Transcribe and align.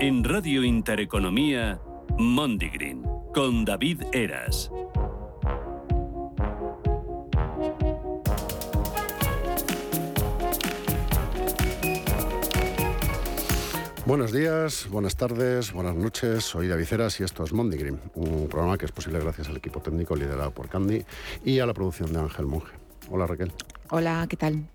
En 0.00 0.24
Radio 0.24 0.64
Intereconomía, 0.64 1.80
Mondigreen, 2.18 3.04
con 3.32 3.64
David 3.64 4.02
Eras. 4.12 4.70
Buenos 14.06 14.32
días, 14.32 14.88
buenas 14.90 15.16
tardes, 15.16 15.72
buenas 15.72 15.94
noches. 15.94 16.44
Soy 16.44 16.68
David 16.68 16.86
Eras 16.90 17.20
y 17.20 17.24
esto 17.24 17.44
es 17.44 17.52
Mondigreen, 17.52 18.00
un 18.14 18.48
programa 18.48 18.76
que 18.78 18.86
es 18.86 18.92
posible 18.92 19.20
gracias 19.20 19.48
al 19.48 19.56
equipo 19.58 19.80
técnico 19.80 20.16
liderado 20.16 20.50
por 20.52 20.68
Candy 20.68 21.04
y 21.44 21.60
a 21.60 21.66
la 21.66 21.74
producción 21.74 22.12
de 22.12 22.18
Ángel 22.18 22.46
Monge. 22.46 22.72
Hola 23.10 23.26
Raquel. 23.26 23.52
Hola, 23.90 24.26
¿qué 24.28 24.36
tal? 24.36 24.68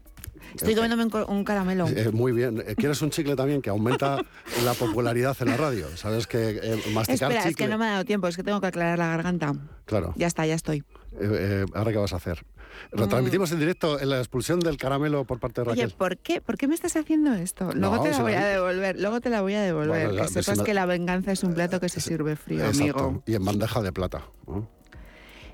Estoy 0.56 0.76
comiéndome 0.76 1.26
un, 1.28 1.44
caramelo. 1.44 1.88
Eh, 1.88 2.10
muy 2.12 2.32
bien. 2.32 2.64
Eh, 2.66 2.76
¿Quieres 2.76 3.02
un 3.02 3.10
chicle 3.10 3.36
también 3.36 3.62
que 3.62 3.70
aumenta 3.70 4.18
la 4.64 4.74
popularidad 4.74 5.36
en 5.42 5.48
la 5.48 5.58
radio? 5.58 5.86
¿Sabes 5.96 6.28
que 6.28 6.60
eh, 6.62 6.82
masticar 6.94 7.32
Espera, 7.32 7.40
es 7.42 7.48
chicle... 7.50 7.66
que 7.66 7.72
no 7.72 7.78
me 7.78 7.86
ha 7.86 7.92
dado 7.92 8.06
tiempo, 8.06 8.28
es 8.28 8.36
que 8.36 8.44
tengo 8.44 8.62
que 8.62 8.68
aclarar 8.68 8.98
la 8.98 9.08
garganta. 9.08 9.54
Claro. 9.86 10.14
Ya 10.16 10.28
está, 10.28 10.46
ya 10.46 10.56
estoy. 10.56 10.80
Eh, 11.14 11.18
eh, 11.22 11.66
¿Ahora 11.74 11.92
qué 11.92 11.98
vas 11.98 12.14
a 12.14 12.18
hacer? 12.18 12.46
Retransmitimos 12.92 13.52
en 13.52 13.60
directo 13.60 14.00
en 14.00 14.10
la 14.10 14.20
expulsión 14.20 14.60
del 14.60 14.78
caramelo 14.78 15.26
por 15.26 15.40
parte 15.40 15.62
de 15.62 15.66
Raquel. 15.66 15.86
Oye, 15.88 15.96
¿por 15.98 16.18
qué? 16.18 16.40
¿por 16.40 16.58
qué 16.58 16.68
me 16.68 16.76
estás 16.76 16.96
haciendo 16.96 17.34
esto? 17.34 17.72
Luego 17.74 17.98
No, 17.98 18.04
te 18.04 18.12
la 18.12 18.22
voy 18.22 18.32
la- 18.34 18.42
a 18.42 18.46
devolver, 18.48 19.00
luego 19.00 19.20
te 19.22 19.30
la 19.30 19.42
voy 19.42 19.54
a 19.56 19.62
devolver. 19.62 20.08
Bueno, 20.08 20.14
ya, 20.14 20.34
que 20.34 20.44
sepas 20.44 20.62
que 20.62 20.74
la 20.74 20.86
venganza 20.86 21.32
es 21.32 21.44
un 21.44 21.54
plato 21.54 21.80
que 21.80 21.90
se 21.90 22.00
sirve 22.00 22.36
frío, 22.36 22.66
Exacto. 22.66 23.00
amigo. 23.04 23.24
Y 23.26 23.36
en 23.36 23.44
bandeja 23.44 23.82
de 23.82 23.92
plata. 23.92 24.24
¿no? 24.48 24.70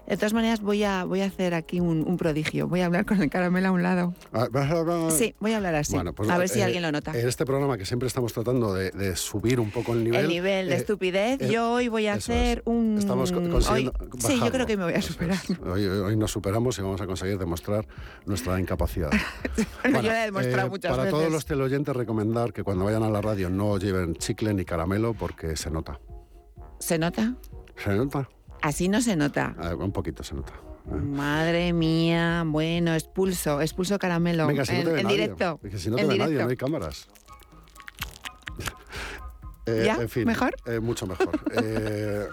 De 0.08 0.18
todas 0.18 0.34
maneras, 0.34 0.62
voy 0.62 0.84
a, 0.84 1.04
voy 1.04 1.22
a 1.22 1.26
hacer 1.26 1.55
aquí 1.55 1.80
un, 1.80 2.04
un 2.08 2.18
prodigio. 2.18 2.68
Voy 2.68 2.82
a 2.82 2.86
hablar 2.86 3.05
con 3.05 3.22
el 3.23 3.30
caramelo 3.30 3.70
a 3.70 3.72
un 3.72 3.82
lado. 3.82 4.14
Ah, 4.34 4.48
vas 4.52 4.70
a 4.72 4.78
hablar- 4.80 5.12
Sí, 5.12 5.34
voy 5.40 5.54
a 5.54 5.58
hablar 5.58 5.73
así. 5.76 5.94
Bueno, 5.95 6.14
pues, 6.14 6.30
a 6.30 6.38
ver 6.38 6.48
si 6.48 6.59
eh, 6.59 6.64
alguien 6.64 6.84
lo 6.84 6.91
nota. 6.91 7.18
En 7.20 7.28
este 7.28 7.44
programa 7.45 7.76
que 7.78 7.86
siempre 7.86 8.05
estamos 8.08 8.31
tratando 8.31 8.73
de, 8.76 8.91
de 8.91 9.16
subir 9.16 9.59
un 9.59 9.72
poco 9.72 9.94
el 9.94 10.04
nivel. 10.04 10.22
el 10.22 10.28
nivel 10.28 10.68
de 10.70 10.76
eh, 10.76 10.78
estupidez. 10.78 11.41
eh, 11.41 11.50
yo 11.52 11.72
hoy 11.72 11.88
voy 11.88 12.05
a 12.08 12.14
hacer 12.14 12.59
es. 12.59 12.64
un... 12.66 12.97
Estamos 13.00 13.31
co- 13.31 13.39
hoy- 13.39 13.50
consiguiendo 13.50 13.94
Sí, 14.20 14.39
yo 14.39 14.52
creo 14.52 14.67
que 14.67 14.78
me 14.78 14.84
voy 14.84 14.94
a 14.94 15.02
superar. 15.02 15.38
es. 15.50 15.59
Hoy, 15.59 15.86
hoy 15.88 16.16
nos 16.16 16.31
superamos 16.31 16.78
y 16.78 16.81
vamos 16.84 17.02
a 17.02 17.08
conseguir 17.08 17.40
demostrar 17.40 17.88
nuestra 18.25 18.59
incapacidad. 18.59 19.09
Bueno, 19.84 20.02
yo 20.02 20.09
la 20.09 20.23
he 20.23 20.25
demostrado 20.25 20.69
muchas 20.69 20.92
para 20.92 21.03
veces. 21.03 21.17
todos 21.19 21.31
los 21.31 21.45
teleoyentes 21.45 21.95
recomendar 21.95 22.53
que 22.53 22.64
cuando 22.64 22.86
vayan 22.86 23.03
a 23.03 23.09
la 23.09 23.22
radio 23.22 23.50
no 23.50 23.78
lleven 23.78 24.16
chicle 24.16 24.53
ni 24.53 24.66
caramelo 24.66 25.14
porque 25.14 25.56
se 25.56 25.69
nota. 25.72 26.00
¿Se 26.80 26.97
nota? 27.00 27.36
¿Se 27.78 27.94
nota? 27.95 28.28
Así 28.66 28.88
no 28.89 28.99
se 28.99 29.16
nota. 29.16 29.55
Ah, 29.59 29.75
un 29.75 29.91
poquito 29.91 30.23
se 30.23 30.33
nota. 30.33 30.53
Ah. 30.89 30.95
Madre 30.95 31.71
mía, 31.71 32.44
bueno, 32.47 32.95
expulso, 32.95 33.61
expulso 33.61 33.99
caramelo. 33.99 34.47
Venga, 34.47 34.66
si 34.66 34.73
no 34.73 34.80
en, 34.80 34.85
te 34.85 34.91
ve 34.94 34.99
en 35.02 35.03
nadie. 35.03 35.17
directo. 35.17 35.59
Es 35.63 35.69
que 35.72 35.77
si 35.77 35.89
no 35.91 35.97
te 35.97 36.02
en 36.02 36.07
ve 36.07 36.17
nadie, 36.17 36.31
directo. 36.31 36.45
no 36.45 36.49
hay 36.49 36.57
cámaras. 36.57 37.07
Eh, 39.67 39.81
¿Ya? 39.83 39.95
En 39.99 40.09
fin, 40.09 40.25
¿Mejor? 40.25 40.55
eh, 40.67 40.80
mucho 40.80 41.07
mejor. 41.07 41.30
Eh, 41.63 42.27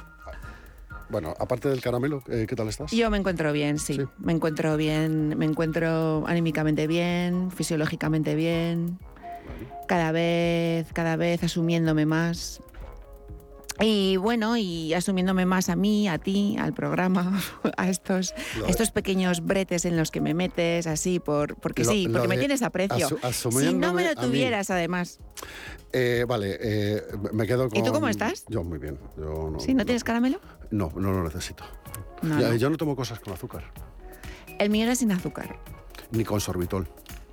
bueno, 1.09 1.35
aparte 1.39 1.69
del 1.71 1.81
caramelo, 1.81 2.23
eh, 2.29 2.45
¿qué 2.49 2.55
tal 2.57 2.69
estás? 2.69 2.91
Yo 2.93 3.09
me 3.11 3.17
encuentro 3.19 3.53
bien, 3.53 3.79
sí. 3.79 3.95
Sí. 3.95 4.03
Me 4.19 4.33
encuentro 4.35 4.77
bien, 4.77 5.37
me 5.39 5.45
encuentro 5.47 6.25
anímicamente 6.27 6.87
bien, 6.87 7.51
fisiológicamente 7.51 8.35
bien. 8.35 8.99
Cada 9.89 10.13
vez, 10.13 10.93
cada 10.93 11.17
vez 11.17 11.43
asumiéndome 11.43 12.05
más. 12.07 12.63
Y 13.81 14.17
bueno, 14.19 14.57
y 14.57 14.93
asumiéndome 14.95 15.47
más 15.47 15.69
a 15.69 15.77
mí, 15.77 16.07
a 16.09 16.19
ti, 16.19 16.57
al 16.59 16.73
programa, 16.75 17.41
a 17.77 17.89
estos, 17.89 18.35
Lo 18.59 18.67
estos 18.67 18.91
pequeños 18.91 19.45
bretes 19.45 19.85
en 19.87 19.97
los 19.97 20.11
que 20.11 20.21
me 20.21 20.35
metes 20.35 20.87
así, 20.87 21.19
por, 21.21 21.57
porque 21.57 21.85
Lo- 21.85 21.91
sí, 21.91 22.09
porque 22.13 22.29
me 22.29 22.39
tienes 22.39 22.63
aprecio. 22.63 23.09
asu- 23.23 23.51
si 23.61 23.75
no 23.75 23.93
me 23.95 24.05
lo 24.05 24.11
mí. 24.21 24.27
tuvieras, 24.27 24.71
además. 24.71 25.21
Eh, 25.93 26.25
vale, 26.29 26.59
eh, 26.61 27.03
me 27.33 27.47
quedo 27.47 27.69
con... 27.69 27.79
¿Y 27.79 27.83
tú 27.83 27.93
cómo 27.93 28.09
estás? 28.09 28.45
Yo 28.49 28.63
muy 28.63 28.79
bien. 28.79 28.99
Yo 29.17 29.51
no, 29.51 29.59
¿Sí? 29.59 29.75
¿No 29.75 29.85
tienes 29.85 30.05
caramelo? 30.05 30.41
No, 30.71 30.93
no 30.97 31.13
lo 31.13 31.25
necesito. 31.25 31.65
No. 32.23 32.55
Yo 32.55 32.71
no 32.71 32.77
tomo 32.77 32.95
cosas 32.95 33.19
con 33.21 33.33
azúcar, 33.33 33.65
El 34.59 34.71
mío 34.71 34.85
era 34.85 34.95
sin 34.95 35.11
azúcar. 35.13 35.59
ni 36.13 36.25
con 36.25 36.41
sorbitol. 36.41 36.89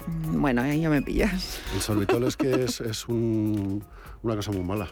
Mm, 0.07 0.41
Bueno, 0.41 0.61
ahí 0.61 0.81
ya 0.81 0.89
me 0.89 1.01
pillas. 1.01 1.59
El 1.75 1.81
sorbitol 1.81 2.23
es 2.23 2.35
que 2.37 2.49
es, 2.63 2.79
es 2.81 3.07
un- 3.07 3.83
una 4.23 4.35
cosa 4.35 4.51
muy 4.51 4.63
mala. 4.63 4.87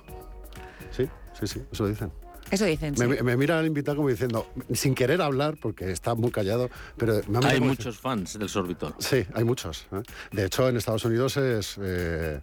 Sí, 0.91 1.09
sí, 1.39 1.47
sí, 1.47 1.61
eso 1.71 1.87
dicen. 1.87 2.11
Eso 2.49 2.65
dicen. 2.65 2.95
sí. 2.95 3.05
Me, 3.05 3.21
me 3.23 3.35
mira 3.35 3.59
el 3.59 3.65
invitado 3.65 3.97
como 3.97 4.09
diciendo, 4.09 4.47
sin 4.73 4.95
querer 4.95 5.21
hablar, 5.21 5.57
porque 5.61 5.91
está 5.91 6.15
muy 6.15 6.31
callado, 6.31 6.69
pero 6.95 7.21
me 7.27 7.39
Hay 7.45 7.59
muchos 7.59 7.97
fans 7.97 8.39
del 8.39 8.47
sorbitol. 8.47 8.95
Sí, 8.99 9.25
hay 9.33 9.43
muchos. 9.43 9.87
¿eh? 9.91 10.01
De 10.31 10.45
hecho, 10.45 10.67
en 10.69 10.77
Estados 10.77 11.03
Unidos 11.03 11.35
es 11.37 11.77
eh, 11.81 12.39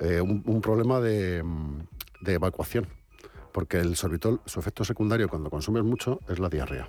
eh, 0.00 0.20
un, 0.20 0.42
un 0.44 0.60
problema 0.60 1.00
de, 1.00 1.44
de 2.20 2.32
evacuación, 2.32 2.88
porque 3.52 3.78
el 3.78 3.94
sorbitol, 3.96 4.40
su 4.44 4.58
efecto 4.58 4.84
secundario 4.84 5.28
cuando 5.28 5.50
consumes 5.50 5.84
mucho 5.84 6.18
es 6.28 6.40
la 6.40 6.48
diarrea. 6.48 6.88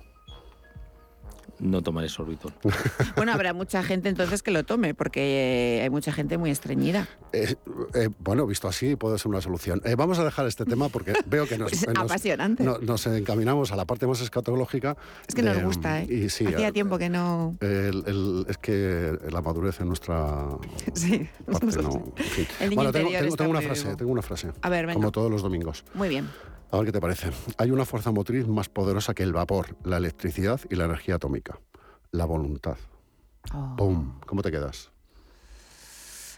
No 1.58 1.82
tomaré 1.82 2.08
sorbitol. 2.08 2.52
Bueno, 3.16 3.32
habrá 3.32 3.54
mucha 3.54 3.82
gente 3.82 4.08
entonces 4.10 4.42
que 4.42 4.50
lo 4.50 4.64
tome, 4.64 4.94
porque 4.94 5.78
eh, 5.78 5.82
hay 5.82 5.90
mucha 5.90 6.12
gente 6.12 6.36
muy 6.36 6.50
estreñida. 6.50 7.08
Eh, 7.32 7.54
eh, 7.94 8.08
bueno, 8.18 8.46
visto 8.46 8.68
así, 8.68 8.94
puede 8.96 9.18
ser 9.18 9.28
una 9.28 9.40
solución. 9.40 9.80
Eh, 9.84 9.94
vamos 9.96 10.18
a 10.18 10.24
dejar 10.24 10.46
este 10.46 10.64
tema 10.66 10.88
porque 10.90 11.14
veo 11.26 11.46
que 11.46 11.56
nos, 11.56 11.72
Es 11.72 11.86
nos- 11.86 11.96
apasionante. 11.96 12.62
no- 12.62 12.78
nos 12.78 13.06
encaminamos 13.06 13.72
a 13.72 13.76
la 13.76 13.84
parte 13.86 14.06
más 14.06 14.20
escatológica. 14.20 14.96
Es 15.26 15.34
que 15.34 15.42
de- 15.42 15.54
nos 15.54 15.62
gusta, 15.62 16.02
¿eh? 16.02 16.06
Y 16.12 16.28
sí, 16.28 16.46
Hacía 16.46 16.72
tiempo 16.72 16.98
que 16.98 17.08
no... 17.08 17.56
el- 17.60 18.04
el- 18.06 18.46
es 18.48 18.58
que 18.58 19.18
la 19.30 19.40
madurez 19.40 19.80
en 19.80 19.88
nuestra 19.88 20.48
Sí. 20.94 21.26
parte 21.50 21.82
no. 21.82 22.12
en 22.16 22.24
fin. 22.24 22.46
El 22.60 22.70
niño 22.70 22.76
Bueno, 22.76 22.92
tengo, 22.92 23.10
tengo- 23.10 23.36
tengo 23.36 23.50
una 23.50 23.62
frase, 23.62 23.84
vivo. 23.84 23.96
tengo 23.96 24.12
una 24.12 24.22
frase. 24.22 24.48
A 24.60 24.68
ver, 24.68 24.84
venga. 24.86 24.94
Como 24.94 25.10
todos 25.12 25.30
los 25.30 25.42
domingos. 25.42 25.84
Muy 25.94 26.08
bien. 26.10 26.28
A 26.70 26.76
ver 26.78 26.86
qué 26.86 26.92
te 26.92 27.00
parece. 27.00 27.30
Hay 27.58 27.70
una 27.70 27.84
fuerza 27.84 28.10
motriz 28.12 28.46
más 28.48 28.68
poderosa 28.68 29.14
que 29.14 29.22
el 29.22 29.32
vapor, 29.32 29.76
la 29.84 29.96
electricidad 29.98 30.60
y 30.68 30.74
la 30.74 30.84
energía 30.84 31.14
atómica. 31.16 31.58
La 32.10 32.24
voluntad. 32.24 32.76
Oh, 33.54 33.74
¡Pum! 33.76 34.18
¿Cómo 34.26 34.42
te 34.42 34.50
quedas? 34.50 34.90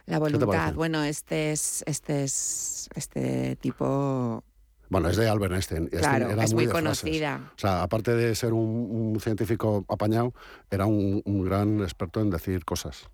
la 0.06 0.18
voluntad. 0.18 0.72
Bueno, 0.74 1.02
este 1.04 1.52
es, 1.52 1.84
este 1.86 2.24
es, 2.24 2.88
este 2.94 3.56
tipo, 3.56 4.42
Bueno, 4.88 5.10
es 5.10 5.18
de 5.18 5.28
Albert 5.28 5.52
Einstein. 5.52 5.86
Claro, 5.88 6.30
era 6.30 6.44
es 6.44 6.54
muy 6.54 6.64
frases. 6.66 6.82
conocida. 6.82 7.52
O 7.56 7.58
sea, 7.58 7.82
aparte 7.82 8.14
de 8.14 8.34
ser 8.34 8.54
un, 8.54 9.12
un 9.14 9.20
científico 9.20 9.84
apañado, 9.86 10.32
era 10.70 10.86
un, 10.86 11.20
un 11.26 11.44
gran 11.44 11.80
experto 11.82 12.22
en 12.22 12.30
decir 12.30 12.64
cosas. 12.64 13.10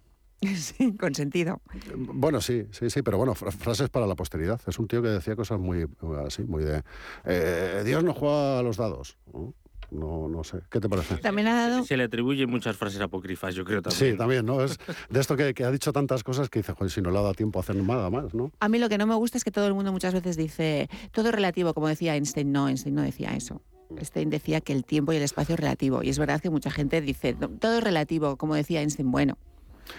Sí, 0.56 0.92
con 0.96 1.14
sentido. 1.14 1.60
Bueno, 1.96 2.40
sí, 2.40 2.66
sí, 2.70 2.90
sí, 2.90 3.02
pero 3.02 3.18
bueno, 3.18 3.34
fra- 3.34 3.50
frases 3.50 3.88
para 3.88 4.06
la 4.06 4.14
posteridad. 4.14 4.60
Es 4.66 4.78
un 4.78 4.88
tío 4.88 5.02
que 5.02 5.08
decía 5.08 5.36
cosas 5.36 5.58
muy 5.58 5.86
así, 6.26 6.42
muy 6.42 6.64
de... 6.64 6.82
eh, 7.24 7.82
Dios 7.84 8.02
no 8.04 8.14
juega 8.14 8.58
a 8.58 8.62
los 8.62 8.76
dados. 8.76 9.16
¿no? 9.32 9.54
No, 9.90 10.28
no 10.28 10.42
sé. 10.42 10.58
¿Qué 10.70 10.80
te 10.80 10.88
parece? 10.88 11.16
También 11.18 11.46
ha 11.46 11.68
dado... 11.68 11.84
Se 11.84 11.96
le 11.96 12.04
atribuyen 12.04 12.50
muchas 12.50 12.76
frases 12.76 13.00
apócrifas, 13.00 13.54
yo 13.54 13.64
creo 13.64 13.80
también. 13.82 14.12
Sí, 14.12 14.18
también, 14.18 14.44
¿no? 14.44 14.62
Es 14.64 14.78
de 15.10 15.20
esto 15.20 15.36
que, 15.36 15.54
que 15.54 15.62
ha 15.64 15.70
dicho 15.70 15.92
tantas 15.92 16.24
cosas 16.24 16.48
que 16.48 16.58
dice, 16.60 16.72
joder, 16.72 16.90
si 16.90 17.00
no 17.00 17.10
le 17.10 17.18
ha 17.18 17.22
dado 17.22 17.34
tiempo 17.34 17.58
a 17.58 17.62
hacer 17.62 17.76
nada 17.76 18.10
más, 18.10 18.34
¿no? 18.34 18.50
A 18.58 18.68
mí 18.68 18.78
lo 18.78 18.88
que 18.88 18.98
no 18.98 19.06
me 19.06 19.14
gusta 19.14 19.38
es 19.38 19.44
que 19.44 19.50
todo 19.52 19.66
el 19.68 19.74
mundo 19.74 19.92
muchas 19.92 20.12
veces 20.14 20.36
dice, 20.36 20.88
todo 21.12 21.28
es 21.28 21.34
relativo, 21.34 21.74
como 21.74 21.86
decía 21.86 22.16
Einstein. 22.16 22.50
No, 22.50 22.68
Einstein 22.68 22.94
no 22.94 23.02
decía 23.02 23.36
eso. 23.36 23.62
Einstein 23.90 24.30
decía 24.30 24.60
que 24.62 24.72
el 24.72 24.84
tiempo 24.84 25.12
y 25.12 25.16
el 25.16 25.22
espacio 25.22 25.54
es 25.54 25.60
relativo. 25.60 26.02
Y 26.02 26.08
es 26.08 26.18
verdad 26.18 26.40
que 26.40 26.50
mucha 26.50 26.70
gente 26.72 27.00
dice, 27.00 27.36
"No, 27.38 27.48
todo 27.50 27.78
es 27.78 27.84
relativo, 27.84 28.36
como 28.36 28.56
decía 28.56 28.80
Einstein. 28.80 29.12
Bueno, 29.12 29.36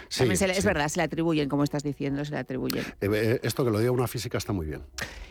Sí, 0.08 0.20
también 0.20 0.36
se 0.36 0.46
le- 0.46 0.52
es 0.54 0.60
sí. 0.60 0.66
verdad, 0.66 0.88
se 0.88 0.98
le 0.98 1.04
atribuyen, 1.04 1.48
como 1.48 1.64
estás 1.64 1.82
diciendo, 1.82 2.24
se 2.24 2.32
le 2.32 2.38
atribuyen. 2.38 2.84
Eh, 3.00 3.08
eh, 3.12 3.40
esto 3.42 3.64
que 3.64 3.70
lo 3.70 3.78
diga 3.78 3.90
una 3.92 4.06
física 4.08 4.38
está 4.38 4.52
muy 4.52 4.66
bien. 4.66 4.82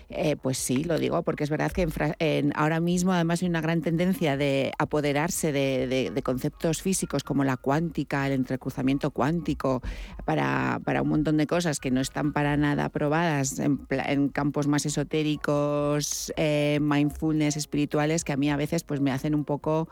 Eh, 0.07 0.35
pues 0.35 0.59
sí, 0.59 0.83
lo 0.83 0.99
digo, 0.99 1.23
porque 1.23 1.43
es 1.43 1.49
verdad 1.49 1.71
que 1.71 1.81
en 1.81 1.91
en- 2.19 2.53
ahora 2.55 2.79
mismo 2.79 3.11
además 3.11 3.41
hay 3.41 3.47
una 3.49 3.61
gran 3.61 3.81
tendencia 3.81 4.37
de 4.37 4.71
apoderarse 4.77 5.51
de, 5.51 5.87
de- 5.87 6.11
de 6.11 6.21
conceptos 6.21 6.81
físicos 6.83 7.23
como 7.23 7.43
la 7.43 7.57
cuántica, 7.57 8.27
el 8.27 8.33
entrecruzamiento 8.33 9.09
cuántico, 9.09 9.81
para, 10.23 10.79
para 10.85 11.01
un 11.01 11.09
montón 11.09 11.37
de 11.37 11.47
cosas 11.47 11.79
que 11.79 11.89
no 11.89 12.01
están 12.01 12.33
para 12.33 12.55
nada 12.55 12.89
probadas 12.89 13.57
en, 13.59 14.29
campos 14.29 14.67
más 14.67 14.85
esotéricos, 14.85 16.31
eh, 16.37 16.77
mindfulness, 16.81 17.57
espirituales, 17.57 18.23
que 18.23 18.33
a 18.33 18.37
mí 18.37 18.49
a 18.51 18.57
veces 18.57 18.83
pues 18.83 19.01
me 19.01 19.11
hacen 19.11 19.33
un 19.33 19.43
poco 19.43 19.89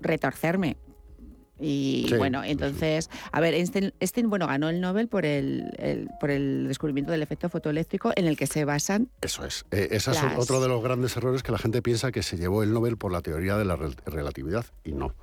retorcerme. 0.00 0.76
Y 1.60 2.06
Sí, 2.08 2.14
bueno, 2.16 2.42
sí. 2.42 2.50
entonces, 2.50 3.10
a 3.32 3.40
ver, 3.40 3.54
Einstein, 3.54 3.92
Einstein, 4.00 4.30
bueno, 4.30 4.46
ganó 4.46 4.68
el 4.70 4.80
Nobel 4.80 5.08
por 5.08 5.26
el, 5.26 5.70
el- 5.78 6.08
por 6.20 6.30
el 6.30 6.66
descubrimiento 6.68 7.12
del 7.12 7.22
efecto 7.22 7.48
fotoeléctrico 7.48 8.12
en 8.16 8.26
el 8.26 8.36
que 8.36 8.46
se 8.46 8.64
basan 8.64 9.08
Eso 9.20 9.44
es. 9.44 9.64
Eh, 9.70 9.88
ese 9.90 10.12
es 10.12 10.18
otro 10.36 10.60
de 10.60 10.68
los 10.68 10.82
grandes 10.82 11.16
errores 11.16 11.42
que 11.42 11.52
la 11.52 11.58
gente 11.58 11.82
piensa 11.82 12.10
que 12.12 12.22
se 12.22 12.36
llevó 12.36 12.62
el 12.62 12.72
Nobel 12.72 12.96
por 12.96 13.12
la 13.12 13.20
teoría 13.20 13.56
de 13.56 13.64
la 13.64 13.76
rel- 13.76 13.96
relatividad 14.06 14.64
y 14.84 14.92
no. 14.92 15.14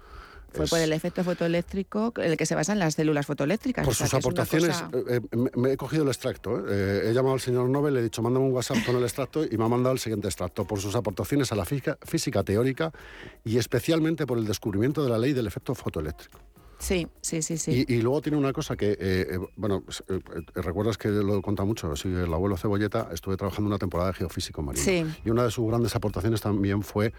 Fue 0.58 0.66
Es- 0.66 0.70
por 0.72 0.80
el 0.80 0.92
efecto 0.94 1.24
fotoeléctrico 1.24 2.14
en 2.18 2.32
el 2.32 2.38
que 2.38 2.46
se 2.46 2.56
basan 2.56 2.80
las 2.80 2.96
células 2.96 3.26
fotoeléctricas. 3.26 3.86
por 3.86 3.94
o 3.94 3.96
sea, 3.96 4.08
sus 4.08 4.14
aportaciones, 4.16 4.70
cosa- 4.82 4.90
eh, 5.10 5.22
eh, 5.32 5.36
me, 5.38 5.50
me 5.56 5.72
he 5.74 5.78
cogido 5.78 6.04
el 6.04 6.10
extracto. 6.10 6.66
¿eh? 6.70 7.10
He 7.10 7.14
llamado 7.14 7.36
al 7.36 7.40
señor 7.42 7.70
Nobel, 7.70 7.94
le 7.94 8.00
he 8.02 8.04
dicho, 8.04 8.22
mándame 8.22 8.46
un 8.46 8.52
WhatsApp 8.54 8.78
con 8.86 8.96
el 8.98 9.04
extracto 9.04 9.44
y 9.46 9.58
me 9.58 9.64
ha 9.64 9.68
mandado 9.70 9.94
el 9.94 10.00
siguiente 10.00 10.28
extracto. 10.28 10.66
Por 10.66 10.80
sus 10.80 10.96
aportaciones 10.96 11.52
a 11.52 11.56
la 11.56 11.66
física, 11.66 11.98
física 12.04 12.44
teórica 12.44 12.92
y 13.46 13.58
especialmente 13.58 14.26
por 14.26 14.38
el 14.38 14.46
descubrimiento 14.46 15.04
de 15.04 15.10
la 15.10 15.18
ley 15.18 15.34
del 15.34 15.48
efecto 15.48 15.74
fotoeléctrico. 15.76 16.40
Sí, 16.80 17.08
sí, 17.22 17.42
sí, 17.42 17.58
sí. 17.58 17.86
Y, 17.88 17.96
y 17.96 18.02
luego 18.04 18.22
tiene 18.22 18.38
una 18.38 18.54
cosa 18.54 18.76
que, 18.76 18.96
eh, 19.00 19.40
bueno, 19.56 19.84
eh, 20.10 20.20
recuerdas 20.54 20.96
que 20.96 21.08
lo 21.10 21.40
he 21.40 21.42
contado 21.42 21.66
mucho, 21.66 21.96
sí, 21.96 22.08
el 22.08 22.32
abuelo 22.32 22.56
Cebolleta, 22.56 23.10
estuve 23.12 23.36
trabajando 23.36 23.68
una 23.68 23.80
temporada 23.80 24.12
de 24.12 24.14
geofísico 24.18 24.62
marino. 24.62 24.86
Sí. 24.86 25.04
Y 25.26 25.30
una 25.32 25.44
de 25.44 25.50
sus 25.50 25.68
grandes 25.68 25.96
aportaciones 25.96 26.40
también 26.40 26.84
fue 26.84 27.14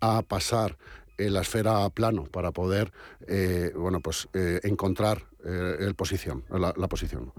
a 0.00 0.20
pasar 0.20 0.76
eh, 1.18 1.30
la 1.30 1.40
esfera 1.42 1.84
a 1.84 1.90
plano 1.90 2.24
para 2.24 2.52
poder, 2.52 2.92
eh, 3.28 3.72
bueno, 3.76 4.00
pues 4.00 4.28
eh, 4.34 4.60
encontrar 4.64 5.26
eh, 5.44 5.76
el 5.80 5.94
posición, 5.94 6.44
la, 6.50 6.72
la 6.76 6.88
posición. 6.88 7.32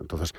Entonces, 0.00 0.32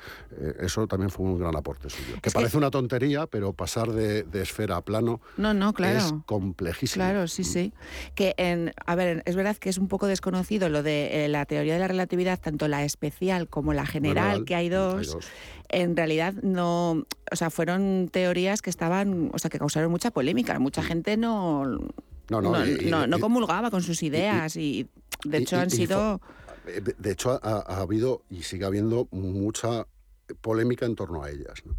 eso 0.60 0.86
también 0.88 1.10
fue 1.10 1.26
un 1.26 1.38
gran 1.38 1.54
aporte 1.56 1.88
suyo. 1.88 2.14
Que 2.14 2.28
Es 2.28 2.32
que- 2.34 2.38
parece 2.40 2.56
una 2.56 2.70
tontería, 2.70 3.26
pero 3.28 3.52
pasar 3.52 3.92
de, 3.92 4.24
de 4.24 4.42
esfera 4.42 4.76
a 4.76 4.82
plano 4.82 5.20
No, 5.36 5.54
no, 5.54 5.72
claro. 5.72 5.98
es 5.98 6.12
complejísimo. 6.26 7.04
Claro, 7.04 7.28
sí, 7.28 7.44
sí. 7.44 7.72
Que 8.16 8.34
en, 8.36 8.72
a 8.84 8.94
ver, 8.96 9.22
es 9.26 9.36
verdad 9.36 9.56
que 9.56 9.68
es 9.70 9.78
un 9.78 9.86
poco 9.88 10.06
desconocido 10.08 10.68
lo 10.68 10.82
de 10.82 11.26
la 11.28 11.46
teoría 11.46 11.74
de 11.74 11.80
la 11.80 11.88
relatividad, 11.88 12.40
tanto 12.40 12.66
la 12.68 12.84
especial 12.84 13.48
como 13.48 13.72
la 13.74 13.86
general, 13.86 14.04
General, 14.04 14.44
que 14.44 14.54
hay 14.56 14.68
dos, 14.68 15.16
En 15.68 15.96
realidad 15.96 16.34
no, 16.42 17.04
o 17.30 17.36
sea, 17.36 17.50
fueron 17.50 18.08
teorías 18.12 18.60
que 18.60 18.70
estaban, 18.70 19.30
o 19.32 19.38
sea, 19.38 19.50
que 19.50 19.58
causaron 19.58 19.90
mucha 19.90 20.10
polémica. 20.10 20.58
Mucha 20.58 20.82
gente 20.82 21.16
no, 21.16 21.64
No, 22.30 22.40
no, 22.40 22.52
no, 22.52 22.66
y- 22.66 22.86
y- 22.88 22.90
no- 22.90 23.18
comulgaba 23.20 23.70
con 23.70 23.82
sus 23.82 24.02
ideas 24.02 24.56
y, 24.56 24.88
de 25.24 25.38
hecho 25.38 25.56
han 25.56 25.70
sido 25.70 26.20
Eh, 26.66 26.80
De 26.80 26.94
de 26.98 27.10
hecho, 27.12 27.30
ha, 27.42 27.58
ha 27.60 27.80
habido 27.80 28.22
y 28.30 28.42
sigue 28.42 28.64
habiendo 28.64 29.06
mucha 29.10 29.86
polémica 30.40 30.86
en 30.86 30.94
torno 30.96 31.22
a 31.22 31.30
ellas. 31.30 31.62
¿no? 31.66 31.76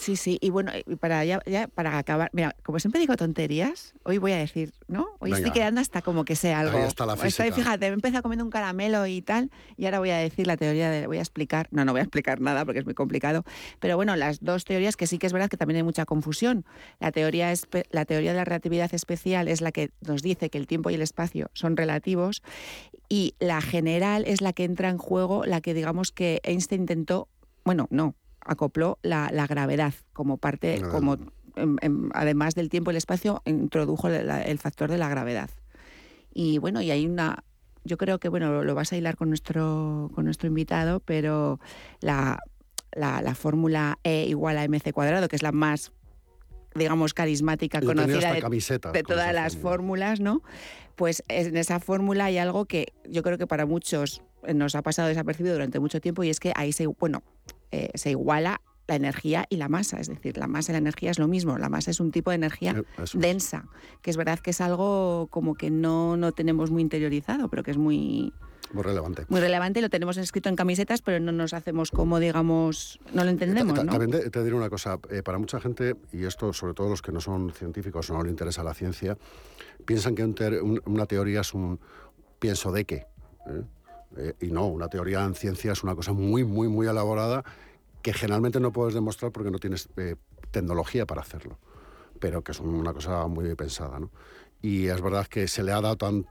Sí, 0.00 0.16
sí, 0.16 0.38
y 0.40 0.48
bueno, 0.48 0.72
y 0.86 0.96
para 0.96 1.22
ya, 1.26 1.42
ya 1.44 1.68
para 1.68 1.98
acabar, 1.98 2.30
mira, 2.32 2.56
como 2.62 2.78
siempre 2.78 3.00
digo 3.00 3.16
tonterías, 3.16 3.92
hoy 4.02 4.16
voy 4.16 4.32
a 4.32 4.38
decir, 4.38 4.72
¿no? 4.88 5.06
Hoy 5.18 5.32
estoy 5.32 5.50
quedando 5.50 5.80
hasta 5.82 6.00
como 6.00 6.24
que 6.24 6.36
sé 6.36 6.54
algo. 6.54 6.78
Ahí 6.78 6.84
está 6.84 7.04
la 7.04 7.12
Estoy, 7.12 7.30
física. 7.30 7.52
fíjate, 7.54 7.80
me 7.80 7.86
he 7.88 7.92
empezado 7.92 8.22
comiendo 8.22 8.42
un 8.44 8.50
caramelo 8.50 9.06
y 9.06 9.20
tal, 9.20 9.50
y 9.76 9.84
ahora 9.84 9.98
voy 9.98 10.08
a 10.08 10.16
decir 10.16 10.46
la 10.46 10.56
teoría 10.56 10.88
de, 10.90 11.06
voy 11.06 11.18
a 11.18 11.20
explicar, 11.20 11.68
no, 11.70 11.84
no 11.84 11.92
voy 11.92 12.00
a 12.00 12.04
explicar 12.04 12.40
nada 12.40 12.64
porque 12.64 12.78
es 12.78 12.86
muy 12.86 12.94
complicado, 12.94 13.44
pero 13.78 13.96
bueno, 13.96 14.16
las 14.16 14.40
dos 14.40 14.64
teorías 14.64 14.96
que 14.96 15.06
sí 15.06 15.18
que 15.18 15.26
es 15.26 15.34
verdad 15.34 15.50
que 15.50 15.58
también 15.58 15.76
hay 15.76 15.82
mucha 15.82 16.06
confusión. 16.06 16.64
La 16.98 17.12
teoría, 17.12 17.52
espe- 17.52 17.84
la 17.90 18.06
teoría 18.06 18.30
de 18.30 18.38
la 18.38 18.44
relatividad 18.46 18.92
especial 18.94 19.48
es 19.48 19.60
la 19.60 19.70
que 19.70 19.90
nos 20.00 20.22
dice 20.22 20.48
que 20.48 20.56
el 20.56 20.66
tiempo 20.66 20.88
y 20.88 20.94
el 20.94 21.02
espacio 21.02 21.50
son 21.52 21.76
relativos, 21.76 22.42
y 23.10 23.34
la 23.38 23.60
general 23.60 24.24
es 24.26 24.40
la 24.40 24.54
que 24.54 24.64
entra 24.64 24.88
en 24.88 24.96
juego, 24.96 25.44
la 25.44 25.60
que 25.60 25.74
digamos 25.74 26.10
que 26.10 26.40
Einstein 26.42 26.82
intentó, 26.82 27.28
bueno, 27.64 27.86
no, 27.90 28.14
acopló 28.44 28.98
la, 29.02 29.30
la 29.32 29.46
gravedad 29.46 29.94
como 30.12 30.36
parte, 30.36 30.80
Ah. 30.82 30.88
como 30.90 31.16
em, 31.56 31.76
em, 31.82 32.10
además 32.14 32.54
del 32.54 32.68
tiempo 32.68 32.90
y 32.90 32.92
el 32.92 32.96
espacio, 32.98 33.42
introdujo 33.44 34.08
la- 34.08 34.42
el 34.42 34.58
factor 34.58 34.90
de 34.90 34.98
la 34.98 35.08
gravedad. 35.08 35.50
Y 36.32 36.58
bueno, 36.58 36.80
y 36.80 36.90
hay 36.92 37.06
una, 37.06 37.42
yo 37.84 37.96
creo 37.98 38.18
que 38.20 38.28
bueno, 38.28 38.50
lo, 38.52 38.64
lo 38.64 38.74
vas 38.74 38.92
a 38.92 38.96
hilar 38.96 39.16
con 39.16 39.28
nuestro, 39.28 40.10
con 40.14 40.24
nuestro 40.24 40.46
invitado, 40.48 41.00
pero 41.00 41.58
la, 42.00 42.38
la, 42.92 43.20
la 43.20 43.34
fórmula 43.34 43.98
E 44.04 44.26
igual 44.28 44.58
a 44.58 44.64
mc 44.68 44.92
cuadrado, 44.92 45.26
que 45.28 45.36
es 45.36 45.42
la 45.42 45.52
más 45.52 45.92
digamos 46.76 47.14
carismática 47.14 47.80
Yo 47.80 47.88
conocida 47.88 48.32
de, 48.32 48.40
camiseta 48.40 48.92
de 48.92 49.02
todas 49.02 49.34
las 49.34 49.54
fórmula. 49.56 49.70
fórmulas, 50.06 50.20
¿no? 50.20 50.42
Pues 50.94 51.24
en 51.26 51.56
esa 51.56 51.80
fórmula 51.80 52.26
hay 52.26 52.38
algo 52.38 52.64
que 52.66 52.92
yo 53.08 53.24
creo 53.24 53.38
que 53.38 53.48
para 53.48 53.66
muchos 53.66 54.22
nos 54.54 54.76
ha 54.76 54.82
pasado 54.82 55.08
desapercibido 55.08 55.54
durante 55.56 55.80
mucho 55.80 56.00
tiempo 56.00 56.22
y 56.22 56.30
es 56.30 56.38
que 56.38 56.52
ahí 56.54 56.72
se, 56.72 56.86
bueno, 56.86 57.24
eh, 57.72 57.90
se 57.94 58.10
iguala 58.10 58.60
la 58.86 58.96
energía 58.96 59.46
y 59.48 59.56
la 59.56 59.68
masa, 59.68 60.00
es 60.00 60.08
decir, 60.08 60.36
la 60.36 60.48
masa 60.48 60.72
y 60.72 60.74
la 60.74 60.78
energía 60.78 61.12
es 61.12 61.18
lo 61.20 61.28
mismo, 61.28 61.58
la 61.58 61.68
masa 61.68 61.92
es 61.92 62.00
un 62.00 62.10
tipo 62.10 62.30
de 62.30 62.36
energía 62.36 62.72
Eh, 62.76 62.82
es. 63.02 63.12
densa, 63.14 63.66
que 64.02 64.10
es 64.10 64.16
verdad 64.16 64.40
que 64.40 64.50
es 64.50 64.60
algo 64.60 65.28
como 65.30 65.54
que 65.54 65.70
no, 65.70 66.16
no 66.16 66.32
tenemos 66.32 66.72
muy 66.72 66.82
interiorizado, 66.82 67.48
pero 67.48 67.62
que 67.62 67.70
es 67.70 67.76
muy, 67.78 68.32
Muy 68.72 68.82
relevante. 68.82 69.26
muy 69.28 69.38
relevante 69.40 69.80
lo 69.80 69.90
tenemos 69.90 70.16
escrito 70.16 70.48
en 70.48 70.56
camisetas, 70.56 71.02
pero 71.02 71.20
no 71.20 71.30
nos 71.30 71.54
hacemos 71.54 71.92
como, 71.92 72.18
digamos, 72.18 72.98
no 73.14 73.22
lo 73.22 73.30
entendemos, 73.30 73.74
ta- 73.74 73.84
¿no? 73.84 73.92
También 73.92 74.10
te, 74.10 74.28
te 74.30 74.42
diré 74.42 74.56
una 74.56 74.70
cosa, 74.70 74.98
eh, 75.10 75.22
para 75.22 75.38
mucha 75.38 75.60
gente, 75.60 75.94
y 76.12 76.24
esto 76.24 76.52
sobre 76.52 76.74
todo 76.74 76.88
los 76.88 77.00
que 77.00 77.12
no 77.12 77.20
son 77.20 77.52
científicos 77.52 78.10
o 78.10 78.14
no 78.14 78.24
les 78.24 78.30
interesa 78.32 78.64
la 78.64 78.74
ciencia, 78.74 79.16
piensan 79.86 80.16
que 80.16 80.24
un 80.24 80.34
ter- 80.34 80.62
un- 80.62 80.82
una 80.86 81.06
teoría 81.06 81.42
es 81.42 81.54
un 81.54 81.78
pienso 82.40 82.72
de 82.72 82.84
qué. 82.86 83.06
¿eh? 83.46 83.62
Eh, 84.16 84.34
y 84.40 84.46
no, 84.50 84.66
una 84.66 84.88
teoría 84.88 85.24
en 85.24 85.34
ciencia 85.34 85.72
es 85.72 85.82
una 85.82 85.94
cosa 85.94 86.12
muy, 86.12 86.44
muy, 86.44 86.68
muy 86.68 86.86
elaborada 86.86 87.44
que 88.02 88.12
generalmente 88.12 88.60
no 88.60 88.72
puedes 88.72 88.94
demostrar 88.94 89.30
porque 89.30 89.50
no 89.50 89.58
tienes 89.58 89.88
eh, 89.96 90.16
tecnología 90.50 91.06
para 91.06 91.20
hacerlo, 91.20 91.58
pero 92.18 92.42
que 92.42 92.52
es 92.52 92.60
una 92.60 92.92
cosa 92.92 93.26
muy 93.26 93.54
pensada. 93.54 94.00
¿no? 94.00 94.10
Y 94.62 94.86
es 94.88 95.00
verdad 95.00 95.26
que 95.26 95.46
se 95.48 95.62
le 95.62 95.72
ha 95.72 95.80
dado 95.80 95.96
tan- 95.96 96.24
ta- 96.24 96.30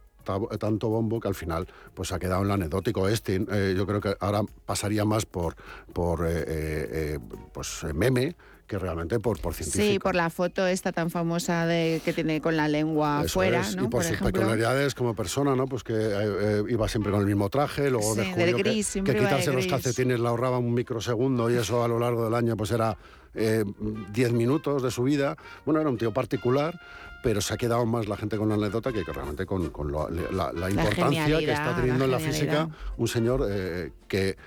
tanto 0.60 0.90
bombo 0.90 1.20
que 1.20 1.28
al 1.28 1.36
final 1.36 1.68
pues 1.94 2.12
ha 2.12 2.20
quedado 2.20 2.42
en 2.42 2.48
lo 2.50 2.54
anecdótico. 2.56 3.08
Este, 3.08 3.36
eh, 3.52 3.74
yo 3.76 3.86
creo 3.88 4.02
que 4.02 4.16
ahora 4.20 4.42
pasaría 4.66 5.06
más 5.06 5.26
por, 5.26 5.56
por 5.94 6.26
eh, 6.28 6.44
eh, 6.48 7.20
pues, 7.54 7.84
meme 7.94 8.36
que 8.68 8.78
realmente 8.78 9.20
por, 9.20 9.42
por 9.42 9.56
científico. 9.56 9.84
Sí, 9.94 9.98
por 9.98 10.14
la 10.14 10.30
foto 10.30 10.68
esta 10.68 10.92
tan 10.92 11.10
famosa 11.10 11.66
de 11.66 12.04
que 12.06 12.14
tiene 12.14 12.40
con 12.40 12.56
la 12.56 12.68
lengua 12.68 13.22
Eso 13.26 13.34
fuera, 13.34 13.62
es, 13.62 13.76
¿no? 13.76 13.86
Y 13.86 13.88
por, 13.88 14.04
sus 14.04 14.12
ejemplo. 14.12 14.32
peculiaridades 14.32 14.94
como 14.94 15.16
persona, 15.16 15.56
¿no? 15.56 15.66
Pues 15.66 15.84
que 15.84 15.94
eh, 15.96 16.64
iba 16.70 16.88
siempre 16.88 17.12
con 17.12 17.22
el 17.22 17.26
mismo 17.26 17.50
traje, 17.50 17.90
luego 17.90 18.14
Sí, 18.14 18.20
descubrió 18.20 18.58
que- 18.58 18.64
que, 19.04 19.16
quitarse 19.16 19.52
los 19.54 19.66
calcetines 19.66 20.20
le 20.20 20.28
ahorraba 20.28 20.60
un 20.60 20.72
microsegundo 20.76 21.50
y 21.50 21.56
eso 21.56 21.84
a 21.84 21.88
lo 21.88 21.98
largo 21.98 22.26
del 22.26 22.36
año 22.36 22.56
pues 22.56 22.70
era 22.70 22.96
eh, 23.36 23.64
10 24.14 24.32
minutos 24.34 24.82
de 24.84 24.92
su 24.92 25.04
vida. 25.04 25.36
Bueno, 25.66 25.80
era 25.82 25.90
un 25.90 25.98
tío 25.98 26.12
particular, 26.14 26.80
pero 27.24 27.42
se 27.42 27.54
ha 27.54 27.58
quedado 27.58 27.86
más 27.86 28.08
la 28.08 28.16
gente 28.18 28.38
con 28.38 28.50
la 28.50 28.56
anécdota 28.56 28.92
que, 28.94 29.04
que 29.04 29.12
realmente 29.12 29.46
con, 29.46 29.70
con 29.70 29.92
lo- 29.92 30.10
la, 30.10 30.52
la 30.54 30.70
importancia 30.70 31.26
que 31.26 31.32
genialidad, 31.32 31.54
está 31.54 31.76
teniendo 31.76 32.06
en 32.06 32.12
la 32.12 32.20
la 32.20 32.24
física 32.26 32.70
un 32.98 33.08
señor 33.08 33.46
eh, 33.50 33.92
que 34.08 34.38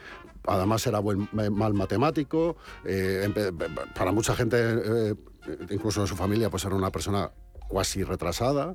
además 0.46 0.86
era 0.86 0.98
buen, 0.98 1.28
eh, 1.38 1.50
mal 1.50 1.74
matemático, 1.74 2.56
eh, 2.84 3.28
empe- 3.28 3.52
para 3.94 4.10
mucha 4.10 4.34
gente, 4.34 4.56
eh, 4.58 5.14
incluso 5.70 6.00
de 6.00 6.06
su 6.08 6.16
familia, 6.16 6.50
pues 6.50 6.64
era 6.64 6.74
una 6.74 6.90
persona 6.90 7.30
cuasi 7.68 8.02
retrasada. 8.04 8.74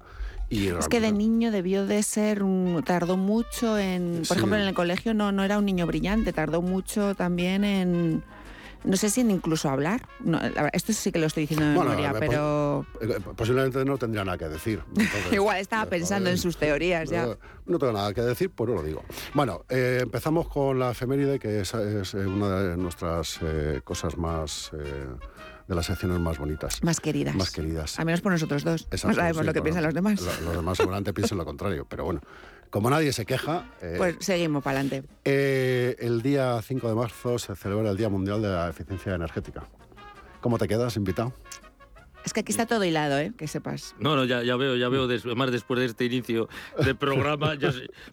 Y 0.49 0.67
Es 0.67 0.87
que 0.87 1.01
de 1.01 1.11
niño 1.11 1.51
debió 1.51 1.85
de 1.85 2.01
ser 2.03 2.41
un... 2.41 2.81
Tardó 2.85 3.17
mucho 3.17 3.77
en... 3.77 4.19
Por 4.19 4.25
Sí. 4.27 4.33
ejemplo, 4.35 4.55
en 4.57 4.63
el 4.67 4.73
colegio 4.73 5.13
no, 5.13 5.33
no 5.33 5.43
era 5.43 5.57
un 5.57 5.65
niño 5.65 5.85
brillante, 5.85 6.31
tardó 6.31 6.61
mucho 6.61 7.15
también 7.15 7.65
en... 7.65 8.23
No 8.83 8.95
sé 8.97 9.09
si 9.09 9.21
incluso 9.21 9.69
hablar. 9.69 10.07
No, 10.19 10.39
esto 10.73 10.93
sí 10.93 11.11
que 11.11 11.19
lo 11.19 11.25
estoy 11.27 11.43
diciendo 11.43 11.65
de 11.67 11.75
Bueno, 11.75 11.91
memoria, 11.91 12.11
eh, 12.11 12.15
pero... 12.19 12.85
Eh, 13.01 13.19
Posiblemente 13.35 13.83
no 13.85 13.97
tendría 13.97 14.23
nada 14.23 14.37
que 14.37 14.47
decir. 14.47 14.81
Entonces, 14.89 15.31
Igual 15.33 15.57
estaba 15.57 15.85
pensando 15.87 16.29
en 16.29 16.37
sus 16.37 16.57
teorías 16.57 17.09
ya. 17.09 17.27
No 17.65 17.77
tengo 17.79 17.93
nada 17.93 18.13
que 18.13 18.21
decir, 18.21 18.49
pues 18.49 18.69
no 18.69 18.75
lo 18.77 18.83
digo. 18.83 19.03
Bueno, 19.33 19.65
eh, 19.69 19.99
empezamos 20.01 20.47
con 20.47 20.79
la 20.79 20.91
efeméride, 20.91 21.37
que 21.39 21.61
es, 21.61 21.73
es, 21.73 22.13
eh, 22.13 22.25
una 22.25 22.49
de 22.61 22.77
nuestras 22.77 23.39
eh, 23.41 23.81
cosas 23.83 24.17
más. 24.17 24.71
eh, 24.73 25.05
de 25.67 25.75
las 25.75 25.85
secciones 25.87 26.17
más 26.21 26.37
bonitas. 26.37 26.81
Más 26.81 27.01
queridas. 27.01 27.35
Más 27.35 27.51
queridas. 27.51 27.99
Al 27.99 28.05
menos 28.05 28.21
por 28.21 28.31
nosotros 28.31 28.63
dos. 28.63 28.83
Exacto, 28.83 29.09
no 29.09 29.13
sabemos 29.15 29.41
sí, 29.41 29.45
lo 29.47 29.51
que 29.53 29.59
bueno, 29.59 29.63
piensan 29.63 29.83
los 29.83 29.93
demás. 29.93 30.21
lo- 30.21 30.45
Los 30.45 30.55
demás 30.55 30.77
seguramente 30.77 31.13
piensan 31.13 31.37
lo 31.37 31.43
contrario, 31.43 31.85
pero 31.89 32.05
bueno. 32.05 32.21
Como 32.69 32.89
nadie 32.89 33.13
se 33.13 33.25
queja, 33.25 33.71
eh, 33.81 33.95
Pues 33.97 34.17
seguimos 34.19 34.63
para 34.63 34.79
adelante. 34.79 35.07
eh, 35.23 35.95
el 35.99 36.21
día 36.21 36.59
5 36.61 36.87
de 36.89 36.95
marzo 36.95 37.39
se 37.39 37.55
celebra 37.55 37.89
el 37.91 37.97
Día 37.97 38.09
Mundial 38.09 38.41
de 38.41 38.49
la 38.49 38.69
Eficiencia 38.69 39.15
Energética. 39.15 39.63
¿Cómo 40.41 40.57
te 40.57 40.67
quedas, 40.67 40.95
invitado? 40.97 41.33
Es 42.25 42.33
que 42.33 42.41
aquí 42.41 42.51
está 42.51 42.65
todo 42.65 42.83
hilado, 42.83 43.17
¿eh? 43.19 43.31
Que 43.37 43.47
sepas. 43.47 43.95
No, 43.99 44.15
no, 44.17 44.25
ya, 44.25 44.43
ya 44.43 44.57
veo, 44.57 44.75
ya 44.75 44.89
veo, 44.89 45.07
des- 45.07 45.25
además 45.25 45.49
después 45.51 45.79
de 45.79 45.85
este 45.85 46.03
inicio 46.05 46.49
de 46.83 46.93
programa, 46.93 47.55
yo, 47.55 47.69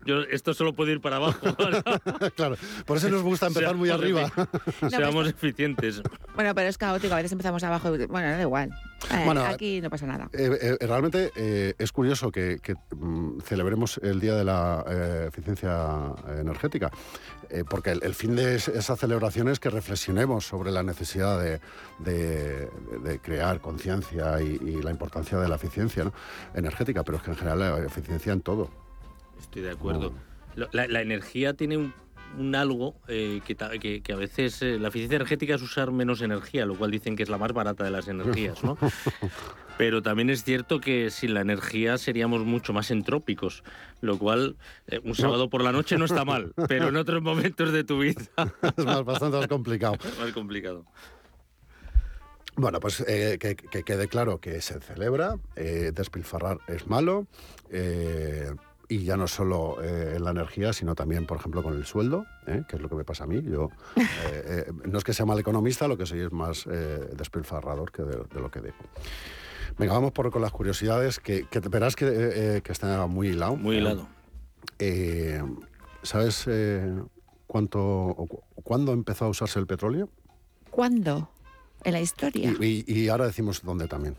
yo- 0.06 0.20
esto 0.30 0.54
solo 0.54 0.73
puede 0.73 0.92
ir 0.92 1.00
para 1.00 1.16
abajo. 1.16 1.38
claro, 2.37 2.56
por 2.87 2.99
eso 2.99 3.08
nos 3.08 3.23
gusta 3.23 3.49
empezar 3.49 3.75
muy 3.75 3.88
Seamos 3.94 4.02
arriba. 4.04 4.30
efi- 4.30 4.90
Seamos 4.90 5.28
eficientes. 5.28 6.00
Bueno, 6.37 6.54
pero 6.54 6.68
es 6.68 6.78
caótico. 6.78 7.12
A 7.14 7.16
veces 7.16 7.32
empezamos 7.32 7.62
abajo 7.64 7.94
y... 7.96 8.06
Bueno, 8.06 8.28
da 8.30 8.40
igual. 8.40 8.70
Eh, 9.11 9.23
Bueno, 9.25 9.44
aquí 9.44 9.80
no 9.80 9.90
pasa 9.90 10.06
nada. 10.06 10.30
Eh, 10.32 10.76
eh, 10.80 10.87
realmente 10.87 11.30
eh, 11.37 11.75
es 11.78 11.90
curioso 11.92 12.30
que, 12.30 12.58
que, 12.62 12.75
mm, 12.94 13.40
celebremos 13.40 13.99
el 14.02 14.20
Día 14.20 14.34
de 14.37 14.44
la 14.44 14.84
eh, 14.88 15.25
Eficiencia 15.28 16.12
Energética, 16.38 16.90
eh, 17.50 17.64
porque 17.68 17.90
el, 17.92 18.02
el 18.02 18.14
fin 18.14 18.36
de 18.36 18.56
es- 18.56 18.68
esa 18.68 18.96
celebración 18.96 19.48
es 19.48 19.60
que 19.60 19.70
reflexionemos 19.70 20.46
sobre 20.46 20.70
la 20.70 20.82
necesidad 20.82 21.40
de, 21.40 21.60
de- 21.98 22.68
de 23.02 23.18
crear 23.20 23.60
conciencia 23.60 24.40
y, 24.42 24.58
y 24.64 24.82
la 24.82 24.90
importancia 24.90 25.38
de 25.38 25.48
la 25.48 25.56
eficiencia 25.56 26.04
¿no? 26.04 26.12
energética, 26.54 27.02
pero 27.04 27.18
es 27.18 27.24
que 27.24 27.30
en 27.30 27.36
general 27.36 27.58
la 27.60 27.78
eficiencia 27.84 28.32
en 28.32 28.40
todo. 28.40 28.70
Estoy 29.40 29.62
de 29.62 29.70
acuerdo. 29.72 30.12
La, 30.72 30.86
la 30.86 31.00
energía 31.02 31.54
tiene 31.54 31.76
un, 31.76 31.92
un 32.38 32.54
algo 32.54 32.94
eh, 33.08 33.40
que, 33.46 33.54
ta- 33.54 33.70
que- 33.78 34.00
que 34.02 34.12
a 34.12 34.16
veces 34.16 34.62
eh, 34.62 34.78
la 34.78 34.88
eficiencia 34.88 35.16
energética 35.16 35.54
es 35.56 35.62
usar 35.62 35.90
menos 35.90 36.22
energía, 36.22 36.64
lo 36.66 36.76
cual 36.76 36.90
dicen 36.90 37.16
que 37.16 37.22
es 37.24 37.28
la 37.28 37.38
más 37.38 37.52
barata 37.52 37.82
de 37.84 37.90
las 37.90 38.06
energías, 38.08 38.62
¿no? 38.62 38.78
Pero 39.76 40.02
también 40.02 40.31
es 40.31 40.45
cierto 40.45 40.81
que 40.81 41.11
sin 41.11 41.35
la 41.35 41.40
energía 41.40 41.99
seríamos 41.99 42.45
mucho 42.45 42.73
más 42.73 42.90
entrópicos, 42.90 43.64
lo 44.00 44.19
cual 44.19 44.57
eh, 44.87 45.00
un 45.04 45.14
sábado 45.14 45.50
por 45.50 45.62
la 45.62 45.73
noche 45.73 45.99
no 45.99 46.04
está 46.04 46.25
mal, 46.25 46.52
pero 46.69 46.88
en 46.88 46.97
otros 46.97 47.23
momentos 47.23 47.73
de 47.73 47.85
tu 47.85 47.99
vida 47.99 48.23
es 48.76 48.85
más, 48.85 49.04
bastante 49.04 49.38
más 49.38 49.49
complicado. 49.49 49.97
más 50.21 50.33
complicado. 50.33 50.85
Bueno, 52.57 52.78
pues 52.78 53.04
eh, 53.07 53.37
que, 53.40 53.57
que 53.57 53.83
quede 53.83 54.07
claro 54.07 54.38
que 54.38 54.61
se 54.61 54.78
celebra, 54.81 55.37
eh, 55.57 55.90
despilfarrar 55.93 56.59
es 56.69 56.87
malo, 56.87 57.26
eh, 57.71 58.54
y 58.88 59.02
ya 59.04 59.16
no 59.16 59.26
solo 59.26 59.83
en 59.83 60.23
la 60.23 60.31
energía, 60.31 60.75
sino 60.75 60.95
también, 60.95 61.26
por 61.26 61.38
ejemplo, 61.38 61.62
con 61.62 61.75
el 61.75 61.87
sueldo, 61.87 62.26
que 62.45 62.76
es 62.76 62.83
lo 62.83 62.88
que 62.90 62.95
me 62.95 63.02
pasa 63.02 63.25
a 63.25 63.26
mí. 63.26 63.43
Yo 63.43 63.71
no 64.85 64.99
es 64.99 65.04
que 65.04 65.14
sea 65.14 65.25
mal 65.25 65.38
economista, 65.38 65.88
lo 65.88 65.97
que 65.97 66.04
soy 66.04 66.21
es 66.21 66.31
más 66.31 66.66
despilfarrador 67.16 67.90
que 67.90 68.02
de, 68.02 68.25
de 68.33 68.40
lo 68.40 68.50
que 68.50 68.61
debo. 68.61 68.76
Venga, 69.78 69.93
vamos 69.95 70.12
por 70.12 70.31
con 70.31 70.43
las 70.43 70.52
curiosidades, 70.52 71.19
que, 71.19 71.47
que 71.49 71.61
te- 71.61 71.69
verás 71.69 71.97
que, 71.97 72.07
eh, 72.07 72.57
eh, 72.57 72.61
que 72.62 72.73
está 72.73 73.07
muy 73.07 73.28
hilado. 73.28 73.57
Muy 73.57 73.76
Eh, 73.76 73.78
hilado. 73.81 74.09
eh, 74.78 75.43
¿Sabes 76.02 76.45
eh, 76.47 76.95
cuánto 77.47 77.81
o 77.83 78.26
cu- 78.26 78.43
cuándo 78.62 78.93
empezó 78.93 79.25
a 79.25 79.28
usarse 79.28 79.59
el 79.59 79.66
petróleo? 79.66 80.09
¿Cuándo? 80.71 81.31
En 81.83 81.93
la 81.93 82.00
historia. 82.00 82.54
Y, 82.61 82.85
y- 82.87 83.00
y 83.04 83.09
ahora 83.09 83.26
decimos 83.26 83.62
dónde 83.62 83.88
también. 83.88 84.16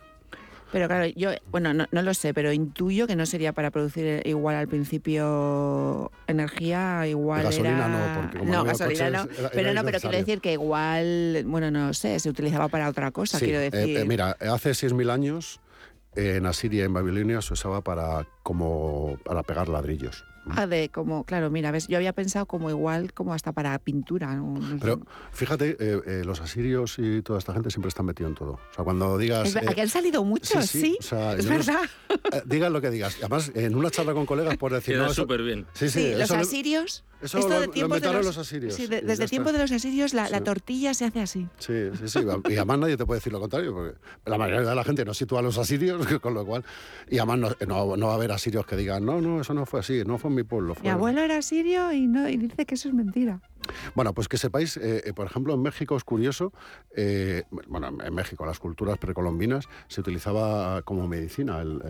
Pero 0.75 0.89
claro, 0.89 1.05
yo, 1.15 1.29
bueno, 1.53 1.73
no, 1.73 1.85
no 1.89 2.01
lo 2.01 2.13
sé, 2.13 2.33
pero 2.33 2.51
intuyo 2.51 3.07
que 3.07 3.15
no 3.15 3.25
sería 3.25 3.53
para 3.53 3.71
producir 3.71 4.21
igual 4.25 4.57
al 4.57 4.67
principio 4.67 6.11
energía, 6.27 7.07
igual 7.07 7.43
Gasolina 7.45 7.77
era... 7.77 7.87
no, 7.87 8.21
porque 8.21 8.37
como 8.39 8.51
no 8.51 8.65
gasolina 8.65 9.09
no. 9.09 9.21
era- 9.23 9.49
pero 9.51 9.73
no, 9.73 9.85
pero 9.85 9.99
quiero 10.01 10.17
decir 10.17 10.41
que 10.41 10.51
igual, 10.51 11.43
bueno, 11.45 11.71
no 11.71 11.93
sé, 11.93 12.19
se 12.19 12.29
utilizaba 12.29 12.67
para 12.67 12.89
otra 12.89 13.11
cosa, 13.11 13.39
Sí, 13.39 13.45
quiero 13.45 13.61
eh, 13.61 13.71
decir. 13.71 13.97
eh, 13.99 14.03
mira, 14.03 14.31
hace 14.51 14.71
6.000 14.73 15.09
años 15.09 15.61
en 16.13 16.45
Asiria, 16.45 16.83
en 16.83 16.91
Babilonia, 16.93 17.41
se 17.41 17.53
usaba 17.53 17.79
para, 17.79 18.27
como, 18.43 19.17
para 19.23 19.43
pegar 19.43 19.69
ladrillos. 19.69 20.25
Ah, 20.49 20.67
de 20.67 20.89
como, 20.89 21.23
claro, 21.23 21.49
mira, 21.49 21.71
ves, 21.71 21.87
yo 21.87 21.97
había 21.97 22.13
pensado 22.13 22.45
como 22.45 22.69
igual, 22.69 23.13
como 23.13 23.33
hasta 23.33 23.51
para 23.51 23.77
pintura. 23.79 24.39
Pero 24.79 25.01
fíjate, 25.31 25.75
eh, 25.79 26.01
eh, 26.05 26.23
los 26.25 26.39
asirios 26.41 26.99
y 26.99 27.21
toda 27.21 27.39
esta 27.39 27.53
gente 27.53 27.69
siempre 27.71 27.89
están 27.89 28.05
metidos 28.05 28.29
en 28.31 28.35
todo. 28.35 28.51
O 28.53 28.73
sea, 28.73 28.83
cuando 28.83 29.17
digas... 29.17 29.47
Es 29.47 29.53
ver- 29.55 29.63
eh, 29.63 29.67
aquí 29.71 29.81
han 29.81 29.89
salido 29.89 30.23
muchos, 30.23 30.65
sí. 30.67 30.97
o 30.99 31.03
sea, 31.03 31.33
es 31.33 31.47
verdad. 31.47 31.81
eh, 32.31 32.41
digas 32.45 32.71
lo 32.71 32.81
que 32.81 32.89
digas. 32.91 33.17
Además, 33.19 33.51
en 33.55 33.75
una 33.75 33.89
charla 33.89 34.13
con 34.13 34.25
colegas 34.25 34.55
puedes 34.57 34.77
decir... 34.79 34.95
Queda 34.95 35.07
no, 35.07 35.13
súper 35.13 35.41
bien. 35.41 35.65
Sí, 35.73 35.89
sí, 35.89 36.11
Sí, 36.11 36.15
los 36.15 36.29
asirios. 36.31 37.03
Eso 37.21 37.39
esto 37.39 37.49
lo- 37.49 37.59
de 37.61 37.65
lo 37.67 37.71
tiempos 37.71 38.01
de 38.01 38.07
inventaron 38.07 38.25
los 38.25 38.37
asirios, 38.37 38.73
Sí, 38.75 38.87
de- 38.87 39.01
desde 39.01 39.23
el 39.23 39.29
tiempo 39.29 39.49
está. 39.49 39.57
de 39.59 39.63
los 39.63 39.71
asirios 39.71 40.13
la, 40.13 40.41
tortilla 40.41 40.93
se 40.93 41.05
hace 41.05 41.21
así. 41.21 41.47
Sí, 41.59 41.73
sí, 41.99 42.07
sí. 42.09 42.19
Y 42.49 42.55
además 42.55 42.79
nadie 42.79 42.97
te 42.97 43.05
puede 43.05 43.19
decir 43.19 43.33
lo 43.33 43.39
contrario, 43.39 43.73
porque 43.73 43.97
la 44.25 44.37
mayoría 44.37 44.69
de 44.69 44.75
la 44.75 44.83
gente 44.83 45.05
no 45.05 45.13
sitúa 45.13 45.39
a 45.39 45.41
los 45.41 45.57
asirios, 45.57 46.05
con 46.21 46.33
lo 46.33 46.45
cual... 46.45 46.63
Y 47.09 47.17
además 47.19 47.39
no, 47.39 47.65
no- 47.67 47.97
no 47.97 48.07
va 48.07 48.13
a 48.13 48.15
haber 48.15 48.31
asirios 48.31 48.65
que 48.65 48.75
digan, 48.75 49.05
no, 49.05 49.21
no, 49.21 49.41
eso 49.41 49.53
no 49.53 49.65
fue 49.65 49.79
así, 49.79 50.03
no 50.05 50.17
fue 50.17 50.29
en 50.29 50.35
mi 50.35 50.43
pueblo. 50.43 50.75
Mi 50.83 50.89
abuelo 50.89 51.21
era 51.21 51.41
sirio 51.41 51.91
y, 51.91 52.05
no, 52.07 52.27
y 52.29 52.37
dice 52.37 52.65
que 52.65 52.75
eso 52.75 52.89
es 52.89 52.93
mentira. 52.93 53.41
Bueno, 53.95 54.13
pues 54.13 54.27
que 54.27 54.37
sepáis, 54.37 54.77
eh, 54.77 55.01
eh, 55.05 55.13
por 55.13 55.25
ejemplo, 55.25 55.53
en 55.55 55.61
México 55.61 55.97
es 55.97 56.03
curioso, 56.03 56.53
eh, 56.95 57.43
bueno, 57.67 57.87
en 58.03 58.13
México 58.13 58.45
las 58.45 58.59
culturas 58.59 58.99
precolombinas 58.99 59.65
se 59.87 60.01
utilizaba 60.01 60.83
como 60.83 61.07
medicina 61.07 61.61
el- 61.61 61.81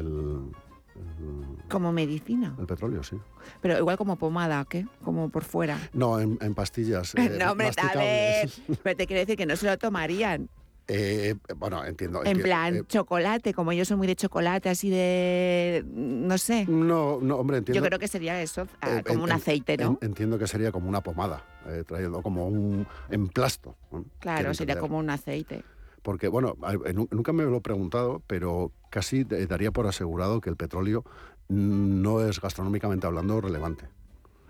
Como 1.69 1.91
medicina. 1.91 2.55
el 2.59 2.65
petróleo, 2.67 3.03
sí. 3.03 3.17
Pero 3.61 3.77
igual 3.77 3.97
como 3.97 4.17
pomada, 4.17 4.63
¿qué? 4.69 4.85
Como 5.03 5.29
por 5.29 5.43
fuera. 5.43 5.77
No, 5.93 6.19
en, 6.19 6.37
en 6.41 6.53
pastillas. 6.53 7.15
eh, 7.17 7.37
no, 7.39 7.51
hombre, 7.51 7.71
a 7.77 7.97
ver. 7.97 8.49
Pero 8.83 8.95
te 8.97 9.07
quiero 9.07 9.19
decir 9.21 9.35
que 9.35 9.45
no 9.45 9.55
se 9.55 9.65
lo 9.65 9.77
tomarían. 9.77 10.49
Eh, 10.87 11.33
bueno, 11.57 11.83
entiendo. 11.83 12.23
En 12.23 12.39
plan, 12.39 12.75
eh, 12.75 12.83
chocolate, 12.87 13.55
como 13.55 13.73
yo 13.73 13.83
soy 13.85 13.97
muy 13.97 14.05
de 14.05 14.15
chocolate, 14.15 14.69
así 14.69 14.91
de. 14.91 15.83
No 15.87 16.37
sé. 16.37 16.65
no, 16.67 17.19
no, 17.19 17.37
hombre, 17.37 17.57
entiendo. 17.57 17.81
Yo 17.81 17.87
creo 17.87 17.97
que 17.97 18.07
sería 18.07 18.39
eso, 18.39 18.67
ah, 18.81 18.97
eh, 18.99 19.03
como 19.03 19.19
en- 19.19 19.23
un 19.23 19.31
aceite, 19.31 19.77
¿no? 19.77 19.97
en- 20.01 20.09
entiendo 20.09 20.37
que 20.37 20.45
sería 20.45 20.71
como 20.71 20.87
una 20.87 21.01
pomada, 21.01 21.43
eh, 21.67 21.83
traído 21.87 22.21
como 22.21 22.47
un 22.47 22.85
emplasto. 23.09 23.75
claro, 24.19 24.53
sería 24.53 24.73
entender. 24.73 24.77
como 24.77 24.99
un 24.99 25.09
aceite. 25.09 25.63
Porque, 26.05 26.27
bueno, 26.27 26.55
eh, 26.85 26.93
nu- 26.93 27.07
nunca 27.09 27.33
me 27.33 27.43
lo 27.45 27.57
he 27.57 27.61
preguntado, 27.61 28.21
pero 28.27 28.71
casi 28.91 29.23
daría 29.23 29.71
por 29.71 29.87
asegurado 29.87 30.39
que 30.39 30.51
el 30.51 30.55
petróleo 30.55 31.03
no 31.49 32.21
es 32.21 32.39
gastronómicamente 32.39 33.07
hablando 33.07 33.41
relevante. 33.41 33.85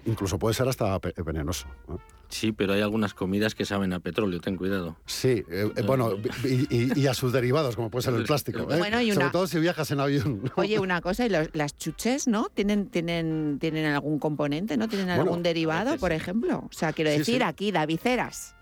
Incluso 0.06 0.38
puede 0.38 0.54
ser 0.54 0.68
hasta 0.68 1.00
venenoso. 1.26 1.68
¿no? 1.88 1.98
Sí, 2.28 2.52
pero 2.52 2.74
hay 2.74 2.82
algunas 2.82 3.14
comidas 3.14 3.56
que 3.56 3.64
saben 3.66 3.94
a 3.94 4.00
petróleo, 4.02 4.42
ten 4.42 4.58
cuidado. 4.58 4.98
Sí, 5.06 5.44
eh, 5.50 5.72
eh, 5.76 5.82
bueno, 5.84 6.12
y, 6.44 6.68
y- 6.76 6.92
y 7.00 7.08
a 7.08 7.14
sus 7.14 7.32
derivados, 7.32 7.76
como 7.78 7.90
puede 7.90 8.04
ser 8.04 8.14
el 8.16 8.24
plástico. 8.26 8.60
¿eh? 8.70 8.78
Bueno, 8.78 9.00
y 9.02 9.12
Sobre 9.14 9.26
una- 9.26 9.32
todo 9.32 9.48
si 9.48 9.58
viajas 9.60 9.90
en 9.92 10.00
avión. 10.02 10.42
Oye, 10.58 10.78
una 10.80 11.00
cosa, 11.02 11.26
y 11.26 11.30
los- 11.30 11.50
las 11.54 11.78
chuches, 11.78 12.28
¿no? 12.28 12.50
¿Tienen, 12.54 12.88
tienen, 12.90 13.58
¿Tienen 13.62 13.86
algún 13.86 14.20
componente, 14.20 14.76
¿no? 14.76 14.88
¿Tienen 14.90 15.08
Bueno, 15.08 15.22
algún 15.22 15.44
derivado, 15.44 15.86
veces 15.92 16.02
por 16.02 16.12
ejemplo? 16.12 16.66
O 16.70 16.74
sea, 16.74 16.92
quiero 16.94 17.12
Sí, 17.12 17.20
decir, 17.20 17.38
sí. 17.38 17.44
aquí, 17.44 17.72
Daviceras. 17.72 18.55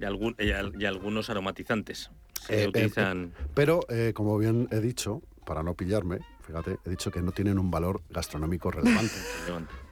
Y, 0.00 0.04
algún- 0.04 0.36
y 0.38 0.50
al- 0.50 0.74
y 0.80 0.84
algunos 0.86 1.28
aromatizantes. 1.30 2.10
Se 2.46 2.54
Eh, 2.60 2.64
eh, 2.64 2.68
utilizan. 2.68 3.32
Pero, 3.54 3.80
eh, 3.88 4.12
como 4.14 4.38
bien 4.38 4.68
he 4.70 4.80
dicho, 4.80 5.22
para 5.44 5.62
no 5.62 5.74
pillarme, 5.74 6.18
fíjate, 6.46 6.78
he 6.84 6.90
dicho 6.90 7.10
que 7.10 7.20
no 7.22 7.32
tienen 7.32 7.58
un 7.58 7.70
valor 7.70 8.00
gastronómico 8.10 8.70
relevante. 8.70 9.14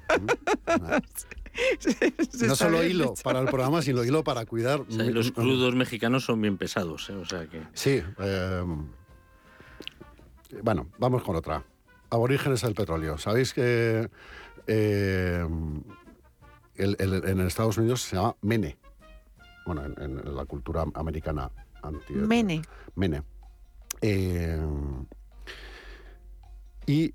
Se 2.30 2.46
no 2.46 2.54
solo 2.54 2.84
hilo 2.84 3.10
dicho. 3.10 3.22
para 3.24 3.40
el 3.40 3.46
programa, 3.46 3.80
sino 3.82 4.04
hilo 4.04 4.22
para 4.22 4.44
cuidar. 4.44 4.80
O 4.80 4.90
sea, 4.90 5.04
los 5.04 5.32
crudos 5.32 5.74
mexicanos 5.74 6.24
son 6.24 6.40
bien 6.40 6.58
pesados, 6.58 7.08
¿eh? 7.10 7.14
o 7.14 7.24
sea 7.24 7.46
que. 7.46 7.62
Sí. 7.72 8.02
eh, 8.18 8.64
bueno, 10.62 10.88
vamos 10.98 11.22
con 11.22 11.34
otra. 11.36 11.64
Aborígenes 12.10 12.60
del 12.62 12.74
petróleo. 12.74 13.18
Sabéis 13.18 13.52
que 13.52 14.08
eh, 14.66 15.46
el- 16.76 16.96
el- 16.98 17.24
en 17.28 17.40
Estados 17.40 17.78
Unidos 17.78 18.02
se 18.02 18.16
llama 18.16 18.36
Mene. 18.42 18.76
Bueno, 19.66 19.84
en, 19.84 19.94
en 20.00 20.34
la 20.36 20.44
cultura 20.46 20.84
americana 20.94 21.50
anti 21.82 22.14
Mene. 22.14 22.62
Mene. 22.94 23.22
Eh, 24.00 24.58
y 26.86 27.12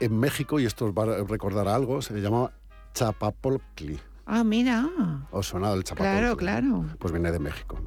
en 0.00 0.18
México, 0.18 0.60
y 0.60 0.64
esto 0.66 0.86
os 0.86 0.92
va 0.92 1.02
a 1.02 1.24
recordar 1.24 1.66
algo, 1.68 2.00
se 2.02 2.14
le 2.14 2.20
llama 2.20 2.52
Chapapolcli. 2.94 3.98
Ah, 4.26 4.44
mira. 4.44 4.88
¿Os 5.30 5.48
suena 5.48 5.72
el 5.72 5.82
Chapapolcli? 5.84 6.18
Claro, 6.20 6.36
claro. 6.36 6.84
Pues 6.98 7.12
viene 7.12 7.32
de 7.32 7.38
México. 7.38 7.78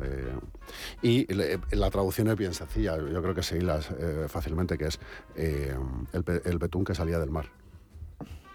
y 1.01 1.32
le- 1.34 1.60
la 1.72 1.89
traducción 1.89 2.27
es 2.30 2.36
bien 2.36 2.53
sencilla, 2.53 2.98
yo 2.98 3.22
creo 3.22 3.34
que 3.36 3.44
se 3.44 3.58
hila 3.58 3.80
eh, 3.98 4.25
fácilmente, 4.27 4.77
que 4.77 4.88
es 4.88 5.00
eh, 5.36 5.75
el, 6.13 6.24
el 6.46 6.58
betún 6.58 6.84
que 6.84 6.96
salía 6.96 7.20
del 7.20 7.30
mar. 7.32 7.46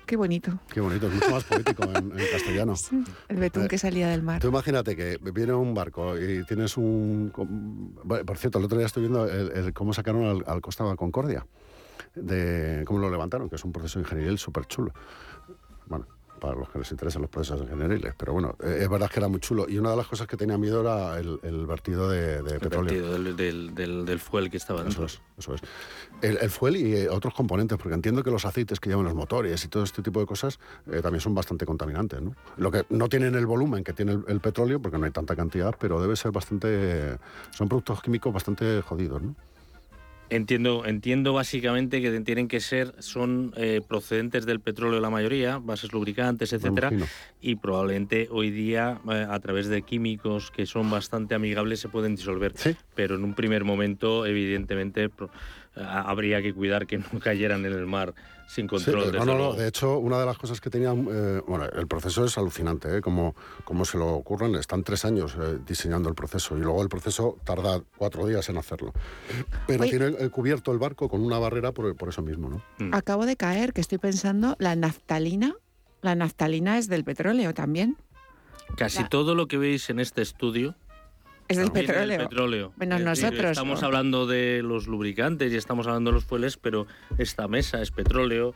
Qué 0.07 0.17
bonito. 0.17 0.59
Qué 0.73 0.81
bonito, 0.81 1.09
es 1.09 1.15
mucho 1.15 1.31
más 1.31 1.45
poético 1.45 1.83
en, 1.83 2.13
en 2.19 2.27
castellano. 2.31 2.75
El 3.29 3.37
betún 3.39 3.65
Eh, 3.65 3.69
que 3.69 3.77
salía 3.79 4.09
del 4.09 4.23
mar. 4.23 4.41
Tú 4.41 4.49
imagínate 4.49 4.95
que 4.95 5.19
viene 5.33 5.53
un 5.53 5.75
barco 5.75 6.17
y 6.19 6.45
tienes 6.45 6.77
un... 6.77 7.33
Por 8.07 8.39
cierto, 8.39 8.59
el 8.59 8.65
otro 8.65 8.79
día 8.79 8.87
estoy 8.87 9.03
viendo 9.03 9.27
el- 9.29 9.51
el 9.53 9.73
cómo 9.73 9.93
sacaron 9.93 10.25
al, 10.25 10.45
al 10.47 10.61
Costa 10.61 10.85
Concordia, 10.97 11.45
de 12.15 12.85
cómo 12.87 13.01
lo 13.01 13.11
levantaron, 13.11 13.49
que 13.51 13.57
es 13.57 13.65
un 13.65 13.73
proceso 13.73 13.99
ingenieril 13.99 14.39
súper 14.39 14.67
chulo. 14.67 14.93
Bueno, 15.87 16.07
para 16.41 16.55
los 16.57 16.69
que 16.71 16.79
les 16.79 16.91
interesan 16.91 17.23
los 17.23 17.31
procesos 17.31 17.61
ingenieriles, 17.63 18.15
pero 18.17 18.33
bueno, 18.33 18.57
eh, 18.63 18.79
es 18.83 18.89
verdad 18.89 19.11
que 19.11 19.21
era 19.21 19.29
muy 19.29 19.41
chulo. 19.41 19.67
Y 19.69 19.79
una 19.79 19.91
de 19.91 19.97
las 19.97 20.07
cosas 20.07 20.27
que 20.27 20.37
tenía 20.37 20.59
miedo 20.59 20.81
era 20.81 21.19
el, 21.19 21.39
el 21.43 21.67
vertido 21.67 22.09
de, 22.09 22.43
de 22.43 22.55
El 22.55 22.61
petróleo. 22.61 22.85
vertido 22.95 23.13
del, 23.13 23.37
del, 23.37 23.75
del, 23.75 24.05
del 24.05 24.21
fuel 24.21 24.51
que 24.51 24.57
estaba 24.57 24.81
Eso 24.81 24.89
dentro. 24.89 25.05
es, 25.07 25.21
eso 25.39 25.55
es. 25.55 25.61
El, 26.23 26.39
el 26.39 26.51
fuel 26.51 26.77
y 26.77 26.95
eh, 26.95 27.09
otros 27.09 27.35
componentes, 27.35 27.79
porque 27.79 27.95
entiendo 27.95 28.23
que 28.23 28.31
los 28.31 28.45
aceites 28.45 28.81
que 28.81 28.89
llevan 28.89 29.05
los 29.05 29.15
motores 29.15 29.65
y 29.65 29.69
todo 29.69 29.83
este 29.83 30.03
tipo 30.03 30.21
de 30.21 30.27
cosas 30.27 30.59
eh, 30.91 31.01
también 31.03 31.21
son 31.21 31.35
bastante 31.35 31.67
contaminantes, 31.67 32.21
¿no? 32.23 32.35
Lo 32.57 32.71
que 32.71 32.85
no 32.91 33.09
tienen 33.09 33.35
el 33.35 33.47
volumen 33.47 33.85
que 33.85 33.93
tiene 33.93 34.13
el, 34.13 34.25
el 34.29 34.41
petróleo, 34.41 34.81
porque 34.81 34.99
no 34.99 35.05
hay 35.07 35.13
tanta 35.13 35.35
cantidad, 35.37 35.75
pero 35.79 36.01
debe 36.01 36.17
ser 36.17 36.33
bastante... 36.33 37.19
Son 37.51 37.69
productos 37.69 38.03
químicos 38.03 38.33
bastante 38.33 38.83
jodidos, 38.83 39.23
¿no? 39.23 39.35
Entiendo, 40.29 40.85
entiendo 40.87 41.33
básicamente 41.33 42.03
que 42.03 42.21
tienen 42.21 42.49
que 42.49 42.61
ser, 42.61 42.95
son 42.99 43.53
eh, 43.57 43.81
procedentes 43.87 44.45
del 44.45 44.61
petróleo 44.61 44.99
la 44.99 45.11
mayoría, 45.11 45.59
bases 45.59 45.93
lubricantes, 45.93 46.53
etcétera, 46.53 46.91
y 47.41 47.57
probablemente 47.57 48.29
hoy 48.31 48.51
día 48.51 49.01
eh, 49.09 49.27
a 49.29 49.39
través 49.39 49.69
de 49.69 49.83
químicos 49.83 50.51
que 50.51 50.67
son 50.67 50.91
bastante 50.91 51.35
amigables 51.35 51.81
se 51.81 51.89
pueden 51.89 52.17
disolver. 52.17 52.53
Sí. 52.57 52.77
Pero 52.95 53.15
en 53.15 53.25
un 53.25 53.35
primer 53.35 53.65
momento, 53.65 54.27
evidentemente, 54.27 55.11
habría 55.77 56.43
que 56.43 56.55
cuidar 56.55 56.87
que 56.87 56.99
no 56.99 57.21
cayeran 57.21 57.65
en 57.67 57.73
el 57.73 57.87
mar 57.87 58.15
sin 58.49 58.65
Sí, 58.67 58.69
control. 58.69 59.03
eh, 59.03 59.07
desde 59.13 59.19
no, 59.19 59.25
no, 59.27 59.37
no, 59.39 59.53
de 59.55 59.67
hecho, 59.69 59.99
una 59.99 60.21
de 60.21 60.27
las 60.27 60.39
cosas 60.39 60.61
que 60.61 60.71
tenían, 60.71 61.09
eh, 61.11 61.41
bueno, 61.49 61.65
el 61.65 61.87
proceso 61.89 62.25
es 62.25 62.39
alucinante, 62.39 62.97
¿eh? 62.97 63.01
Como, 63.01 63.35
como 63.65 63.85
se 63.85 63.99
lo 63.99 64.09
ocurren, 64.15 64.55
están 64.55 64.85
tres 64.85 65.05
años 65.05 65.37
eh, 65.41 65.59
diseñando 65.67 66.09
el 66.09 66.15
proceso 66.15 66.57
y 66.57 66.61
luego 66.61 66.81
el 66.83 66.89
proceso 66.89 67.39
tarda 67.45 67.83
cuatro 67.97 68.25
días 68.27 68.49
en 68.49 68.57
hacerlo. 68.59 68.93
Pero 69.67 69.83
Oye. 69.83 69.91
tiene 69.91 70.07
eh, 70.19 70.29
cubierto 70.31 70.71
el 70.73 70.79
barco 70.79 71.09
con 71.09 71.23
una 71.23 71.39
barrera 71.41 71.73
por, 71.73 71.95
por 71.97 72.09
eso 72.11 72.23
mismo, 72.23 72.49
¿no? 72.49 72.63
Mm. 72.79 72.95
Acabo 72.95 73.27
de 73.27 73.37
caer, 73.37 73.73
que 73.73 73.81
estoy 73.81 73.99
pensando, 73.99 74.55
la 74.61 74.77
naftalina. 74.77 75.55
La 76.03 76.15
naftalina 76.15 76.79
es 76.79 76.87
del 76.89 77.03
petróleo 77.03 77.53
también. 77.53 77.97
Casi 78.77 79.03
la- 79.03 79.09
todo 79.09 79.35
lo 79.35 79.49
que 79.49 79.59
veis 79.59 79.91
en 79.91 79.99
este 79.99 80.23
estudio 80.23 80.77
Es 81.49 81.57
del 81.59 81.71
viene 81.71 81.87
petróleo. 81.89 82.19
del 82.19 82.29
petróleo. 82.29 82.73
Menos 82.77 83.01
Es 83.01 83.05
decir, 83.07 83.25
nosotros, 83.25 83.51
Estamos 83.53 83.81
¿no? 83.81 83.87
hablando 83.87 84.27
de 84.27 84.63
los 84.63 84.87
lubricantes 84.87 85.53
y 85.53 85.57
estamos 85.57 85.87
hablando 85.87 86.11
de 86.11 86.15
los 86.15 86.25
fueles, 86.25 86.57
pero 86.57 86.87
esta 87.19 87.49
mesa 87.49 87.81
es 87.83 87.91
petróleo. 87.91 88.55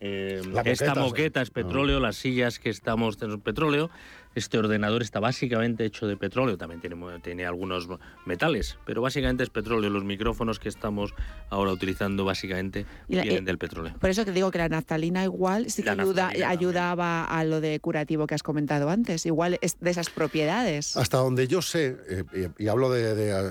eh, 0.00 0.42
La 0.52 0.62
esta 0.62 0.86
moqueta, 0.88 1.00
moqueta 1.00 1.42
es 1.42 1.50
petróleo, 1.50 2.00
las 2.00 2.16
sillas 2.16 2.58
que 2.58 2.68
estamos 2.70 3.20
en 3.22 3.40
petróleo, 3.40 3.90
este 4.34 4.58
ordenador 4.58 5.02
está 5.02 5.20
básicamente 5.20 5.84
hecho 5.84 6.06
de 6.06 6.16
petróleo, 6.16 6.56
también 6.56 6.80
tiene, 6.80 6.96
tiene 7.20 7.46
algunos 7.46 7.88
metales, 8.24 8.78
pero 8.84 9.02
básicamente 9.02 9.42
es 9.42 9.50
petróleo. 9.50 9.90
Los 9.90 10.04
micrófonos 10.04 10.58
que 10.58 10.68
estamos 10.68 11.14
ahora 11.50 11.72
utilizando 11.72 12.24
básicamente 12.24 12.86
vienen 13.08 13.36
eh, 13.36 13.40
del 13.42 13.58
petróleo. 13.58 13.94
Por 14.00 14.10
eso 14.10 14.24
te 14.24 14.32
digo 14.32 14.50
que 14.50 14.58
la 14.58 14.68
naftalina 14.68 15.24
igual 15.24 15.70
sí 15.70 15.82
que 15.82 15.90
ayuda, 15.90 16.30
ayudaba 16.46 17.24
a 17.24 17.44
lo 17.44 17.60
de 17.60 17.78
curativo 17.80 18.26
que 18.26 18.34
has 18.34 18.42
comentado 18.42 18.90
antes, 18.90 19.26
igual 19.26 19.58
es 19.60 19.78
de 19.80 19.90
esas 19.90 20.10
propiedades. 20.10 20.96
Hasta 20.96 21.18
donde 21.18 21.46
yo 21.46 21.62
sé, 21.62 21.96
eh, 22.08 22.50
y, 22.58 22.68
hablo 22.68 22.90
de, 22.90 23.14
de, 23.14 23.50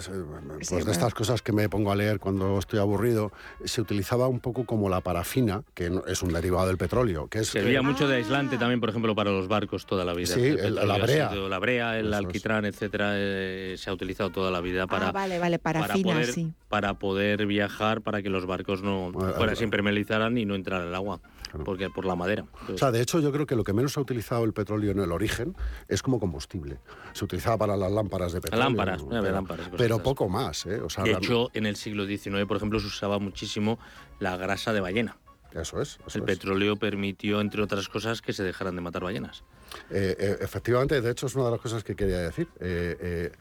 pues 0.70 0.86
de 0.86 0.92
estas 0.92 1.14
cosas 1.14 1.42
que 1.42 1.52
me 1.52 1.70
pongo 1.70 1.92
a 1.92 1.96
leer 1.96 2.20
cuando 2.20 2.60
estoy 2.60 2.80
aburrido, 2.80 3.32
se 3.64 3.82
utilizaba 3.82 4.28
un 4.28 4.40
poco 4.40 4.66
como 4.66 4.90
la 4.90 5.02
parafina, 5.02 5.64
que 5.74 5.92
es 6.08 6.22
un 6.22 6.34
derivado 6.34 6.68
del 6.68 6.78
petróleo. 6.78 7.28
Que 7.28 7.40
es, 7.40 7.50
Servía 7.50 7.82
mucho 7.82 8.08
de 8.08 8.18
aislante 8.18 8.58
también, 8.58 8.80
por 8.80 8.90
ejemplo, 8.90 9.16
para 9.16 9.32
los 9.32 9.48
barcos 9.48 9.86
toda 9.86 10.06
la 10.06 10.14
vida. 10.14 10.34
Sí, 10.34 10.56
la 10.74 10.98
brea. 10.98 11.32
la 11.34 11.60
brea, 11.60 12.00
el 12.00 12.14
alquitrán, 12.14 12.66
etcétera, 12.66 13.14
eh, 13.16 13.76
se 13.78 13.90
ha 13.90 13.94
utilizado 13.94 14.32
toda 14.32 14.52
la 14.52 14.62
vida 14.62 14.88
para, 14.88 15.10
ah, 15.10 15.12
vale, 15.12 15.40
vale, 15.40 15.60
para, 15.60 15.88
poder, 15.88 16.34
para 16.70 16.94
poder 16.96 17.46
viajar, 17.46 18.02
para 18.02 18.22
que 18.22 18.30
los 18.30 18.46
barcos 18.46 18.82
no 18.82 19.12
fuera, 19.36 19.56
se 19.56 19.64
impermeabilizaran 19.64 20.38
y 20.38 20.46
no 20.46 20.56
entrara 20.56 20.86
el 20.86 20.96
agua. 20.96 21.22
Porque 21.66 21.88
por 21.92 22.06
la 22.06 22.16
madera. 22.16 22.46
o 22.68 22.78
sea, 22.80 22.90
de 22.90 23.00
hecho, 23.00 23.20
yo 23.20 23.32
creo 23.32 23.46
que 23.46 23.56
lo 23.56 23.64
que 23.64 23.74
menos 23.74 23.96
ha 23.98 24.02
utilizado 24.02 24.44
el 24.44 24.54
petróleo 24.54 24.90
en 24.90 25.00
el 25.00 25.12
origen 25.12 25.56
es 25.88 26.02
como 26.02 26.20
combustible. 26.20 26.80
Se 27.14 27.26
utilizaba 27.26 27.60
para 27.60 27.78
las 27.78 27.92
lámparas 27.92 28.34
de 28.34 28.42
petróleo. 28.42 28.66
Lámparas, 28.66 29.04
pero, 29.08 29.32
lámparas. 29.32 29.70
Pero 29.78 30.02
poco 30.02 30.28
más. 30.28 30.66
¿eh? 30.66 30.82
de 31.04 31.12
hecho, 31.12 31.52
en 31.54 31.68
el 31.68 31.76
siglo 31.76 32.08
XIX, 32.08 32.46
por 32.48 32.58
ejemplo, 32.58 32.80
se 32.80 32.88
usaba 32.88 33.20
muchísimo 33.20 33.78
la 34.20 34.36
grasa 34.36 34.74
de 34.74 34.82
ballena. 34.82 35.18
Eso 35.54 35.82
es. 35.82 36.00
el 36.16 36.24
petróleo 36.24 36.76
permitió, 36.78 37.40
entre 37.40 37.62
otras 37.62 37.88
cosas, 37.88 38.22
que 38.22 38.34
se 38.34 38.44
dejaran 38.44 38.76
de 38.76 38.82
matar 38.82 39.04
ballenas. 39.04 39.44
Eh, 39.90 40.16
eh, 40.18 40.38
efectivamente, 40.42 41.00
de 41.02 41.12
hecho, 41.12 41.28
es 41.28 41.36
una 41.36 41.46
de 41.46 41.52
las 41.52 41.62
cosas 41.62 41.84
que 41.84 41.96
quería 41.96 42.20
decir. 42.20 42.48
Eh, 42.60 43.32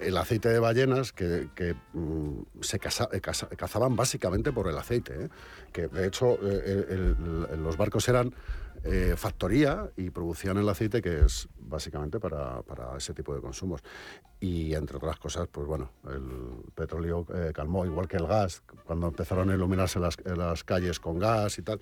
el 0.00 0.16
aceite 0.16 0.48
de 0.48 0.58
ballenas 0.58 1.12
que, 1.12 1.76
mm, 1.92 2.42
se 2.60 2.80
cazaban 2.80 3.94
básicamente 3.94 4.50
por 4.52 4.66
el 4.66 4.76
aceite, 4.76 5.28
que 5.72 5.86
de 5.86 6.08
hecho 6.08 6.38
los 7.56 7.76
barcos 7.76 8.08
eran 8.08 8.34
factoría 9.14 9.90
y 9.96 10.10
producían 10.10 10.58
el 10.58 10.68
aceite 10.68 11.00
que 11.00 11.20
es 11.20 11.48
básicamente 11.56 12.18
para, 12.18 12.64
ese 12.96 13.14
tipo 13.14 13.32
de 13.32 13.40
consumos. 13.40 13.80
Y 14.40 14.74
entre 14.74 14.96
otras 14.96 15.20
cosas, 15.20 15.46
pues 15.46 15.68
bueno, 15.68 15.92
el 16.08 16.72
petróleo 16.74 17.24
calmó, 17.54 17.86
igual 17.86 18.08
que 18.08 18.16
el 18.16 18.26
gas, 18.26 18.64
cuando 18.84 19.06
empezaron 19.06 19.50
a 19.50 19.54
iluminarse 19.54 20.00
las, 20.00 20.16
las 20.24 20.64
calles 20.64 20.98
con 20.98 21.20
gas 21.20 21.58
y 21.58 21.62
tal. 21.62 21.78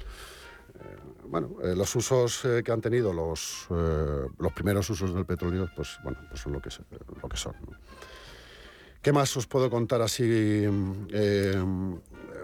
Eh, 0.81 0.97
bueno, 1.25 1.51
los 1.77 1.95
usos 1.95 2.43
que 2.65 2.73
han 2.73 2.81
tenido 2.81 3.13
los, 3.13 3.69
los 3.69 4.53
primeros 4.53 4.91
usos 4.91 5.15
del 5.15 5.25
petróleo, 5.25 5.69
pues 5.77 5.99
bueno, 6.03 6.19
pues 6.29 6.41
son 6.41 6.53
lo 6.53 6.61
que, 6.61 6.71
lo 7.23 7.29
que 7.29 7.37
son. 7.37 7.55
¿Qué 9.01 9.13
más 9.13 9.37
os 9.37 9.47
puedo 9.47 9.71
contar 9.71 10.03
así 10.03 10.67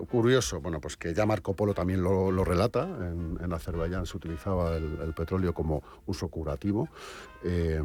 curioso, 0.05 0.61
bueno, 0.61 0.81
pues 0.81 0.97
que 0.97 1.15
ya 1.15 1.25
Marco 1.25 1.55
Polo 1.55 1.75
también 1.75 2.03
lo, 2.03 2.45
relata, 2.45 2.83
en, 2.85 3.53
Azerbaiyán 3.53 4.07
se 4.07 4.17
utilizaba 4.17 4.77
el, 4.77 5.15
petróleo 5.15 5.55
como 5.55 5.83
uso 6.07 6.29
curativo. 6.29 6.89
Eh, 7.43 7.83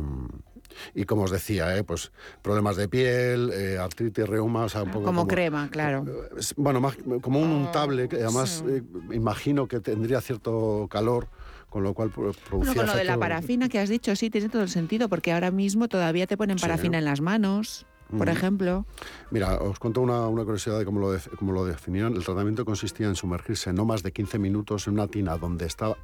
y 0.94 1.06
como 1.06 1.24
os 1.24 1.32
decía, 1.32 1.78
eh, 1.78 1.84
pues 1.84 2.12
problemas 2.42 2.76
de 2.76 2.88
piel, 2.88 3.52
eh, 3.54 3.78
artritis, 3.78 4.28
reuma, 4.28 4.66
un 4.66 4.92
poco 4.92 5.06
como, 5.06 5.28
crema, 5.28 5.70
claro. 5.70 6.06
bueno, 6.58 6.82
más, 6.82 6.98
como 7.22 7.40
un 7.40 7.50
untable, 7.50 8.08
que 8.08 8.18
además 8.18 8.64
imagino 9.12 9.68
que 9.68 9.80
tendría 9.80 10.22
cierto 10.22 10.88
calor 10.90 11.28
con 11.70 11.84
lo 11.84 11.94
cual 11.94 12.10
producía 12.10 12.52
bueno, 12.52 12.76
con 12.76 12.86
lo 12.86 12.96
de 12.96 13.06
la 13.06 13.18
parafina 13.18 13.70
que 13.70 13.80
has 13.80 13.88
dicho, 13.88 14.14
sí, 14.16 14.30
tiene 14.30 14.50
todo 14.50 14.62
el 14.62 14.70
sentido, 14.70 15.08
porque 15.08 15.32
ahora 15.32 15.52
mismo 15.52 15.88
todavía 15.88 16.28
te 16.28 16.36
ponen 16.36 16.58
parafina 16.58 16.98
en 16.98 17.06
las 17.06 17.22
manos 17.22 17.86
por 18.18 18.30
ejemplo? 18.30 18.86
Mira, 19.30 19.56
os 19.58 19.80
cuento 19.80 20.02
una, 20.02 20.26
curiosidad 20.44 20.80
de 20.80 20.86
cómo 20.86 21.00
lo, 21.00 21.18
cómo 21.38 21.54
lo 21.54 21.66
definían. 21.66 22.14
El 22.14 22.24
tratamiento 22.24 22.66
consistía 22.66 23.08
en 23.08 23.16
sumergirse 23.16 23.74
no 23.74 23.86
más 23.86 24.04
de 24.04 24.12
15 24.12 24.40
minutos 24.40 24.88
en 24.88 24.94
una 24.94 25.08
tina 25.08 25.38
donde 25.38 25.66
estaba 25.66 25.98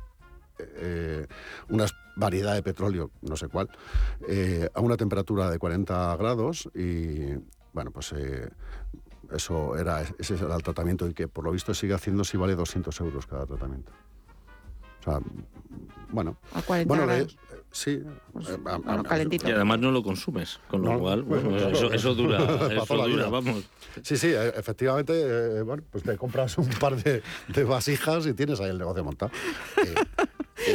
eh, 0.59 1.27
una 1.69 1.85
variedad 2.15 2.53
de 2.53 2.63
petróleo, 2.63 3.11
no 3.21 3.35
sé 3.35 3.47
cuál, 3.47 3.69
eh, 4.27 4.69
a 4.73 4.81
una 4.81 4.97
temperatura 4.97 5.49
de 5.49 5.59
40 5.59 6.15
grados 6.17 6.69
y, 6.73 7.33
bueno, 7.73 7.91
pues 7.91 8.13
eh, 8.13 8.49
eso 9.31 9.77
era, 9.77 10.03
ese 10.17 10.35
era 10.35 10.55
el 10.55 10.63
tratamiento 10.63 11.07
y 11.07 11.13
que 11.13 11.27
por 11.27 11.43
lo 11.43 11.51
visto 11.51 11.73
sigue 11.73 11.93
haciendo 11.93 12.23
si 12.23 12.37
vale 12.37 12.55
200 12.55 12.99
euros 13.01 13.27
cada 13.27 13.45
tratamiento. 13.45 13.91
O 15.01 15.03
sea, 15.03 15.19
bueno. 16.09 16.37
A 16.53 16.61
40 16.61 16.95
grados. 16.95 17.37
Sí, 17.71 18.01
pues, 18.33 18.49
eh, 18.49 18.57
calentito. 19.07 19.47
Y 19.47 19.51
además 19.51 19.79
no 19.79 19.91
lo 19.91 20.01
consumes, 20.01 20.59
con 20.67 20.81
lo 20.81 20.97
cual 20.99 21.23
pues, 21.25 21.43
eso, 21.93 22.15
dura, 22.15 22.37
eso 22.71 23.07
dura, 23.07 23.29
vamos. 23.29 23.65
Sí, 24.01 24.17
sí, 24.17 24.31
efectivamente, 24.33 25.13
eh, 25.13 25.61
bueno, 25.61 25.83
pues 25.91 26.03
te 26.03 26.17
compras 26.17 26.57
un 26.57 26.69
par 26.69 26.95
de, 26.95 27.21
vasijas 27.63 28.25
y 28.25 28.33
tienes 28.33 28.59
ahí 28.61 28.69
el 28.69 28.77
negocio 28.77 29.03
montado. 29.03 29.31
Eh, 29.77 29.93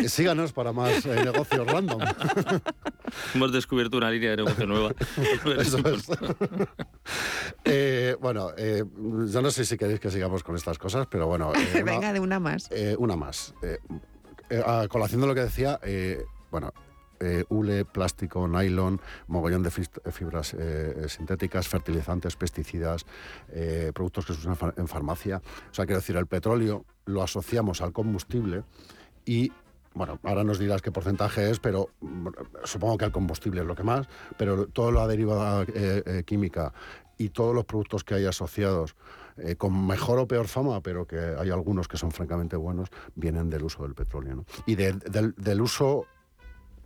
síganos 0.09 0.53
para 0.53 0.73
más 0.73 1.05
negocios 1.07 1.67
random. 1.67 2.01
Hemos 3.35 3.53
descubierto 3.53 3.97
una 3.97 4.11
línea 4.11 4.31
de 4.31 4.37
negocio 4.39 4.67
nueva. 4.67 4.95
Eso 5.59 5.79
es. 5.89 6.07
bueno, 8.21 8.51
yo 8.57 9.43
no 9.43 9.51
sé 9.51 9.65
si 9.65 9.77
queréis 9.77 10.01
que 10.01 10.11
sigamos 10.11 10.43
con 10.43 10.57
estas 10.57 10.79
cosas, 10.79 11.07
pero 11.11 11.27
bueno. 11.27 11.53
Venga, 11.85 12.13
de 12.13 12.21
una 12.21 12.39
más. 12.41 12.69
una 12.99 13.17
más. 13.17 13.55
a 14.65 14.87
colación 14.89 15.21
de 15.21 15.27
lo 15.27 15.35
que 15.35 15.43
decía, 15.43 15.79
bueno, 16.51 16.73
eh, 17.23 17.45
hule, 17.51 17.85
plástico, 17.85 18.49
nylon, 18.49 19.01
mogollón 19.29 19.63
de 19.63 19.71
fibras 19.71 20.57
eh, 20.59 21.05
sintéticas, 21.07 21.69
fertilizantes, 21.69 22.35
pesticidas, 22.35 23.07
eh, 23.51 23.93
productos 23.95 24.27
que 24.27 24.35
se 24.35 24.41
usan 24.41 24.73
en 24.77 24.89
farmacia. 24.89 25.41
O 25.71 25.75
sea, 25.75 25.87
quiero 25.87 26.01
decir, 26.01 26.17
el 26.17 26.27
petróleo 26.27 26.85
lo 27.05 27.23
asociamos 27.23 27.81
al 27.81 27.93
combustible 27.93 28.65
y 29.25 29.53
bueno, 29.95 30.19
ahora 30.23 30.45
nos 30.45 30.59
dirás 30.59 30.83
qué 30.83 30.91
porcentaje 30.91 31.51
es, 31.51 31.59
pero 31.59 31.91
supongo 32.65 32.99
que 32.99 33.05
el 33.05 33.13
combustible 33.13 33.61
es 33.61 33.67
lo 33.67 33.75
que 33.75 33.83
más, 33.83 34.09
pero 34.37 34.67
toda 34.67 34.93
la 34.93 35.07
derivada 35.07 35.67
química 36.25 36.73
y 37.19 37.31
todos 37.31 37.55
los 37.55 37.65
productos 37.65 38.05
que 38.05 38.15
hay 38.15 38.27
asociados 38.27 38.97
con 39.59 39.87
mejor 39.87 40.19
o 40.19 40.27
peor 40.27 40.49
fama, 40.49 40.81
pero 40.83 41.07
que 41.07 41.19
hay 41.19 41.51
algunos 41.51 41.89
que 41.89 41.97
son 41.97 42.11
francamente 42.11 42.57
buenos, 42.57 42.89
vienen 43.15 43.51
del 43.51 43.65
uso 43.65 43.83
del 43.83 43.95
petróleo. 43.95 44.45
Y 44.67 44.75
del, 44.75 45.61
uso 45.61 46.07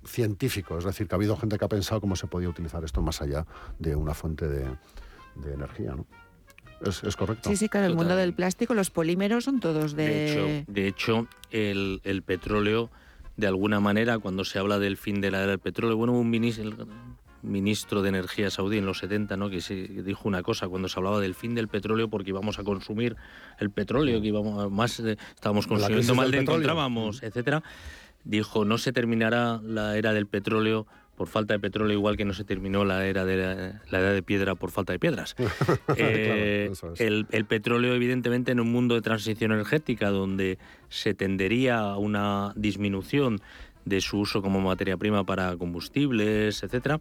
científico, 0.05 0.79
es 0.79 0.85
decir, 0.85 1.09
que 1.09 1.15
ha 1.15 1.17
habido 1.17 1.37
gente 1.37 1.59
que 1.59 1.65
ha 1.65 1.69
pensado 1.69 2.01
cómo 2.01 2.15
se 2.17 2.27
podía 2.27 2.49
utilizar 2.49 2.85
esto 2.85 3.03
más 3.03 3.21
allá 3.21 3.47
de 3.79 3.97
una 3.97 4.15
fuente 4.15 4.47
de, 4.49 4.77
energía, 5.45 5.95
¿no? 5.95 6.07
¿Es, 6.85 7.17
correcto? 7.17 7.49
Sí, 7.49 7.57
sí, 7.57 7.69
claro, 7.69 7.87
el 7.87 7.95
mundo 7.95 8.17
del 8.17 8.33
plástico, 8.33 8.75
los 8.75 8.91
polímeros 8.91 9.45
son 9.45 9.61
todos 9.61 9.95
de... 9.95 10.65
De 10.67 10.89
hecho, 10.89 11.27
el, 11.51 12.23
petróleo, 12.25 12.91
de 13.37 13.47
alguna 13.47 13.81
manera, 13.81 14.19
cuando 14.19 14.45
se 14.45 14.59
habla 14.59 14.79
del 14.79 14.97
fin 14.97 15.21
de 15.21 15.31
la 15.31 15.39
era 15.39 15.49
del 15.49 15.59
petróleo, 15.59 15.97
bueno, 15.97 16.13
un 16.13 16.29
ministro, 16.29 16.87
ministro 17.43 18.03
de 18.03 18.11
Energía 18.11 18.51
saudí 18.51 18.79
en 18.79 18.87
los 18.87 18.99
70, 18.99 19.37
¿no? 19.37 19.49
que 19.49 19.61
se 19.61 19.75
dijo 19.75 20.29
una 20.29 20.43
cosa 20.43 20.69
cuando 20.69 20.89
se 20.89 20.99
hablaba 20.99 21.21
del 21.21 21.35
fin 21.35 21.55
del 21.55 21.69
petróleo 21.69 22.09
porque 22.09 22.31
íbamos 22.31 22.59
a 22.59 22.65
consumir 22.65 23.17
el 23.59 23.71
petróleo, 23.71 24.21
que 24.21 24.29
íbamos 24.29 24.71
más, 24.71 24.99
estábamos 25.01 25.67
consumiendo 25.67 26.15
mal 26.15 26.31
de 26.31 26.39
encontrábamos, 26.39 27.23
etcétera 27.23 27.63
dijo 28.27 28.65
no 28.65 28.77
se 28.77 28.93
terminará 28.93 29.61
la 29.63 29.97
era 29.97 30.13
del 30.13 30.27
petróleo 30.27 30.87
por 31.17 31.29
falta 31.29 31.55
de 31.55 31.61
petróleo, 31.61 31.97
igual 31.97 32.17
que 32.17 32.25
no 32.25 32.35
se 32.35 32.45
terminó 32.45 32.85
la 32.85 33.07
era 33.07 33.25
de 33.25 33.37
la, 33.91 33.99
edad 33.99 34.13
de 34.13 34.23
piedra 34.23 34.55
por 34.55 34.71
falta 34.71 34.93
de 34.93 34.99
piedras. 34.99 35.35
Eh, 35.99 36.71
el, 36.99 37.27
el, 37.31 37.45
petróleo, 37.47 37.95
evidentemente, 37.95 38.53
en 38.53 38.61
un 38.61 38.71
mundo 38.71 38.95
de 38.95 39.01
transición 39.01 39.53
energética 39.53 40.11
donde 40.11 40.59
se 40.89 41.15
tendería 41.15 41.79
a 41.79 41.97
una 41.97 42.53
disminución 42.55 43.41
de 43.85 44.01
su 44.01 44.19
uso 44.19 44.43
como 44.43 44.61
materia 44.61 44.97
prima 44.97 45.25
para 45.25 45.57
combustibles, 45.57 46.63
etcétera, 46.63 47.01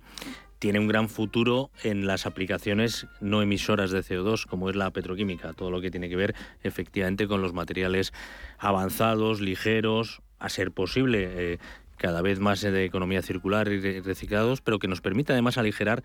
tiene 0.60 0.80
un 0.80 0.88
gran 0.88 1.10
futuro 1.10 1.70
en 1.84 2.08
las 2.08 2.26
aplicaciones 2.26 3.08
no 3.20 3.42
emisoras 3.42 3.92
de 3.92 4.00
CO2, 4.00 4.46
como 4.46 4.70
es 4.70 4.76
la 4.76 4.92
petroquímica, 4.92 5.54
todo 5.54 5.72
lo 5.72 5.82
que 5.82 5.92
tiene 5.92 6.10
que 6.10 6.16
ver 6.16 6.36
efectivamente 6.64 7.28
con 7.28 7.42
los 7.42 7.54
materiales 7.54 8.14
avanzados, 8.58 9.42
ligeros, 9.42 10.22
a 10.40 10.50
ser 10.50 10.72
posible 10.72 11.54
eh, 11.54 11.60
cada 11.98 12.22
vez 12.22 12.40
más 12.40 12.62
de 12.62 12.86
economía 12.86 13.22
circular 13.22 13.68
y 13.68 14.00
reciclados, 14.02 14.62
pero 14.62 14.80
que 14.80 14.88
nos 14.88 15.02
permita 15.02 15.34
además 15.34 15.58
aligerar 15.58 16.04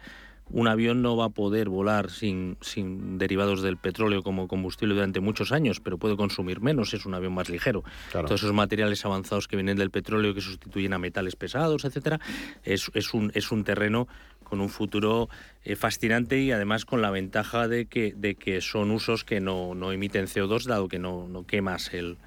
un 0.53 0.69
avión 0.69 1.03
no 1.03 1.17
va 1.17 1.27
a 1.27 1.31
poder 1.31 1.69
volar 1.69 2.11
sin, 2.11 2.57
sin, 2.61 3.19
derivados 3.19 3.63
del 3.63 3.77
petróleo 3.77 4.23
como 4.23 4.49
combustible 4.49 4.95
durante 4.95 5.21
muchos 5.21 5.53
años, 5.53 5.81
pero 5.81 5.99
puede 5.99 6.17
consumir 6.17 6.61
menos, 6.61 6.93
es 6.95 7.07
un 7.07 7.15
avión 7.15 7.33
más 7.33 7.49
ligero. 7.49 7.85
Todos 8.13 8.43
esos 8.43 8.53
materiales 8.53 9.05
avanzados 9.05 9.47
que 9.47 9.57
vienen 9.57 9.77
del 9.77 9.91
petróleo, 9.91 10.35
que 10.35 10.41
sustituyen 10.41 10.93
a 10.93 10.99
metales 10.99 11.37
pesados, 11.37 11.85
etcétera, 11.85 12.21
es, 12.65 12.91
es, 12.95 13.15
un, 13.15 13.31
es 13.35 13.53
un 13.53 13.65
terreno 13.65 14.09
con 14.43 14.61
un 14.61 14.69
futuro 14.69 15.29
eh, 15.63 15.77
fascinante 15.77 16.41
y 16.41 16.51
además 16.51 16.85
con 16.85 17.01
la 17.03 17.11
ventaja 17.11 17.69
de 17.69 17.87
que, 17.87 18.13
de 18.17 18.35
que 18.35 18.61
son 18.61 18.91
usos 18.91 19.25
que 19.25 19.41
no, 19.41 19.77
no 19.77 19.93
emiten 19.93 20.27
CO2, 20.27 20.65
dado 20.65 20.89
que 20.89 20.99
no, 20.99 21.29
no 21.29 21.47
quemas 21.47 21.95
el, 21.95 22.19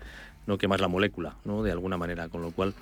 no 0.48 0.58
quemas 0.58 0.82
la 0.82 0.88
molécula, 0.88 1.36
¿no? 1.46 1.64
De 1.64 1.72
alguna 1.72 1.98
manera, 1.98 2.30
con 2.30 2.42
lo 2.42 2.52
cual, 2.52 2.74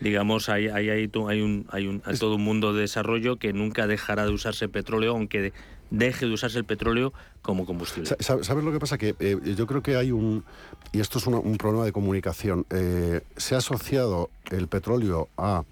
digamos, 0.00 0.48
hay, 0.48 0.68
hay, 0.68 0.88
hay, 0.90 1.10
hay, 1.28 1.40
un, 1.40 1.66
hay, 1.70 1.86
un, 1.86 2.02
todo 2.18 2.36
un 2.36 2.44
mundo 2.44 2.72
de 2.72 2.82
desarrollo 2.82 3.36
que 3.36 3.52
nunca 3.52 3.86
dejará 3.86 4.24
de 4.24 4.32
usarse 4.32 4.68
petróleo, 4.68 5.12
aunque 5.12 5.52
deje 5.90 6.26
de 6.26 6.32
usarse 6.32 6.58
el 6.58 6.64
petróleo 6.64 7.12
como 7.42 7.66
combustible. 7.66 8.10
¿Sabes 8.20 8.64
lo 8.64 8.72
que 8.72 8.78
pasa? 8.78 8.96
Que 8.96 9.14
eh, 9.18 9.38
yo 9.56 9.66
creo 9.66 9.82
que 9.82 9.96
hay 9.96 10.12
un, 10.12 10.44
y 10.92 11.00
esto 11.00 11.18
es 11.18 11.26
un 11.26 11.56
problema 11.58 11.84
de 11.84 11.92
comunicación, 11.92 12.66
eh, 12.70 13.20
se 13.36 13.54
ha 13.54 13.58
asociado 13.58 14.30
el 14.50 14.68
petróleo 14.68 15.28
a... 15.36 15.64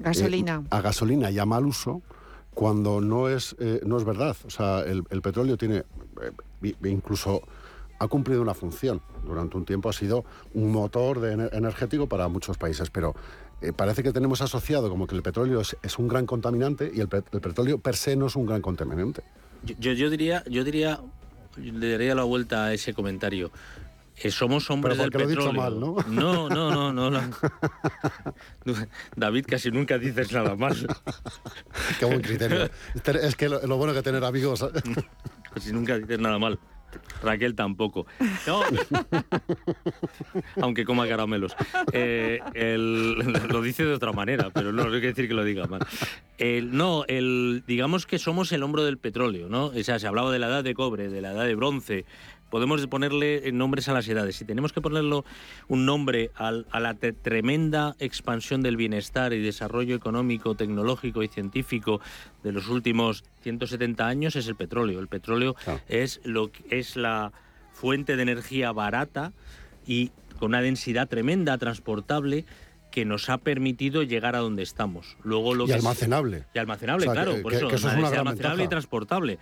Gasolina. 0.00 0.64
a 0.70 0.80
gasolina 0.80 1.30
y 1.30 1.38
a 1.38 1.46
mal 1.46 1.64
uso 1.66 2.02
cuando 2.52 3.00
no 3.00 3.28
es, 3.28 3.56
no 3.84 3.96
es 3.96 4.04
verdad. 4.04 4.36
O 4.44 4.50
sea, 4.50 4.80
el, 4.80 5.04
el 5.10 5.22
petróleo 5.22 5.56
tiene 5.56 5.84
incluso 6.82 7.42
ha 8.04 8.08
cumplido 8.08 8.42
una 8.42 8.54
función. 8.54 9.00
Durante 9.24 9.56
un 9.56 9.64
tiempo 9.64 9.88
ha 9.88 9.92
sido 9.92 10.24
un 10.52 10.72
motor 10.72 11.20
de 11.20 11.32
energético 11.56 12.08
para 12.08 12.28
muchos 12.28 12.58
países, 12.58 12.90
pero 12.90 13.14
eh, 13.60 13.72
parece 13.72 14.02
que 14.02 14.12
tenemos 14.12 14.42
asociado 14.42 14.88
como 14.90 15.06
que 15.06 15.14
el 15.14 15.22
petróleo 15.22 15.60
es, 15.60 15.98
un 15.98 16.08
gran 16.08 16.26
contaminante 16.26 16.90
y 16.92 17.00
el, 17.00 17.08
petróleo 17.08 17.78
per 17.78 17.96
se 17.96 18.16
no 18.16 18.26
es 18.26 18.36
un 18.36 18.46
gran 18.46 18.60
contaminante. 18.60 19.22
Yo, 19.62 19.92
yo, 19.92 20.10
diría, 20.10 20.44
yo 20.48 20.64
diría, 20.64 21.00
le 21.56 21.92
daría 21.92 22.14
la 22.14 22.24
vuelta 22.24 22.66
a 22.66 22.74
ese 22.74 22.92
comentario. 22.92 23.50
Eh, 24.16 24.30
somos 24.30 24.70
hombres 24.70 24.98
del 24.98 25.10
petróleo. 25.10 25.52
mal, 25.52 25.80
¿no? 25.80 25.96
No, 26.08 26.48
no, 26.48 26.92
no, 26.92 27.10
no. 27.10 27.20
David, 29.16 29.46
casi 29.48 29.70
nunca 29.72 29.98
dices 29.98 30.30
nada 30.32 30.54
mal. 30.54 30.76
Qué 31.98 32.04
buen 32.04 32.20
criterio. 32.20 32.70
Es 33.22 33.34
que 33.34 33.48
lo, 33.48 33.66
lo 33.66 33.76
bueno 33.76 33.92
que 33.92 34.02
tener 34.02 34.24
amigos. 34.24 34.64
casi 35.52 35.72
nunca 35.72 35.98
dices 35.98 36.20
nada 36.20 36.38
mal. 36.38 36.60
Raquel 37.22 37.54
tampoco. 37.54 38.06
No. 38.46 38.62
Aunque 40.60 40.84
coma 40.84 41.06
caramelos. 41.08 41.54
Eh, 41.92 42.40
lo 43.48 43.62
dice 43.62 43.84
de 43.84 43.94
otra 43.94 44.12
manera, 44.12 44.50
pero 44.50 44.72
no, 44.72 44.84
no 44.84 44.90
quiere 44.90 45.08
decir 45.08 45.28
que 45.28 45.34
lo 45.34 45.44
diga 45.44 45.66
mal. 45.66 45.80
no, 46.70 47.04
el, 47.08 47.62
digamos 47.66 48.06
que 48.06 48.18
somos 48.18 48.52
el 48.52 48.62
hombro 48.62 48.84
del 48.84 48.98
petróleo, 48.98 49.48
¿no? 49.48 49.66
O 49.66 49.82
sea, 49.82 49.98
se 49.98 50.06
hablaba 50.06 50.32
de 50.32 50.38
la 50.38 50.48
edad 50.48 50.64
de 50.64 50.74
cobre, 50.74 51.08
de 51.08 51.20
la 51.20 51.32
edad 51.32 51.44
de 51.44 51.54
bronce, 51.54 52.04
podemos 52.54 52.86
ponerle 52.86 53.50
nombres 53.50 53.88
a 53.88 53.92
las 53.92 54.06
edades. 54.06 54.36
Si 54.36 54.44
tenemos 54.44 54.72
que 54.72 54.80
ponerlo 54.80 55.24
un 55.66 55.86
nombre 55.86 56.30
a 56.36 56.52
la 56.78 56.94
tremenda 56.94 57.96
expansión 57.98 58.62
del 58.62 58.76
bienestar 58.76 59.32
y 59.32 59.42
desarrollo 59.42 59.96
económico, 59.96 60.54
tecnológico 60.54 61.24
y 61.24 61.26
científico 61.26 62.00
de 62.44 62.52
los 62.52 62.68
últimos 62.68 63.24
170 63.42 64.06
años, 64.06 64.36
es 64.36 64.46
el 64.46 64.54
petróleo. 64.54 65.00
El 65.00 65.08
petróleo 65.08 65.56
es, 65.88 66.20
lo, 66.22 66.52
es 66.70 66.94
la 66.94 67.32
fuente 67.72 68.14
de 68.14 68.22
energía 68.22 68.70
barata 68.70 69.32
y 69.84 70.12
con 70.38 70.50
una 70.50 70.62
densidad 70.62 71.08
tremenda, 71.08 71.58
transportable, 71.58 72.44
que 72.94 73.04
nos 73.04 73.28
ha 73.28 73.38
permitido 73.38 74.04
llegar 74.04 74.36
a 74.36 74.38
donde 74.38 74.62
estamos. 74.62 75.16
Luego 75.24 75.52
lo 75.52 75.66
y 75.66 75.72
almacenable. 75.72 76.44
Y 76.54 76.60
almacenable, 76.60 77.06
claro, 77.06 77.42
por 77.42 77.52
eso, 77.52 77.68
es 77.68 77.84
almacenable 77.84 78.62
y 78.62 78.68
transportable. 78.68 79.38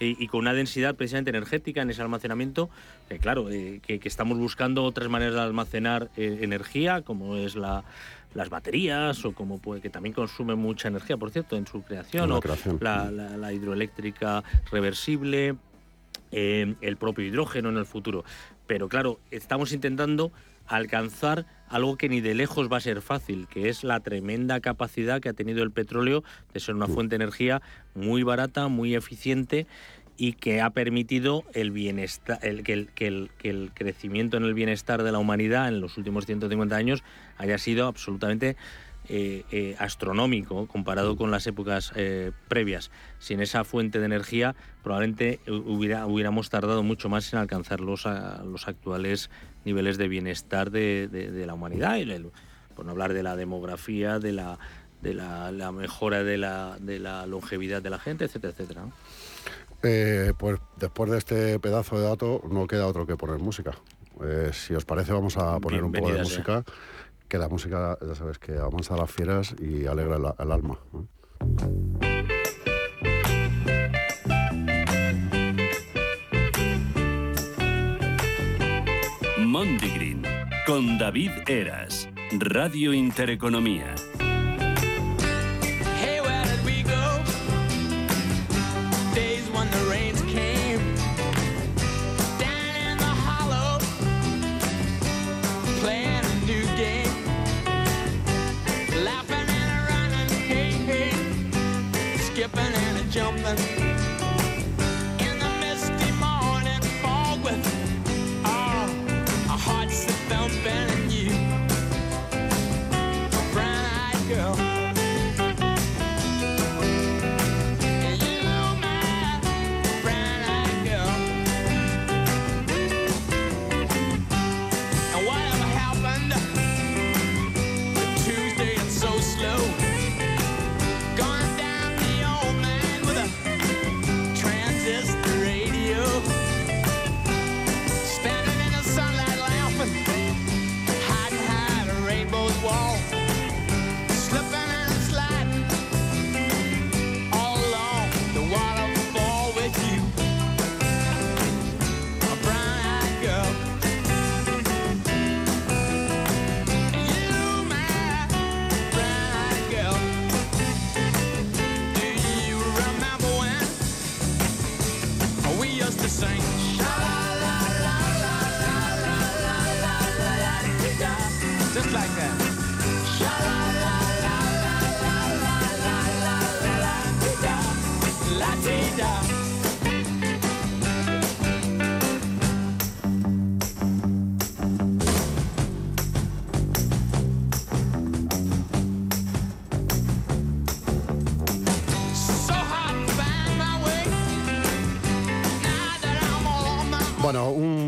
Y, 0.00 0.26
con 0.26 0.40
una 0.40 0.52
densidad 0.52 0.96
precisamente 0.96 1.30
energética 1.30 1.82
en 1.82 1.90
ese 1.90 2.02
almacenamiento, 2.02 2.68
que 3.08 3.20
claro, 3.20 3.48
eh, 3.48 3.80
que, 3.80 4.00
estamos 4.02 4.38
buscando 4.38 4.82
otras 4.82 5.08
maneras 5.08 5.34
de 5.34 5.40
almacenar 5.40 6.10
eh, 6.16 6.40
energía, 6.40 7.02
como 7.02 7.36
es 7.36 7.54
la 7.54 7.84
las 8.34 8.50
baterías 8.50 9.24
o 9.24 9.32
como 9.32 9.58
puede 9.60 9.80
que 9.80 9.88
también 9.88 10.12
consume 10.12 10.56
mucha 10.56 10.88
energía, 10.88 11.16
por 11.16 11.30
cierto, 11.30 11.56
en 11.56 11.66
su 11.66 11.82
creación, 11.82 12.30
o 12.32 12.40
La, 12.80 13.52
hidroeléctrica 13.52 14.42
reversible, 14.72 15.54
eh, 16.32 16.74
el 16.80 16.96
propio 16.96 17.24
hidrógeno 17.24 17.68
en 17.68 17.76
el 17.76 17.86
futuro. 17.86 18.24
Pero 18.66 18.88
claro, 18.88 19.20
estamos 19.30 19.72
intentando 19.72 20.32
alcanzar 20.66 21.46
algo 21.68 21.96
que 21.96 22.08
ni 22.08 22.20
de 22.20 22.34
lejos 22.34 22.70
va 22.70 22.78
a 22.78 22.80
ser 22.80 23.02
fácil, 23.02 23.46
que 23.48 23.68
es 23.68 23.84
la 23.84 24.00
tremenda 24.00 24.60
capacidad 24.60 25.20
que 25.20 25.28
ha 25.28 25.32
tenido 25.32 25.62
el 25.62 25.70
petróleo 25.70 26.24
de 26.52 26.60
ser 26.60 26.74
una 26.74 26.86
fuente 26.86 27.16
de 27.16 27.24
energía 27.24 27.62
muy 27.94 28.22
barata, 28.22 28.68
muy 28.68 28.94
eficiente 28.94 29.66
y 30.16 30.32
que 30.32 30.60
ha 30.60 30.70
permitido 30.70 31.44
el 31.52 31.70
bienestar, 31.70 32.38
el, 32.42 32.62
que, 32.62 32.72
el, 32.72 32.88
que, 32.94 33.50
el, 33.50 33.70
crecimiento 33.74 34.36
en 34.36 34.44
el 34.44 34.54
bienestar 34.54 35.02
de 35.02 35.12
la 35.12 35.18
humanidad 35.18 35.68
en 35.68 35.80
los 35.80 35.98
últimos 35.98 36.26
150 36.26 36.74
años 36.74 37.04
haya 37.36 37.58
sido 37.58 37.86
absolutamente 37.86 38.56
eh, 39.08 39.44
eh, 39.50 39.76
astronómico 39.78 40.66
comparado 40.66 41.16
con 41.16 41.30
las 41.30 41.46
épocas 41.46 41.92
eh, 41.94 42.32
previas. 42.48 42.90
Sin 43.18 43.40
esa 43.40 43.64
fuente 43.64 43.98
de 44.00 44.06
energía 44.06 44.56
probablemente 44.82 45.40
hubiera, 45.46 46.06
hubiéramos 46.06 46.50
tardado 46.50 46.82
mucho 46.82 47.08
más 47.08 47.32
en 47.32 47.38
alcanzar 47.38 47.80
los, 47.80 48.04
los 48.04 48.68
actuales 48.68 49.30
niveles 49.64 49.98
de 49.98 50.08
bienestar 50.08 50.70
de, 50.70 51.44
la 51.46 51.54
humanidad, 51.54 51.98
y 51.98 52.06
por 52.74 52.84
no 52.84 52.92
hablar 52.92 53.12
de 53.12 53.22
la 53.22 53.36
demografía, 53.36 54.18
de 54.18 54.32
la, 54.32 54.58
de 55.02 55.14
la, 55.14 55.72
mejora 55.72 56.24
de 56.24 56.38
la, 56.38 56.76
de 56.80 56.98
la 56.98 57.26
longevidad 57.26 57.82
de 57.82 57.90
la 57.90 57.98
gente, 57.98 58.24
etcétera, 58.24 58.52
etcétera. 58.52 58.82
pues 60.38 60.60
después 60.76 61.10
de 61.10 61.18
este 61.18 61.58
pedazo 61.60 61.98
de 61.98 62.04
dato 62.06 62.42
no 62.50 62.66
queda 62.66 62.86
otro 62.86 63.06
que 63.06 63.16
poner 63.16 63.38
música. 63.38 63.72
si 64.52 64.74
os 64.74 64.84
parece 64.84 65.12
vamos 65.12 65.36
a 65.36 65.58
poner 65.60 65.84
un 65.84 65.92
poco 65.92 66.12
de 66.12 66.18
música 66.18 66.64
que 67.28 67.38
la 67.38 67.48
música, 67.48 67.98
ya 68.00 68.14
sabes, 68.14 68.38
que 68.38 68.56
avanza 68.56 68.96
las 68.96 69.10
fieras 69.10 69.54
y 69.60 69.86
alegra 69.86 70.16
el, 70.38 70.52
alma. 70.52 70.78
Mondigreen, 79.38 80.22
con 80.66 80.98
David 80.98 81.30
Eras, 81.46 82.08
Radio 82.38 82.92
Intereconomía. 82.92 83.94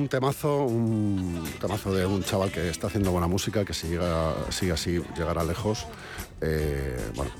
Un 0.08 0.10
temazo, 0.10 0.64
un 0.64 1.44
temazo 1.60 1.92
de 1.92 2.06
un 2.06 2.22
chaval 2.22 2.50
que 2.50 2.70
está 2.70 2.86
haciendo 2.86 3.12
buena 3.12 3.26
música, 3.26 3.62
que 3.66 3.74
si 3.74 3.88
llega, 3.88 4.32
sigue 4.48 4.72
así 4.72 5.02
llegará 5.14 5.44
lejos. 5.44 5.86
Eh, 6.40 6.96
bueno, 7.14 7.30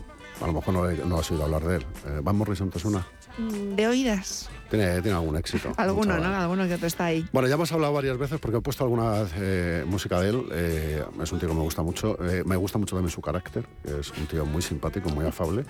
a 0.43 0.47
lo 0.47 0.53
mejor 0.53 0.75
no, 0.75 1.07
no 1.07 1.19
has 1.19 1.31
oído 1.31 1.45
hablar 1.45 1.65
de 1.65 1.77
él. 1.77 1.87
Eh, 2.07 2.21
¿Van 2.23 2.37
Morrison 2.37 2.69
te 2.69 2.79
suena? 2.79 3.07
Mm, 3.39 3.75
de 3.75 3.89
oídas. 3.89 4.51
Tiene, 4.69 5.01
tiene 5.01 5.17
algún 5.17 5.37
éxito. 5.37 5.73
Alguno, 5.79 6.19
¿no? 6.19 6.27
Alguno 6.27 6.69
que 6.69 6.75
otro 6.75 6.87
está 6.87 7.07
ahí. 7.07 7.27
Bueno, 7.33 7.49
ya 7.49 7.55
hemos 7.55 7.73
hablado 7.73 7.95
varias 7.95 8.19
veces 8.19 8.39
porque 8.39 8.59
he 8.59 8.61
puesto 8.61 8.85
alguna 8.85 9.25
eh, 9.37 9.85
música 9.87 10.21
de 10.21 10.29
él. 10.29 10.45
Eh, 10.53 11.05
es 11.23 11.33
un 11.33 11.39
tío 11.39 11.49
que 11.49 11.55
me 11.55 11.63
gusta 11.63 11.83
mucho. 11.83 12.19
Me 12.45 12.57
gusta 12.57 12.77
mucho 12.77 12.97
también 12.97 13.11
su 13.11 13.23
carácter. 13.23 13.65
Es 13.85 14.11
un 14.11 14.27
tío 14.27 14.45
muy 14.45 14.61
simpático, 14.61 15.09
muy 15.09 15.25
afable. 15.25 15.65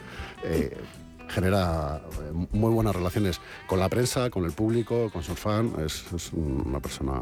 Genera 1.28 2.00
eh, 2.20 2.46
muy 2.52 2.70
buenas 2.72 2.94
relaciones 2.96 3.40
con 3.66 3.78
la 3.80 3.88
prensa, 3.88 4.30
con 4.30 4.44
el 4.44 4.52
público, 4.52 5.10
con 5.10 5.22
sus 5.22 5.38
fans. 5.38 5.72
Es, 5.78 6.12
es 6.12 6.32
una 6.32 6.80
persona 6.80 7.20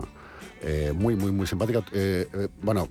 eh, 0.62 0.92
muy, 0.94 1.16
muy, 1.16 1.32
muy 1.32 1.46
simpática. 1.46 1.80
Eh, 1.92 2.28
eh, 2.32 2.48
bueno, 2.62 2.88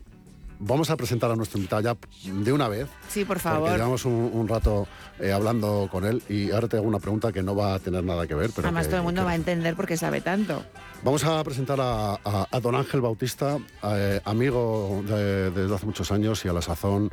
vamos 0.60 0.90
a 0.90 0.96
presentar 0.98 1.32
a 1.32 1.36
nuestro 1.36 1.58
invitado 1.58 1.82
ya 1.82 1.98
de 2.44 2.52
una 2.54 2.68
vez. 2.68 2.88
Sí, 3.10 3.22
por 3.26 3.38
Porque 3.38 3.44
favor. 3.44 3.72
llevamos 3.72 4.06
un, 4.06 4.30
un 4.34 4.48
rato 4.48 4.88
eh, 5.20 5.32
hablando 5.32 5.88
con 5.92 6.06
él 6.06 6.22
y 6.30 6.52
ahora 6.52 6.68
te 6.68 6.78
hago 6.78 6.88
una 6.88 7.00
pregunta 7.00 7.32
que 7.32 7.42
no 7.44 7.56
va 7.56 7.76
a 7.76 7.80
tener 7.80 8.04
nada 8.04 8.28
que 8.28 8.36
ver. 8.36 8.52
Pero 8.56 8.68
Además, 8.68 8.86
que- 8.86 8.92
todo 8.92 8.98
el 9.00 9.04
mundo 9.06 9.22
que- 9.22 9.26
va 9.26 9.32
a 9.32 9.36
entender 9.36 9.76
porque 9.76 9.98
sabe 9.98 10.22
tanto. 10.22 10.64
Vamos 11.04 11.24
a 11.24 11.44
presentar 11.44 11.80
a, 11.80 12.14
a- 12.16 12.48
a 12.52 12.60
don 12.60 12.76
Ángel 12.76 13.02
Bautista, 13.02 13.58
eh, 13.84 14.20
amigo 14.26 15.02
de- 15.06 15.52
desde 15.52 15.76
hace 15.76 15.86
muchos 15.86 16.12
años 16.12 16.44
y 16.46 16.50
a 16.50 16.54
la 16.54 16.62
sazón. 16.62 17.12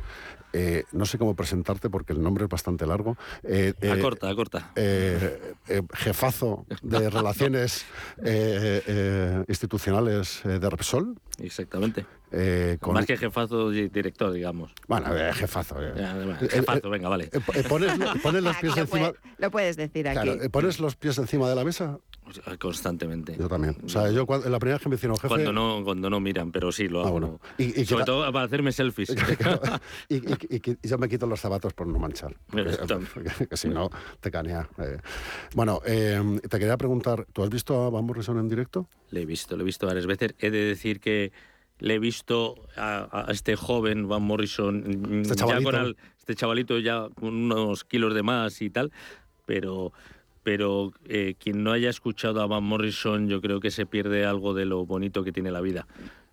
Eh, 0.53 0.85
no 0.91 1.05
sé 1.05 1.17
cómo 1.17 1.35
presentarte 1.35 1.89
porque 1.89 2.13
el 2.13 2.21
nombre 2.21 2.45
es 2.45 2.49
bastante 2.49 2.85
largo. 2.85 3.17
eh, 3.43 3.73
eh, 3.81 3.91
Acorta, 3.91 4.29
acorta. 4.29 4.71
eh, 4.75 5.53
eh, 5.67 5.81
jefazo 5.93 6.65
de 6.81 7.09
relaciones 7.09 7.85
eh, 8.23 9.43
institucionales 9.47 10.41
de 10.43 10.69
Repsol. 10.69 11.15
Exactamente. 11.39 12.05
Eh, 12.33 12.77
con- 12.81 12.93
Más 12.95 13.05
que 13.05 13.15
jefazo 13.17 13.69
di- 13.69 13.87
director, 13.89 14.31
digamos. 14.33 14.71
Bueno, 14.87 15.07
jefazo. 15.33 15.81
eh. 15.81 15.93
Eh, 15.95 16.47
Jefazo, 16.49 16.87
eh, 16.87 16.89
venga, 16.89 17.07
vale. 17.09 17.29
pones, 17.69 17.93
pones 18.21 18.43
los 18.43 18.53
Aquí 18.55 18.61
pies 18.61 18.75
lo, 18.75 18.81
encima. 18.81 18.99
puede- 19.11 19.13
lo 19.37 19.51
puedes 19.51 19.77
decir 19.77 20.07
aquí. 20.07 20.19
Claro, 20.29 20.49
pones 20.51 20.79
los 20.79 20.95
pies 20.95 21.17
encima 21.17 21.47
de 21.49 21.55
la 21.55 21.63
mesa. 21.63 21.99
Constantemente. 22.59 23.35
Yo 23.37 23.49
también. 23.49 23.75
O 23.85 23.89
sea, 23.89 24.09
yo 24.09 24.25
cuando, 24.25 24.49
la 24.49 24.57
primera 24.57 24.75
vez 24.77 24.83
que 24.83 24.89
me 24.89 24.95
hicieron 24.95 25.17
jefe. 25.17 25.27
Cuando 25.27 25.51
no, 25.51 25.81
cuando 25.83 26.09
no 26.09 26.19
miran, 26.19 26.51
pero 26.51 26.71
sí 26.71 26.87
lo 26.87 27.03
Ah, 27.03 27.07
hago. 27.07 27.39
Y- 27.57 27.81
y 27.81 27.85
Sobre 27.85 28.03
quita- 28.03 28.05
todo 28.05 28.31
para 28.31 28.45
hacerme 28.45 28.71
selfies. 28.71 29.09
Y, 30.09 30.15
y- 30.15 30.37
y- 30.49 30.77
y 30.81 30.87
yo 30.87 30.97
me 30.97 31.09
quito 31.09 31.25
los 31.27 31.39
zapatos 31.39 31.73
por 31.73 31.87
no 31.87 31.99
manchar. 31.99 32.35
Porque, 32.47 32.69
Exacto. 32.69 32.99
porque- 33.13 33.47
que 33.47 33.57
si 33.57 33.67
no, 33.69 33.89
te 34.21 34.31
canea. 34.31 34.69
eh. 34.79 34.97
Bueno, 35.53 35.81
eh, 35.85 36.39
te 36.49 36.59
quería 36.59 36.77
preguntar, 36.77 37.25
¿tú 37.33 37.43
has 37.43 37.49
visto 37.49 37.83
a 37.83 37.89
Van 37.89 38.05
Morrison 38.05 38.39
en 38.39 38.47
directo? 38.47 38.87
Le 39.11 39.21
he 39.21 39.25
visto, 39.25 39.55
le 39.57 39.63
he 39.63 39.65
visto 39.65 39.85
varias 39.85 40.05
veces. 40.05 40.33
He 40.39 40.49
de 40.49 40.59
decir 40.65 40.99
que 40.99 41.31
le 41.83 41.95
he 41.95 41.99
visto 41.99 42.55
a, 42.77 43.25
a 43.27 43.31
este 43.31 43.55
joven 43.55 44.07
Van 44.07 44.23
Morrison, 44.23 45.21
Este 45.21 45.29
ya 45.29 45.35
chavalito. 45.35 45.69
con 45.71 45.75
al- 45.79 45.97
este 46.17 46.35
chavalito 46.35 46.79
ya 46.79 47.07
con 47.13 47.35
unos 47.35 47.83
kilos 47.83 48.13
de 48.13 48.23
más 48.23 48.61
y 48.61 48.69
tal, 48.69 48.91
pero 49.45 49.91
pero 50.43 50.91
eh, 51.07 51.35
quien 51.39 51.63
no 51.63 51.71
haya 51.71 51.89
escuchado 51.89 52.41
a 52.41 52.47
Van 52.47 52.63
Morrison 52.63 53.27
yo 53.29 53.39
creo 53.41 53.59
que 53.59 53.71
se 53.71 53.85
pierde 53.85 54.25
algo 54.25 54.53
de 54.53 54.65
lo 54.65 54.85
bonito 54.85 55.23
que 55.23 55.31
tiene 55.31 55.51
la 55.51 55.61
vida. 55.61 55.85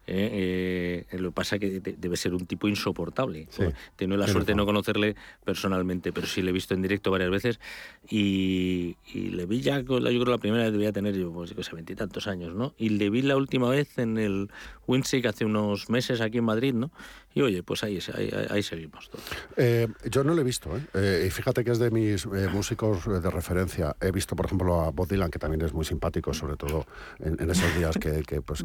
¿Eh? 0.07 1.07
Eh, 1.11 1.19
lo 1.19 1.31
que 1.31 1.35
pasa 1.35 1.57
es 1.57 1.61
que 1.61 1.81
de- 1.81 1.97
debe 1.99 2.17
ser 2.17 2.35
un 2.35 2.47
tipo 2.47 2.69
insoportable. 2.69 3.47
Sí. 3.51 3.65
Tengo 3.97 4.17
la 4.17 4.27
suerte 4.27 4.53
de 4.53 4.57
no 4.57 4.67
conocerle 4.67 5.15
personalmente, 5.45 6.13
pero 6.13 6.27
sí 6.27 6.43
le 6.43 6.51
he 6.51 6.53
visto 6.53 6.75
en 6.75 6.83
directo 6.83 7.11
varias 7.11 7.31
veces 7.31 7.61
y, 8.09 8.97
y 9.15 9.31
le 9.31 9.47
vi 9.47 9.61
ya, 9.61 9.81
yo 9.81 9.99
creo 10.01 10.25
la 10.25 10.39
primera 10.39 10.65
vez 10.65 10.73
debía 10.73 10.93
tener 10.93 11.15
yo, 11.15 11.33
pues, 11.33 11.55
veintitantos 11.73 12.27
años, 12.27 12.55
¿no? 12.55 12.75
Y 12.79 12.91
le 12.91 13.11
vi 13.11 13.23
la 13.23 13.37
última 13.37 13.69
vez 13.69 13.99
en 13.99 14.19
el 14.19 14.51
Winsick 14.87 15.27
hace 15.27 15.45
unos 15.45 15.89
meses 15.91 16.21
aquí 16.21 16.39
en 16.39 16.45
Madrid, 16.45 16.75
¿no? 16.75 16.91
Y 17.33 17.43
oye, 17.43 17.63
pues 17.63 17.85
ahí, 17.85 18.01
ahí, 18.15 18.31
ahí- 18.51 18.63
seguimos 18.63 19.09
todos. 19.09 19.25
Eh, 19.57 19.87
yo 20.11 20.25
no 20.25 20.35
lo 20.35 20.41
he 20.41 20.45
visto, 20.45 20.77
¿eh? 20.77 20.81
Eh, 20.95 21.25
y 21.29 21.31
fíjate 21.31 21.63
que 21.63 21.71
es 21.71 21.79
de 21.79 21.91
mis 21.93 22.25
eh, 22.27 22.49
músicos 22.53 23.05
de 23.07 23.31
referencia. 23.31 23.95
He 24.01 24.11
visto, 24.11 24.35
por 24.35 24.47
ejemplo, 24.47 24.81
a 24.81 24.91
Bob 24.91 25.09
Dylan, 25.09 25.31
que 25.31 25.39
también 25.39 25.63
es 25.63 25.73
muy 25.73 25.85
simpático, 25.85 26.35
sobre 26.35 26.57
todo 26.57 26.87
en, 27.21 27.41
en 27.41 27.49
esos 27.51 27.73
días 27.79 27.97
que, 27.99 28.23
que, 28.25 28.43
pues, 28.43 28.65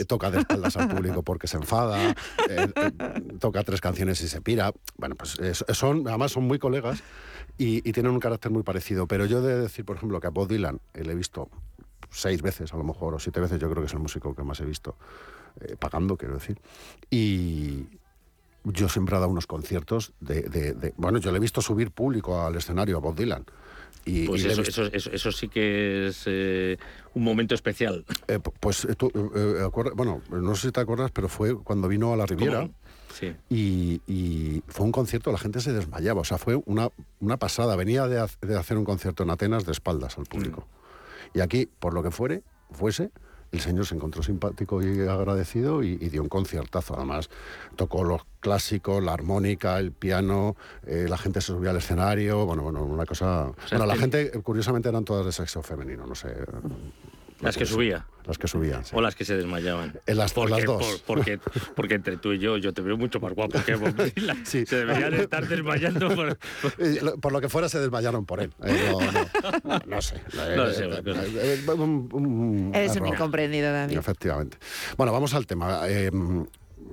eh, 0.00 0.04
toca 0.04 0.32
de 0.32 0.44
espaldas 0.68 0.76
al 0.76 0.94
público 0.96 1.22
porque 1.22 1.46
se 1.46 1.56
enfada, 1.56 2.10
eh, 2.10 2.14
eh, 2.48 2.92
toca 3.38 3.62
tres 3.64 3.80
canciones 3.80 4.20
y 4.22 4.28
se 4.28 4.40
pira. 4.40 4.72
Bueno, 4.96 5.14
pues 5.16 5.38
eh, 5.40 5.54
son, 5.74 6.06
además 6.08 6.32
son 6.32 6.44
muy 6.44 6.58
colegas 6.58 7.02
y, 7.58 7.86
y 7.88 7.92
tienen 7.92 8.12
un 8.12 8.20
carácter 8.20 8.50
muy 8.50 8.62
parecido. 8.62 9.06
Pero 9.06 9.26
yo 9.26 9.38
he 9.38 9.42
de 9.42 9.58
decir, 9.60 9.84
por 9.84 9.96
ejemplo, 9.96 10.20
que 10.20 10.26
a 10.26 10.30
Bob 10.30 10.48
Dylan 10.48 10.80
eh, 10.94 11.04
le 11.04 11.12
he 11.12 11.16
visto 11.16 11.48
seis 12.10 12.42
veces 12.42 12.72
a 12.72 12.76
lo 12.76 12.84
mejor, 12.84 13.14
o 13.14 13.18
siete 13.18 13.40
veces, 13.40 13.58
yo 13.58 13.70
creo 13.70 13.82
que 13.82 13.86
es 13.86 13.92
el 13.94 13.98
músico 14.00 14.34
que 14.34 14.42
más 14.42 14.60
he 14.60 14.64
visto, 14.66 14.96
eh, 15.60 15.76
pagando, 15.78 16.16
quiero 16.16 16.34
decir. 16.34 16.60
Y 17.10 17.86
yo 18.64 18.88
siempre 18.88 19.16
he 19.16 19.18
dado 19.18 19.30
unos 19.30 19.46
conciertos 19.46 20.12
de, 20.20 20.42
de- 20.42 20.74
de- 20.74 20.94
Bueno, 20.96 21.18
yo 21.18 21.30
le 21.32 21.38
he 21.38 21.40
visto 21.40 21.60
subir 21.62 21.90
público 21.90 22.40
al 22.42 22.54
escenario 22.56 22.96
a 22.98 23.00
Bob 23.00 23.16
Dylan. 23.16 23.44
Y, 24.04 24.26
Pues 24.26 24.42
y 24.44 24.48
eso, 24.48 24.62
eso, 24.62 24.84
eso, 24.92 25.10
eso 25.12 25.32
sí 25.32 25.48
que 25.48 26.08
es 26.08 26.24
eh, 26.26 26.76
un 27.14 27.22
momento 27.22 27.54
especial. 27.54 28.04
eh, 28.26 28.38
pu- 28.40 28.52
pues 28.58 28.84
eh, 28.84 28.94
tú, 28.96 29.10
eh, 29.34 29.68
bueno, 29.94 30.22
no 30.30 30.54
sé 30.56 30.68
si 30.68 30.72
te 30.72 30.80
acuerdas, 30.80 31.10
pero 31.12 31.28
fue 31.28 31.56
cuando 31.62 31.86
vino 31.88 32.12
a 32.12 32.16
la 32.16 32.26
Riviera. 32.26 32.68
Sí. 33.12 33.32
Y, 33.50 34.00
y 34.06 34.62
fue 34.68 34.86
un 34.86 34.92
concierto, 34.92 35.30
la 35.30 35.38
gente 35.38 35.60
se 35.60 35.72
desmayaba, 35.72 36.22
o 36.22 36.24
sea, 36.24 36.38
fue 36.38 36.60
una, 36.66 36.88
una 37.20 37.36
pasada. 37.36 37.76
Venía 37.76 38.08
de, 38.08 38.18
ha- 38.18 38.26
de 38.40 38.56
hacer 38.58 38.76
un 38.78 38.84
concierto 38.84 39.22
en 39.22 39.30
Atenas 39.30 39.64
de 39.66 39.72
espaldas 39.72 40.18
al 40.18 40.24
público. 40.24 40.66
Y 41.34 41.40
aquí, 41.40 41.68
por 41.78 41.94
lo 41.94 42.02
que 42.02 42.10
fuere, 42.10 42.42
fuese, 42.72 43.10
el 43.52 43.60
señor 43.60 43.86
se 43.86 43.94
encontró 43.94 44.22
simpático 44.22 44.82
y 44.82 45.00
agradecido 45.06 45.82
y, 45.82 45.98
y 46.00 46.08
dio 46.08 46.22
un 46.22 46.28
conciertazo. 46.28 46.96
Además, 46.96 47.28
tocó 47.76 48.02
los 48.02 48.22
clásicos, 48.40 49.02
la 49.02 49.12
armónica, 49.12 49.78
el 49.78 49.92
piano, 49.92 50.56
eh, 50.86 51.06
la 51.08 51.18
gente 51.18 51.40
se 51.40 51.48
subía 51.48 51.70
al 51.70 51.76
escenario, 51.76 52.44
bueno, 52.46 52.62
bueno, 52.62 52.82
una 52.82 53.06
cosa... 53.06 53.52
sea, 53.66 53.78
bueno, 53.78 53.86
la 53.86 53.96
gente, 53.96 54.30
curiosamente, 54.42 54.88
eran 54.88 55.04
todas 55.04 55.26
de 55.26 55.32
sexo 55.32 55.62
femenino, 55.62 56.06
no 56.06 56.14
sé. 56.14 56.34
Las 57.42 57.56
que 57.56 57.66
subía. 57.66 58.06
Las 58.24 58.38
que 58.38 58.46
subían, 58.46 58.84
sí. 58.84 58.92
O 58.94 59.00
las 59.00 59.16
que 59.16 59.24
se 59.24 59.36
desmayaban. 59.36 59.98
En 60.06 60.16
las- 60.16 60.32
porque, 60.32 60.50
las 60.52 60.64
dos. 60.64 61.02
por- 61.04 61.16
porque, 61.16 61.38
porque 61.74 61.94
entre 61.94 62.16
tú 62.16 62.32
y 62.32 62.38
yo, 62.38 62.56
yo 62.56 62.72
te 62.72 62.80
veo 62.80 62.96
mucho 62.96 63.18
más 63.18 63.32
guapo 63.34 63.58
que 63.64 63.74
Bob 63.74 63.94
Dylan. 63.96 64.46
Sí. 64.46 64.64
Se 64.64 64.76
deberían 64.76 65.12
estar 65.14 65.48
desmayando 65.48 66.08
por, 66.14 66.38
por- 66.62 66.72
Eh, 66.78 67.00
lo- 67.02 67.18
Por 67.18 67.32
lo 67.32 67.40
que 67.40 67.48
fuera 67.48 67.68
se 67.68 67.80
desmayaron 67.80 68.24
por 68.24 68.40
él. 68.40 68.52
Eh, 68.64 68.92
no, 68.92 69.60
no, 69.64 69.80
no 69.86 70.02
sé. 70.02 70.20
No 70.34 70.68
Eh, 70.68 70.74
sé, 70.74 70.84
eh, 70.84 71.02
eh, 71.66 71.70
un- 71.72 72.08
un 72.12 72.70
Eres 72.74 72.94
un 72.96 73.08
incomprendido, 73.08 73.72
David. 73.72 73.98
Efectivamente. 73.98 74.56
Bueno, 74.96 75.12
vamos 75.12 75.34
al 75.34 75.46
tema. 75.46 75.80
Eh, 75.88 76.10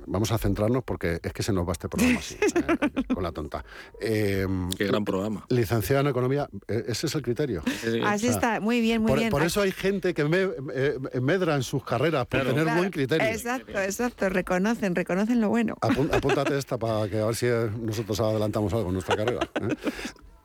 vamos 0.10 0.32
a 0.32 0.38
centrarnos 0.38 0.84
porque 0.84 1.20
es 1.24 1.32
que 1.34 1.44
se 1.44 1.54
nos 1.54 1.68
va 1.68 1.72
este 1.72 1.88
programa 1.88 2.20
así, 2.20 2.36
eh, 2.42 3.04
con 3.14 3.24
la 3.24 3.32
tonta. 3.32 3.64
Eh, 4.02 4.46
Qué 4.78 4.88
gran 4.88 5.06
programa. 5.06 5.46
licenciado 5.50 6.02
en 6.02 6.08
Economía, 6.08 6.50
eh, 6.68 6.84
ese 6.88 7.08
es 7.08 7.16
el 7.16 7.22
criterio. 7.22 7.62
Así 7.66 8.28
o 8.28 8.32
sea, 8.32 8.32
está, 8.32 8.60
muy 8.60 8.82
bien, 8.82 9.02
muy 9.02 9.10
Por, 9.12 9.20
bien. 9.20 9.30
por 9.32 9.44
eso 9.44 9.62
hay 9.62 9.72
gente 9.72 10.14
que 10.14 10.26
me, 10.26 10.50
eh, 10.74 10.98
medra 11.22 11.56
en 11.56 11.64
sus 11.64 11.84
carreras 11.84 12.26
por 12.26 12.40
Claro. 12.40 12.50
tener 12.50 12.64
Claro, 12.66 12.80
buen 12.80 12.92
criterio. 12.92 13.28
Exacto, 13.28 13.80
exacto. 13.80 14.30
Reconocen, 14.30 14.96
reconocen 14.96 15.40
lo 15.42 15.50
bueno. 15.50 15.76
Apún- 15.82 16.10
apúntate 16.14 16.58
esta 16.58 16.78
para 16.78 17.08
que 17.08 17.20
a 17.20 17.26
ver 17.28 17.36
si 17.36 17.46
eh, 17.46 17.70
nosotros 17.80 18.20
adelantamos 18.20 18.74
algo 18.74 18.88
en 18.88 18.94
nuestra 18.94 19.16
carrera. 19.16 19.48
¿eh? 19.62 19.76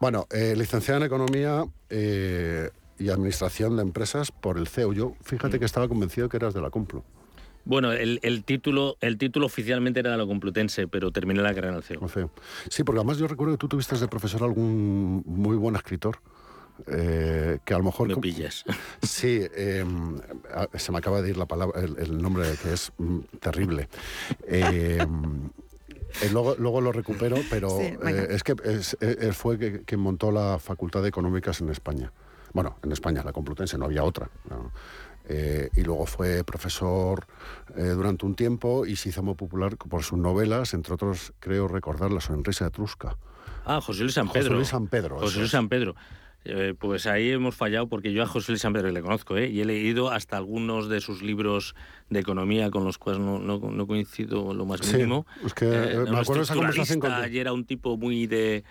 Bueno, 0.01 0.27
eh, 0.31 0.55
licenciado 0.57 1.01
en 1.01 1.07
Economía 1.07 1.65
eh, 1.89 2.69
y 2.99 3.09
Administración 3.09 3.77
de 3.77 3.83
Empresas 3.83 4.31
por 4.31 4.59
el 4.59 4.69
CEU. 4.69 4.93
Yo, 4.93 5.15
fíjate 5.23 5.59
que 5.59 5.65
estaba 5.65 5.89
convencido 5.89 6.29
que 6.29 6.37
eras 6.37 6.53
de 6.55 6.61
la 6.61 6.71
Complu. 6.71 7.03
Bueno, 7.65 7.93
el, 7.93 8.21
el 8.23 8.45
título, 8.45 8.97
el 9.01 9.17
título 9.19 9.47
oficialmente 9.47 10.01
era 10.01 10.11
de 10.13 10.19
la 10.19 10.27
Complutense, 10.27 10.87
pero 10.89 11.11
terminé 11.11 11.41
la 11.43 11.55
carrera 11.55 11.71
en 11.71 11.77
el 11.77 11.83
CEO. 11.83 12.07
CEU. 12.09 12.31
Sí, 12.69 12.85
porque 12.85 12.99
además 12.99 13.19
yo 13.19 13.27
recuerdo 13.27 13.55
que 13.55 13.59
tú 13.59 13.69
tuviste 13.69 13.97
de 13.97 14.07
profesor 14.09 14.43
algún 14.43 15.23
muy 15.27 15.57
buen 15.57 15.75
escritor. 15.77 16.19
eh, 16.89 17.59
que 17.65 17.73
a 17.73 17.79
lo 17.79 17.85
mejor 17.85 18.09
Me 18.09 18.17
pillas. 18.17 18.65
Sí, 19.03 19.41
eh, 19.55 19.85
se 20.75 20.93
me 20.93 20.99
acaba 20.99 21.23
de 21.23 21.31
ir 21.31 21.37
la 21.37 21.47
palabra, 21.47 21.81
el, 21.81 21.97
el 21.99 22.21
nombre 22.21 22.45
que 22.63 22.73
es 22.73 22.93
mm, 22.99 23.19
terrible. 23.41 23.89
Eh, 24.49 24.99
eh, 26.23 26.29
luego, 26.33 26.57
luego 26.59 26.81
lo 26.81 26.93
recupero, 26.93 27.37
pero 27.49 27.71
Sí, 27.71 27.85
eh, 28.07 28.27
es 28.31 28.43
que 28.43 28.55
es- 28.65 28.97
eh, 29.01 29.33
fue 29.33 29.59
que, 29.59 29.83
quien 29.85 30.01
montó 30.01 30.31
la 30.33 30.59
Facultad 30.59 31.03
de 31.03 31.09
Económicas 31.09 31.61
en 31.61 31.71
España. 31.71 32.13
Bueno, 32.53 32.77
en 32.83 32.93
España, 32.93 33.23
la 33.25 33.33
Complutense, 33.33 33.77
no 33.79 33.87
había 33.87 34.05
otra. 34.05 34.29
¿no? 34.49 34.71
Eh, 35.27 35.71
y 35.75 35.83
luego 35.83 36.05
fue 36.07 36.45
profesor 36.45 37.27
eh, 37.77 37.83
durante 37.83 38.27
un 38.27 38.35
tiempo 38.35 38.85
y 38.85 38.97
se 38.97 39.09
hizo 39.09 39.23
muy 39.23 39.35
popular 39.35 39.77
por 39.79 40.03
sus 40.03 40.19
novelas, 40.19 40.75
entre 40.75 40.95
otros, 40.95 41.33
creo 41.41 41.67
recordar 41.67 42.11
La 42.13 42.21
sonrisa 42.21 42.67
etrusca. 42.67 43.17
Ah, 43.65 43.81
José 43.81 44.03
Luis 44.03 44.15
San 44.15 44.27
José 44.27 44.41
Pedro. 44.41 44.55
Luis 44.57 44.69
San 44.69 44.87
Pedro, 44.89 45.19
José 45.19 45.39
Luis. 45.39 45.51
San 45.51 45.69
Pedro. 45.71 45.95
Eh, 46.47 46.75
pues 46.79 47.07
ahí 47.07 47.31
hemos 47.31 47.55
fallado 47.55 47.87
porque 47.89 48.13
yo 48.13 48.23
a 48.23 48.27
José 48.27 48.53
Luis 48.53 48.61
San 48.61 48.75
Pedro 48.75 48.91
le 48.91 49.01
conozco, 49.01 49.39
¿eh? 49.39 49.49
y 49.49 49.63
he 49.63 49.65
leído 49.65 50.11
hasta 50.11 50.37
algunos 50.37 50.91
de 50.91 51.01
sus 51.01 51.23
libros 51.23 51.75
de 52.11 52.21
economía 52.21 52.71
con 52.71 52.85
los 52.85 52.99
cuales 52.99 53.23
no, 53.23 53.39
no- 53.39 53.59
no 53.71 53.87
coincido 53.87 54.53
lo 54.53 54.67
más 54.67 54.81
Sí, 54.81 54.93
mínimo. 54.97 55.27
es 55.43 55.55
que, 55.55 55.65
era 55.65 56.05
me 56.05 56.19
acuerdo 56.19 56.43
esa 56.43 56.55
conversación 56.55 57.01
con- 57.01 57.11
Y 57.33 57.39
era 57.39 57.55
un 57.55 57.65
tipo 57.65 57.97
muy 57.97 58.27
de, 58.27 58.63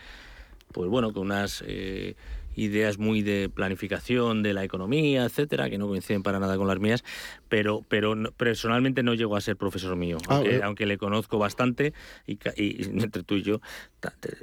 pues 0.71 0.87
bueno, 0.87 1.11
con 1.13 1.23
unas 1.23 1.63
eh, 1.65 2.15
ideas 2.55 2.97
muy 2.97 3.21
de 3.21 3.49
planificación 3.49 4.43
de 4.43 4.53
la 4.53 4.63
economía, 4.63 5.25
etcétera, 5.25 5.69
que 5.69 5.77
no 5.77 5.87
coinciden 5.87 6.23
para 6.23 6.39
nada 6.39 6.57
con 6.57 6.67
las 6.67 6.79
mías, 6.79 7.03
pero, 7.49 7.81
pero 7.87 8.15
personalmente 8.33 9.03
no 9.03 9.13
llego 9.13 9.35
a 9.35 9.41
ser 9.41 9.57
profesor 9.57 9.95
mío, 9.95 10.17
ah, 10.27 10.41
eh. 10.45 10.61
aunque, 10.63 10.85
le 10.85 10.97
conozco 10.97 11.37
bastante 11.37 11.93
y, 12.27 12.37
entre 12.57 13.23
tú 13.23 13.35
y 13.35 13.41
yo 13.41 13.61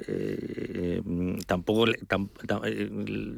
eh, 0.07 1.01
tampoco 1.45 1.85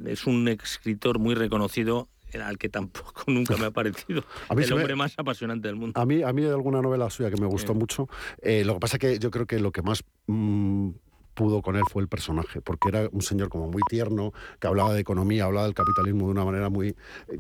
es 0.06 0.26
un 0.26 0.48
escritor 0.48 1.20
muy 1.20 1.36
reconocido 1.36 2.08
al 2.34 2.58
que 2.58 2.70
tampoco 2.70 3.24
nunca 3.28 3.58
me 3.58 3.66
ha 3.66 3.72
parecido 3.72 4.24
el 4.58 4.74
hombre 4.74 4.96
más 4.96 5.14
apasionante 5.18 5.68
del 5.68 5.76
mundo. 5.76 6.00
A 6.00 6.06
mí, 6.06 6.24
a 6.24 6.32
mí 6.34 6.44
hay 6.44 6.50
alguna 6.50 6.82
novela 6.82 7.10
suya 7.10 7.30
que 7.30 7.40
me 7.40 7.48
gustó 7.48 7.74
mucho. 7.74 8.08
lo 8.42 8.74
que 8.74 8.80
pasa 8.80 8.98
es 8.98 9.00
que 9.00 9.20
yo 9.20 9.30
creo 9.32 9.46
que 9.46 9.60
lo 9.60 9.72
que 9.72 9.82
más 9.82 10.04
mm, 10.28 10.90
pudo 11.34 11.62
con 11.62 11.76
él 11.76 11.84
fue 11.92 12.02
el 12.02 12.08
personaje, 12.08 12.62
porque 12.62 12.90
era 12.90 13.10
un 13.12 13.22
señor 13.22 13.50
como 13.50 13.68
muy 13.68 13.82
tierno, 13.90 14.34
que 14.60 14.68
hablaba 14.68 14.94
de 14.94 15.02
economía, 15.02 15.46
hablaba 15.46 15.66
del 15.66 15.76
capitalismo 15.76 16.26
de 16.26 16.32
una 16.32 16.46
manera 16.46 16.70
muy... 16.70 16.96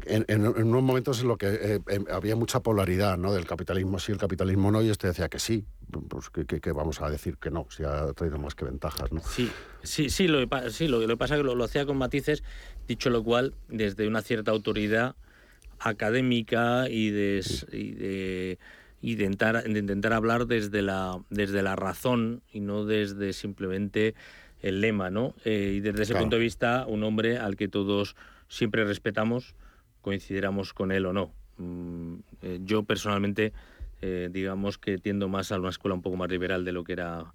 En, 0.05 0.45
unos 0.45 0.83
momentos 0.83 1.21
en 1.21 1.27
los 1.27 1.37
que 1.37 1.47
eh, 1.47 1.79
em, 1.87 2.05
había 2.11 2.35
mucha 2.35 2.61
polaridad, 2.61 3.17
¿no? 3.17 3.33
Del 3.33 3.45
capitalismo 3.45 3.99
sí, 3.99 4.11
el 4.11 4.17
capitalismo 4.17 4.71
no, 4.71 4.81
y 4.81 4.89
este 4.89 5.07
decía 5.07 5.29
que 5.29 5.39
sí, 5.39 5.65
pues 6.09 6.29
que, 6.29 6.71
vamos 6.71 7.01
a 7.01 7.09
decir 7.09 7.37
que 7.37 7.51
no, 7.51 7.67
si 7.69 7.83
ha 7.83 8.13
traído 8.13 8.37
más 8.39 8.55
que 8.55 8.65
ventajas, 8.65 9.11
¿no? 9.11 9.21
Sí, 9.21 9.51
sí, 9.83 10.09
sí, 10.09 10.27
lo, 10.27 10.39
sí, 10.69 10.87
lo, 10.87 10.99
que 10.99 11.17
pasa 11.17 11.35
es 11.35 11.41
que 11.41 11.55
lo, 11.55 11.63
hacía 11.63 11.85
con 11.85 11.97
matices, 11.97 12.43
dicho 12.87 13.09
lo 13.09 13.23
cual, 13.23 13.53
desde 13.69 14.07
una 14.07 14.21
cierta 14.21 14.51
autoridad 14.51 15.15
académica 15.79 16.87
y 16.89 17.09
de 17.09 17.43
y 17.71 17.91
de 17.91 18.59
intentar, 19.11 19.63
intentar 19.67 20.13
hablar 20.13 20.47
desde 20.47 20.81
la, 20.81 21.19
desde 21.29 21.61
la 21.61 21.75
razón 21.75 22.41
y 22.51 22.61
no 22.61 22.85
desde 22.85 23.33
simplemente 23.33 24.15
el 24.61 24.79
lema, 24.79 25.09
¿no? 25.09 25.35
Eh, 25.43 25.73
y 25.75 25.79
desde 25.81 26.03
ese 26.03 26.15
punto 26.15 26.37
de 26.37 26.41
vista, 26.41 26.85
un 26.87 27.03
hombre 27.03 27.37
al 27.37 27.57
que 27.57 27.67
todos 27.67 28.15
siempre 28.47 28.85
respetamos, 28.85 29.55
coincidiéramos 30.01 30.73
con 30.73 30.91
él 30.91 31.05
o 31.05 31.13
no. 31.13 31.33
Mm, 31.57 32.15
eh, 32.41 32.59
yo 32.63 32.83
personalmente, 32.83 33.51
eh, 34.01 34.29
digamos 34.31 34.77
que 34.77 34.97
tiendo 34.97 35.27
más 35.27 35.51
a 35.51 35.59
una 35.59 35.69
escuela 35.69 35.95
un 35.95 36.01
poco 36.01 36.15
más 36.15 36.29
liberal 36.29 36.63
de 36.63 36.71
lo 36.71 36.85
que 36.85 36.93
era 36.93 37.33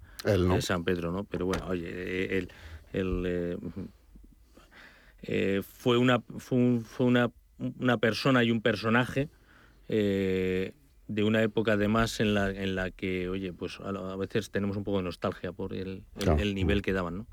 San 0.59 0.83
Pedro, 0.83 1.11
¿no? 1.11 1.23
Pero 1.23 1.45
bueno, 1.45 1.67
oye, 1.67 2.39
él, 2.39 2.49
fue, 5.63 5.97
una, 5.97 6.19
fue, 6.19 6.79
fue 6.83 7.05
una, 7.05 7.29
una, 7.59 7.97
persona 7.97 8.43
y 8.43 8.49
un 8.49 8.61
personaje 8.61 9.29
de 11.09 11.23
una 11.23 11.41
época 11.41 11.73
además 11.73 12.19
en 12.19 12.35
la, 12.35 12.51
en 12.51 12.75
la 12.75 12.91
que, 12.91 13.27
oye, 13.29 13.51
pues 13.51 13.79
a, 13.79 14.15
veces 14.15 14.51
tenemos 14.51 14.77
un 14.77 14.83
poco 14.83 14.97
de 14.97 15.03
nostalgia 15.03 15.51
por 15.51 15.73
el, 15.73 16.03
el, 16.37 16.53
nivel 16.53 16.83
que 16.83 16.93
daban, 16.93 17.17
¿no? 17.17 17.27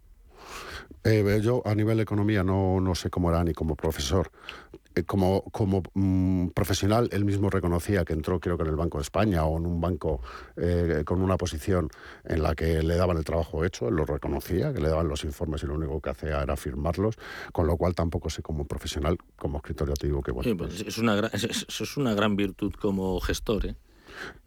Eh, 1.05 1.41
yo 1.43 1.63
a 1.65 1.75
nivel 1.75 1.99
de 1.99 2.03
economía 2.03 2.43
no, 2.43 2.81
no 2.81 2.95
sé 2.95 3.11
cómo 3.11 3.31
era 3.31 3.45
ni 3.45 3.53
como 3.53 3.77
profesor. 3.77 4.31
Eh, 4.97 5.05
como, 5.05 5.43
como 5.53 5.83
mm, 5.93 6.49
profesional, 6.49 7.11
él 7.13 7.27
mismo 7.27 7.51
reconocía 7.51 8.05
que 8.07 8.15
entró, 8.15 8.41
creo 8.41 8.57
que 8.57 8.63
en 8.63 8.71
el 8.71 8.77
Banco 8.77 8.97
de 8.97 9.03
España 9.03 9.45
o 9.45 9.59
en 9.59 9.67
un 9.67 9.79
banco 9.79 10.23
eh, 10.57 11.03
con 11.05 11.21
una 11.21 11.37
posición 11.37 11.91
en 12.25 12.43
la 12.43 12.55
que 12.55 12.83
le 12.83 12.97
daban 12.97 13.19
el 13.19 13.25
trabajo 13.25 13.63
hecho, 13.67 13.89
él 13.89 13.95
lo 13.95 14.07
reconocía, 14.07 14.73
que 14.73 14.81
le 14.81 14.89
daban 14.89 15.07
los 15.07 15.23
informes 15.25 15.63
y 15.63 15.67
lo 15.67 15.75
único 15.75 16.01
que 16.01 16.09
hacía 16.09 16.43
era 16.43 16.57
firmarlos, 16.57 17.17
con 17.53 17.67
lo 17.67 17.77
cual 17.77 17.95
tampoco 17.95 18.31
sé 18.31 18.41
como 18.41 18.65
profesional, 18.67 19.19
como 19.37 19.59
escritor, 19.59 19.89
ya 19.89 19.95
te 19.95 20.07
digo 20.07 20.23
que 20.23 20.33
bueno. 20.33 20.57
Pues 20.57 20.81
es, 20.81 20.97
una 20.97 21.15
gran, 21.15 21.31
es, 21.35 21.97
una 21.99 22.15
gran 22.15 22.35
virtud 22.35 22.73
como 22.81 23.21
gestor. 23.21 23.67
¿eh? 23.67 23.75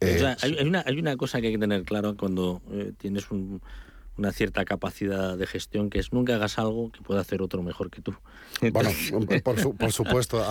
hay, 0.00 0.56
hay, 0.58 0.66
una, 0.66 0.82
hay 0.84 0.98
una 0.98 1.16
cosa 1.16 1.40
que 1.40 1.46
hay 1.46 1.52
que 1.52 1.60
tener 1.60 1.84
claro 1.84 2.16
cuando 2.16 2.60
tienes 2.98 3.30
un 3.30 3.62
una 4.16 4.32
cierta 4.32 4.64
capacidad 4.64 5.36
de 5.36 5.46
gestión, 5.46 5.90
que 5.90 5.98
es 5.98 6.12
nunca 6.12 6.34
hagas 6.34 6.58
algo 6.58 6.90
que 6.92 7.00
pueda 7.00 7.20
hacer 7.20 7.42
otro 7.42 7.62
mejor 7.62 7.90
que 7.90 8.02
tú. 8.02 8.14
Bueno, 8.72 8.90
por, 9.78 9.92
supuesto, 9.92 10.42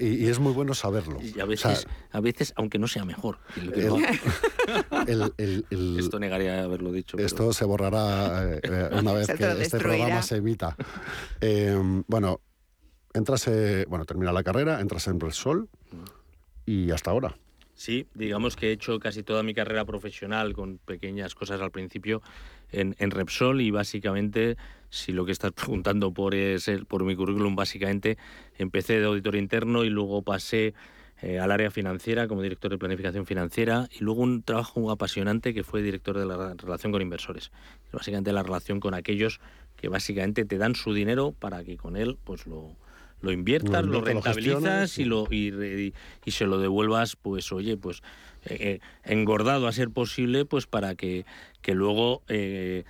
y, 0.00 0.26
es 0.26 0.38
muy 0.38 0.52
bueno 0.52 0.74
saberlo. 0.74 1.18
Y 1.20 1.38
a 1.40 1.44
veces, 1.44 1.86
a 2.10 2.20
veces 2.20 2.52
aunque 2.56 2.78
no 2.78 2.88
sea 2.88 3.04
mejor. 3.04 3.38
esto 5.98 6.18
negaría 6.18 6.64
haberlo 6.64 6.92
dicho. 6.92 7.18
Esto 7.18 7.52
se 7.52 7.64
borrará 7.64 8.54
eh, 8.54 8.60
eh, 8.62 8.88
una 8.98 9.12
vez 9.12 9.26
que 9.26 9.62
este 9.62 9.78
programa 9.78 10.22
se 10.22 10.36
evita. 10.36 10.76
Eh, 11.40 11.76
bueno, 12.06 12.40
entras, 13.12 13.48
bueno, 13.88 14.04
termina 14.04 14.32
la 14.32 14.42
carrera, 14.42 14.80
entras 14.80 15.06
en 15.08 15.20
Sol 15.32 15.68
y 16.64 16.90
hasta 16.90 17.10
ahora. 17.10 17.36
Sí, 17.74 18.06
digamos 18.14 18.54
que 18.54 18.68
he 18.68 18.72
hecho 18.72 19.00
casi 19.00 19.22
toda 19.22 19.42
mi 19.42 19.52
carrera 19.52 19.84
profesional 19.84 20.52
con 20.52 20.78
pequeñas 20.78 21.34
cosas 21.34 21.60
al 21.60 21.72
principio 21.72 22.22
en, 22.70 23.10
Repsol 23.10 23.60
y 23.60 23.70
básicamente, 23.70 24.56
si 24.90 25.12
lo 25.12 25.24
que 25.24 25.32
estás 25.32 25.52
preguntando 25.52 26.12
por, 26.12 26.34
es 26.34 26.70
por 26.88 27.04
mi 27.04 27.16
currículum, 27.16 27.56
básicamente 27.56 28.16
empecé 28.58 29.00
de 29.00 29.06
auditor 29.06 29.36
interno 29.36 29.84
y 29.84 29.90
luego 29.90 30.22
pasé 30.22 30.74
eh, 31.22 31.38
al 31.38 31.50
área 31.50 31.70
financiera 31.70 32.28
como 32.28 32.42
director 32.42 32.70
de 32.70 32.78
planificación 32.78 33.26
financiera 33.26 33.88
y 33.90 34.04
luego 34.04 34.22
un 34.22 34.42
trabajo 34.42 34.90
apasionante 34.90 35.54
que 35.54 35.64
fue 35.64 35.82
director 35.82 36.18
de 36.18 36.26
la 36.26 36.54
relación 36.54 36.92
con 36.92 37.02
inversores. 37.02 37.50
Básicamente 37.92 38.32
la 38.32 38.42
relación 38.42 38.78
con 38.78 38.94
aquellos 38.94 39.40
que 39.76 39.88
básicamente 39.88 40.44
te 40.44 40.58
dan 40.58 40.74
su 40.74 40.92
dinero 40.92 41.32
para 41.32 41.64
que 41.64 41.76
con 41.76 41.96
él 41.96 42.18
pues 42.24 42.46
lo, 42.46 42.76
lo 43.24 43.32
inviertas, 43.32 43.84
lo, 43.84 44.02
rentabilizas 44.02 44.98
y, 44.98 45.04
lo, 45.04 45.26
y, 45.30 45.92
y, 46.24 46.30
se 46.30 46.46
lo 46.46 46.58
devuelvas, 46.58 47.16
pues 47.16 47.50
oye, 47.52 47.76
pues 47.76 48.02
eh, 48.44 48.56
eh, 48.60 48.80
engordado 49.04 49.66
a 49.66 49.72
ser 49.72 49.90
posible, 49.90 50.44
pues 50.44 50.66
para 50.66 50.94
que, 50.94 51.24
que 51.62 51.74
luego... 51.74 52.22
Eh, 52.28 52.84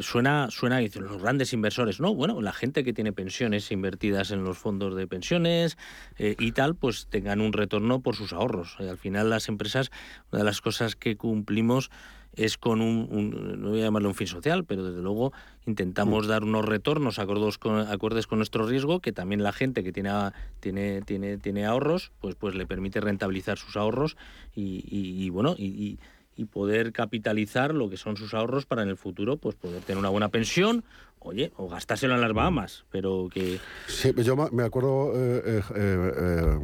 suena, 0.00 0.48
suena 0.50 0.78
dicen 0.78 1.04
los 1.04 1.20
grandes 1.20 1.52
inversores, 1.52 2.00
no, 2.00 2.14
bueno, 2.14 2.40
la 2.40 2.54
gente 2.54 2.84
que 2.84 2.94
tiene 2.94 3.12
pensiones 3.12 3.70
invertidas 3.70 4.30
en 4.30 4.42
los 4.42 4.56
fondos 4.56 4.96
de 4.96 5.06
pensiones 5.06 5.76
y 6.16 6.52
tal, 6.52 6.74
pues 6.74 7.06
tengan 7.10 7.42
un 7.42 7.52
retorno 7.52 8.00
por 8.00 8.16
sus 8.16 8.32
ahorros. 8.32 8.76
al 8.80 8.96
final 8.96 9.28
las 9.28 9.46
empresas, 9.50 9.90
una 10.32 10.38
de 10.38 10.44
las 10.46 10.62
cosas 10.62 10.96
que 10.96 11.18
cumplimos 11.18 11.90
es 12.36 12.58
con 12.58 12.80
un, 12.80 13.60
no 13.60 13.70
voy 13.70 13.80
a 13.80 13.84
llamarlo 13.84 14.08
un 14.08 14.14
fin 14.14 14.26
social, 14.26 14.64
pero 14.64 14.84
desde 14.84 15.02
luego 15.02 15.32
intentamos 15.66 16.26
mm. 16.26 16.28
dar 16.28 16.44
unos 16.44 16.64
retornos 16.64 17.18
acordes 17.18 17.58
con, 17.58 17.78
acordes 17.78 18.26
con 18.26 18.38
nuestro 18.38 18.66
riesgo, 18.66 19.00
que 19.00 19.12
también 19.12 19.42
la 19.42 19.52
gente 19.52 19.82
que 19.84 19.92
tiene, 19.92 20.10
tiene, 20.60 21.02
tiene, 21.02 21.38
tiene 21.38 21.66
ahorros, 21.66 22.12
pues, 22.20 22.34
pues 22.34 22.54
le 22.54 22.66
permite 22.66 23.00
rentabilizar 23.00 23.58
sus 23.58 23.76
ahorros 23.76 24.16
y, 24.54 25.28
bueno, 25.30 25.54
y, 25.58 25.98
poder 26.52 26.92
capitalizar 26.92 27.74
lo 27.74 27.88
que 27.88 27.96
son 27.96 28.16
sus 28.16 28.34
ahorros 28.34 28.66
para 28.66 28.82
en 28.82 28.88
el 28.88 28.96
futuro, 28.96 29.36
pues 29.36 29.54
poder 29.54 29.82
tener 29.82 29.98
una 29.98 30.10
buena 30.10 30.28
pensión, 30.28 30.84
oye, 31.20 31.52
o 31.56 31.68
gastárselo 31.68 32.14
en 32.14 32.20
las 32.20 32.32
Bahamas, 32.32 32.84
pero 32.90 33.28
que... 33.32 33.58
Sí, 33.86 34.12
yo 34.22 34.36
me 34.36 34.62
acuerdo, 34.62 35.12
eh, 35.14 35.42
eh, 35.46 35.62
eh, 35.74 36.58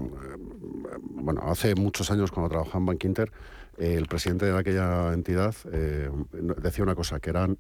bueno, 1.01 1.41
hace 1.45 1.75
muchos 1.75 2.11
años 2.11 2.31
cuando 2.31 2.51
trabajaba 2.51 2.79
en 2.79 2.87
Bank 2.87 3.05
Inter, 3.05 3.33
el 3.81 4.07
presidente 4.07 4.45
de 4.45 4.57
aquella 4.57 5.13
entidad 5.13 5.55
eh, 5.73 6.11
decía 6.59 6.85
una 6.85 6.95
cosa, 6.95 7.19
que 7.19 7.31
eran 7.31 7.59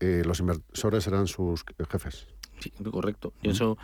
eh, 0.00 0.22
los 0.24 0.40
inversores 0.40 1.06
eran 1.06 1.26
sus 1.26 1.64
jefes. 1.88 2.26
Sí, 2.60 2.70
correcto. 2.90 3.32
Y 3.42 3.50
eso 3.50 3.78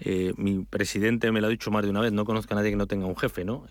eh, 0.00 0.32
mi 0.36 0.64
presidente 0.64 1.30
me 1.30 1.40
lo 1.40 1.46
ha 1.46 1.50
dicho 1.50 1.70
más 1.70 1.84
de 1.84 1.90
una 1.90 2.00
vez, 2.00 2.12
no 2.12 2.24
conozco 2.24 2.54
a 2.54 2.56
nadie 2.56 2.70
que 2.70 2.76
no 2.76 2.88
tenga 2.88 3.06
un 3.06 3.16
jefe, 3.16 3.44
¿no? 3.44 3.66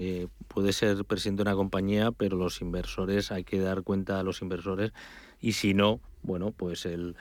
puede 0.47 0.73
ser 0.73 1.04
presidente 1.06 1.43
de 1.43 1.50
una 1.50 1.56
compañía, 1.56 2.12
pero 2.12 2.38
los 2.38 2.62
inversores, 2.62 3.32
hay 3.32 3.43
que 3.43 3.60
dar 3.60 3.84
cuenta 3.84 4.19
a 4.19 4.23
los 4.23 4.41
inversores 4.41 4.93
y 5.41 5.54
si 5.54 5.73
no, 5.73 6.00
bueno, 6.23 6.52
pues 6.52 6.86
el, 6.86 7.15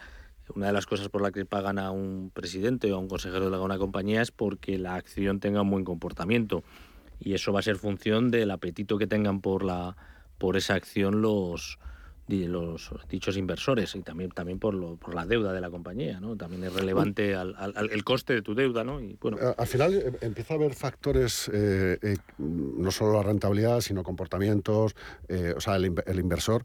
una 0.54 0.66
de 0.66 0.72
las 0.72 0.86
cosas 0.86 1.08
por 1.08 1.22
las 1.22 1.32
que 1.32 1.44
pagan 1.44 1.78
a 1.78 1.90
un 1.90 2.30
presidente 2.32 2.92
o 2.92 2.96
a 2.96 2.98
un 2.98 3.08
consejero 3.08 3.50
de 3.50 3.58
una 3.58 3.78
compañía 3.78 4.22
es 4.22 4.30
porque 4.30 4.78
la 4.78 4.94
acción 4.94 5.40
tenga 5.40 5.62
un 5.62 5.70
buen 5.70 5.84
comportamiento 5.84 6.62
y 7.20 7.34
eso 7.34 7.52
va 7.52 7.60
a 7.60 7.62
ser 7.62 7.76
función 7.76 8.30
del 8.30 8.50
apetito 8.50 8.98
que 8.98 9.06
tengan 9.06 9.40
por 9.40 9.64
la 9.64 9.96
por 10.38 10.56
esa 10.56 10.74
acción 10.74 11.22
los 11.22 11.78
los 12.28 12.90
dichos 13.08 13.36
inversores 13.36 13.94
y 13.94 14.02
también 14.02 14.30
también 14.30 14.58
por, 14.58 14.74
lo, 14.74 14.96
por 14.96 15.14
la 15.14 15.24
deuda 15.26 15.52
de 15.52 15.60
la 15.60 15.70
compañía 15.70 16.18
no 16.18 16.36
también 16.36 16.64
es 16.64 16.72
relevante 16.72 17.36
al, 17.36 17.54
el 17.76 18.02
coste 18.02 18.34
de 18.34 18.42
tu 18.42 18.54
deuda 18.54 18.82
no 18.82 19.00
y 19.00 19.16
bueno. 19.20 19.38
Al 19.56 19.66
final 19.66 19.94
eh, 19.94 20.12
empieza 20.22 20.54
a 20.54 20.56
haber 20.56 20.74
factores 20.74 21.48
eh, 21.52 21.98
eh, 22.02 22.16
no 22.38 22.90
solo 22.90 23.12
la 23.12 23.22
rentabilidad 23.22 23.80
sino 23.80 24.02
comportamientos 24.02 24.96
o 25.56 25.60
sea 25.60 25.76
el, 25.76 25.94
el 26.04 26.18
inversor 26.18 26.64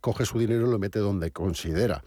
coge 0.00 0.24
su 0.24 0.38
dinero 0.38 0.66
y 0.66 0.70
lo 0.70 0.78
mete 0.78 0.98
donde 0.98 1.30
considera 1.30 2.02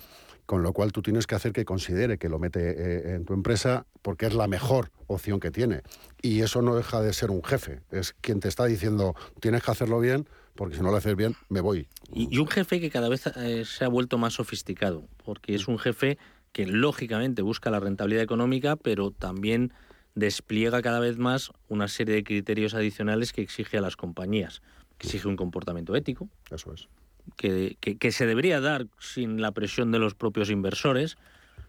con 0.46 0.64
lo 0.64 0.74
cual 0.74 0.92
tú 0.92 1.02
tienes 1.02 1.28
que 1.28 1.36
hacer 1.36 1.54
que 1.54 1.66
considere 1.66 2.18
que 2.18 2.30
lo 2.30 2.40
mete 2.40 2.60
eh, 2.70 3.16
en 3.16 3.26
tu 3.26 3.34
empresa 3.34 3.86
porque 4.02 4.28
es 4.28 4.34
la 4.34 4.48
mejor 4.48 4.92
opción 5.08 5.40
que 5.40 5.52
tiene. 5.52 5.82
Y 6.22 6.42
eso 6.42 6.62
no 6.62 6.76
deja 6.76 7.02
de 7.02 7.14
ser 7.14 7.32
un 7.32 7.44
jefe, 7.44 7.82
es 7.92 8.14
quien 8.22 8.40
te 8.40 8.48
está 8.48 8.66
diciendo 8.66 9.16
tienes 9.40 9.64
que 9.64 9.72
hacerlo 9.72 10.00
bien 10.00 10.28
porque 10.56 10.76
si 10.76 10.82
no 10.82 10.92
lo 10.92 10.98
haces 10.98 11.16
bien 11.16 11.36
me 11.50 11.62
voy. 11.62 11.88
Y, 12.14 12.38
un 12.38 12.48
jefe 12.48 12.80
que 12.80 12.90
cada 12.90 13.10
vez 13.10 13.28
eh, 13.28 13.64
se 13.66 13.86
ha 13.86 13.88
vuelto 13.88 14.18
más 14.18 14.34
sofisticado, 14.34 15.08
porque 15.24 15.56
es 15.56 15.68
un 15.68 15.80
jefe 15.80 16.18
que 16.52 16.66
lógicamente 16.66 17.41
busca 17.41 17.70
la 17.70 17.80
rentabilidad 17.80 18.24
económica, 18.24 18.78
pero 18.78 19.12
también 19.12 19.74
despliega 20.14 20.82
cada 20.82 21.02
vez 21.02 21.18
más 21.18 21.52
una 21.68 21.89
serie 21.89 22.16
de 22.16 22.24
criterios 22.24 22.74
adicionales 22.74 23.34
que 23.34 23.41
exige 23.41 23.78
a 23.78 23.82
las 23.82 23.98
compañías. 23.98 24.62
Que 24.98 25.08
exige 25.08 25.28
un 25.28 25.36
comportamiento 25.36 25.93
ético. 25.93 26.30
Eso 26.50 26.74
es 26.74 26.88
que, 27.36 28.11
se 28.11 28.26
debería 28.26 28.59
dar 28.59 28.88
sin 28.99 29.41
la 29.41 29.51
presión 29.51 29.91
de 29.91 29.99
los 29.99 30.15
propios 30.15 30.49
inversores, 30.49 31.17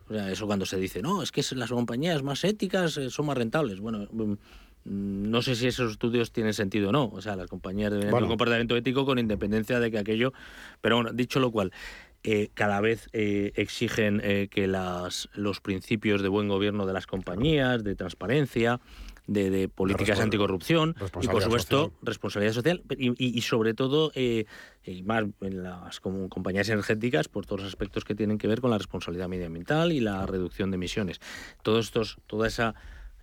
O 0.08 0.14
sea, 0.14 0.30
eso 0.30 0.46
cuando 0.46 0.66
se 0.66 0.78
dice, 0.78 1.02
no, 1.02 1.22
es 1.22 1.32
que 1.32 1.42
las 1.54 1.70
compañías 1.70 2.22
más 2.22 2.44
éticas 2.44 2.96
eh, 2.96 3.10
son 3.10 3.26
más 3.26 3.36
rentables. 3.36 3.80
Bueno, 3.80 4.06
mm, 4.12 4.34
no 4.84 5.42
sé 5.42 5.56
si 5.56 5.66
esos 5.66 5.92
estudios 5.92 6.30
tienen 6.30 6.54
sentido 6.54 6.90
o 6.90 6.92
no. 6.92 7.08
O 7.08 7.20
sea, 7.20 7.34
las 7.34 7.48
compañías 7.48 7.90
deben 7.90 8.08
tener 8.08 8.22
un 8.22 8.28
comportamiento 8.28 8.76
ético 8.76 9.04
con 9.04 9.18
independencia 9.18 9.80
de 9.80 9.90
que 9.90 9.98
aquello. 9.98 10.32
Pero 10.80 10.96
bueno, 10.96 11.12
dicho 11.12 11.40
lo 11.40 11.50
cual, 11.50 11.72
eh, 12.22 12.50
cada 12.54 12.80
vez 12.80 13.08
eh, 13.12 13.52
exigen 13.56 14.20
que 14.50 14.66
las, 14.68 15.28
los 15.34 15.60
principios 15.60 16.22
de 16.22 16.28
buen 16.28 16.46
gobierno 16.46 16.86
de 16.86 16.92
las 16.92 17.06
compañías, 17.06 17.82
de 17.82 17.96
transparencia, 17.96 18.80
de, 19.26 19.68
políticas 19.68 20.20
anticorrupción 20.20 20.94
y, 21.20 21.28
por 21.28 21.42
supuesto, 21.42 21.92
responsabilidad 22.02 22.54
social 22.54 22.82
y, 22.98 23.40
sobre 23.42 23.74
todo, 23.74 24.12
eh, 24.14 24.46
y 24.84 25.02
más 25.02 25.24
en 25.40 25.62
las 25.62 26.00
compañías 26.00 26.68
energéticas, 26.68 27.28
por 27.28 27.46
todos 27.46 27.62
los 27.62 27.68
aspectos 27.68 28.04
que 28.04 28.14
tienen 28.14 28.38
que 28.38 28.48
ver 28.48 28.60
con 28.60 28.70
la 28.70 28.78
responsabilidad 28.78 29.28
medioambiental 29.28 29.92
y 29.92 30.00
la 30.00 30.26
reducción 30.26 30.70
de 30.70 30.76
emisiones. 30.76 31.20
Todos 31.62 31.86
estos, 31.86 32.18
toda 32.26 32.46
esa 32.46 32.74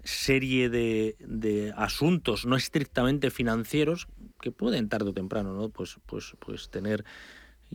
serie 0.04 0.70
de, 0.70 1.16
de, 1.20 1.74
asuntos 1.78 2.46
no 2.46 2.58
estrictamente 2.58 3.32
financieros 3.32 4.08
que 4.42 4.52
pueden 4.52 4.90
tarde 4.90 5.12
o 5.12 5.14
temprano 5.14 5.54
no 5.54 5.70
pues 5.70 5.98
pues 6.06 6.36
pues 6.40 6.70
tener 6.70 7.06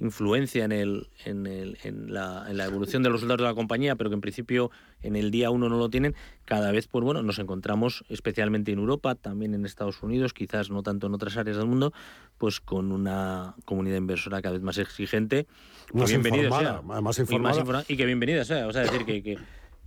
influencia 0.00 0.64
en, 0.64 0.72
el, 0.72 1.08
en, 1.24 1.46
el, 1.46 1.78
en, 1.82 2.12
la, 2.12 2.46
en, 2.48 2.56
la, 2.56 2.64
evolución 2.64 3.02
de 3.02 3.10
los 3.10 3.20
resultados 3.20 3.38
de 3.38 3.50
la 3.50 3.54
compañía, 3.54 3.96
pero 3.96 4.10
que 4.10 4.14
en 4.14 4.20
principio 4.20 4.70
en 5.02 5.16
el 5.16 5.30
día 5.30 5.50
uno 5.50 5.68
no 5.68 5.76
lo 5.76 5.88
tienen, 5.90 6.14
cada 6.44 6.72
vez 6.72 6.88
pues 6.88 7.04
bueno, 7.04 7.22
nos 7.22 7.38
encontramos, 7.38 8.04
especialmente 8.08 8.72
en 8.72 8.78
Europa, 8.78 9.14
también 9.14 9.54
en 9.54 9.64
Estados 9.64 10.02
Unidos, 10.02 10.32
quizás 10.32 10.70
no 10.70 10.82
tanto 10.82 11.06
en 11.06 11.14
otras 11.14 11.36
áreas 11.36 11.56
del 11.56 11.66
mundo, 11.66 11.92
pues 12.38 12.60
con 12.60 12.92
una 12.92 13.54
comunidad 13.64 13.96
inversora 13.96 14.42
cada 14.42 14.54
vez 14.54 14.62
más 14.62 14.78
exigente. 14.78 15.46
Más 15.92 16.12
informada, 16.12 16.82
más 16.82 17.18
informada. 17.18 17.84
Y, 17.88 17.96
que 17.96 18.04
bienvenida 18.04 18.44
sea, 18.44 18.66
o 18.66 18.72
sea, 18.72 18.82
decir 18.82 19.04
que, 19.04 19.22
que 19.22 19.38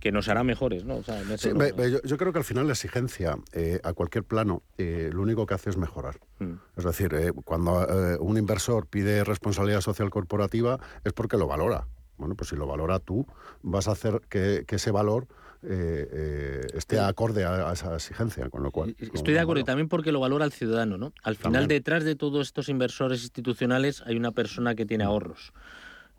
que 0.02 0.10
nos 0.10 0.28
hará 0.28 0.42
mejores, 0.42 0.84
¿no? 0.84 1.00
yo, 1.00 2.16
creo 2.16 2.32
que 2.32 2.38
al 2.40 2.44
final 2.44 2.66
la 2.66 2.72
exigencia 2.72 3.38
eh, 3.52 3.78
a 3.84 3.92
cualquier 3.92 4.24
plano 4.24 4.64
eh, 4.76 5.10
lo 5.12 5.22
único 5.22 5.46
que 5.46 5.54
hace 5.54 5.70
es 5.70 5.76
mejorar. 5.76 6.18
Mm. 6.40 6.54
Es 6.76 6.84
decir, 6.84 7.14
eh, 7.14 7.30
cuando 7.44 8.18
un 8.18 8.36
inversor 8.36 8.88
pide 8.88 9.22
responsabilidad 9.22 9.80
social 9.80 10.10
corporativa 10.10 10.80
es 11.04 11.12
porque 11.12 11.36
lo 11.36 11.46
valora. 11.46 11.86
Bueno, 12.18 12.34
pues 12.34 12.50
si 12.50 12.56
lo 12.56 12.66
valora 12.66 12.98
tú, 12.98 13.28
vas 13.62 13.86
a 13.86 13.92
hacer 13.92 14.22
que, 14.28 14.64
ese 14.68 14.90
valor 14.90 15.28
esté 15.62 16.98
acorde 16.98 17.44
a, 17.44 17.72
esa 17.72 17.94
exigencia, 17.94 18.50
con 18.50 18.64
lo 18.64 18.72
cual... 18.72 18.96
Estoy 18.98 19.34
de 19.34 19.40
acuerdo, 19.40 19.60
y 19.60 19.64
también 19.64 19.88
porque 19.88 20.10
lo 20.10 20.18
valora 20.18 20.44
el 20.44 20.52
ciudadano, 20.52 20.98
¿no? 20.98 21.12
Al 21.22 21.36
final, 21.36 21.68
detrás 21.68 22.02
de 22.02 22.16
todos 22.16 22.48
estos 22.48 22.68
inversores 22.68 23.22
institucionales 23.22 24.02
hay 24.04 24.16
una 24.16 24.32
persona 24.32 24.74
que 24.74 24.84
tiene 24.84 25.04
ahorros. 25.04 25.52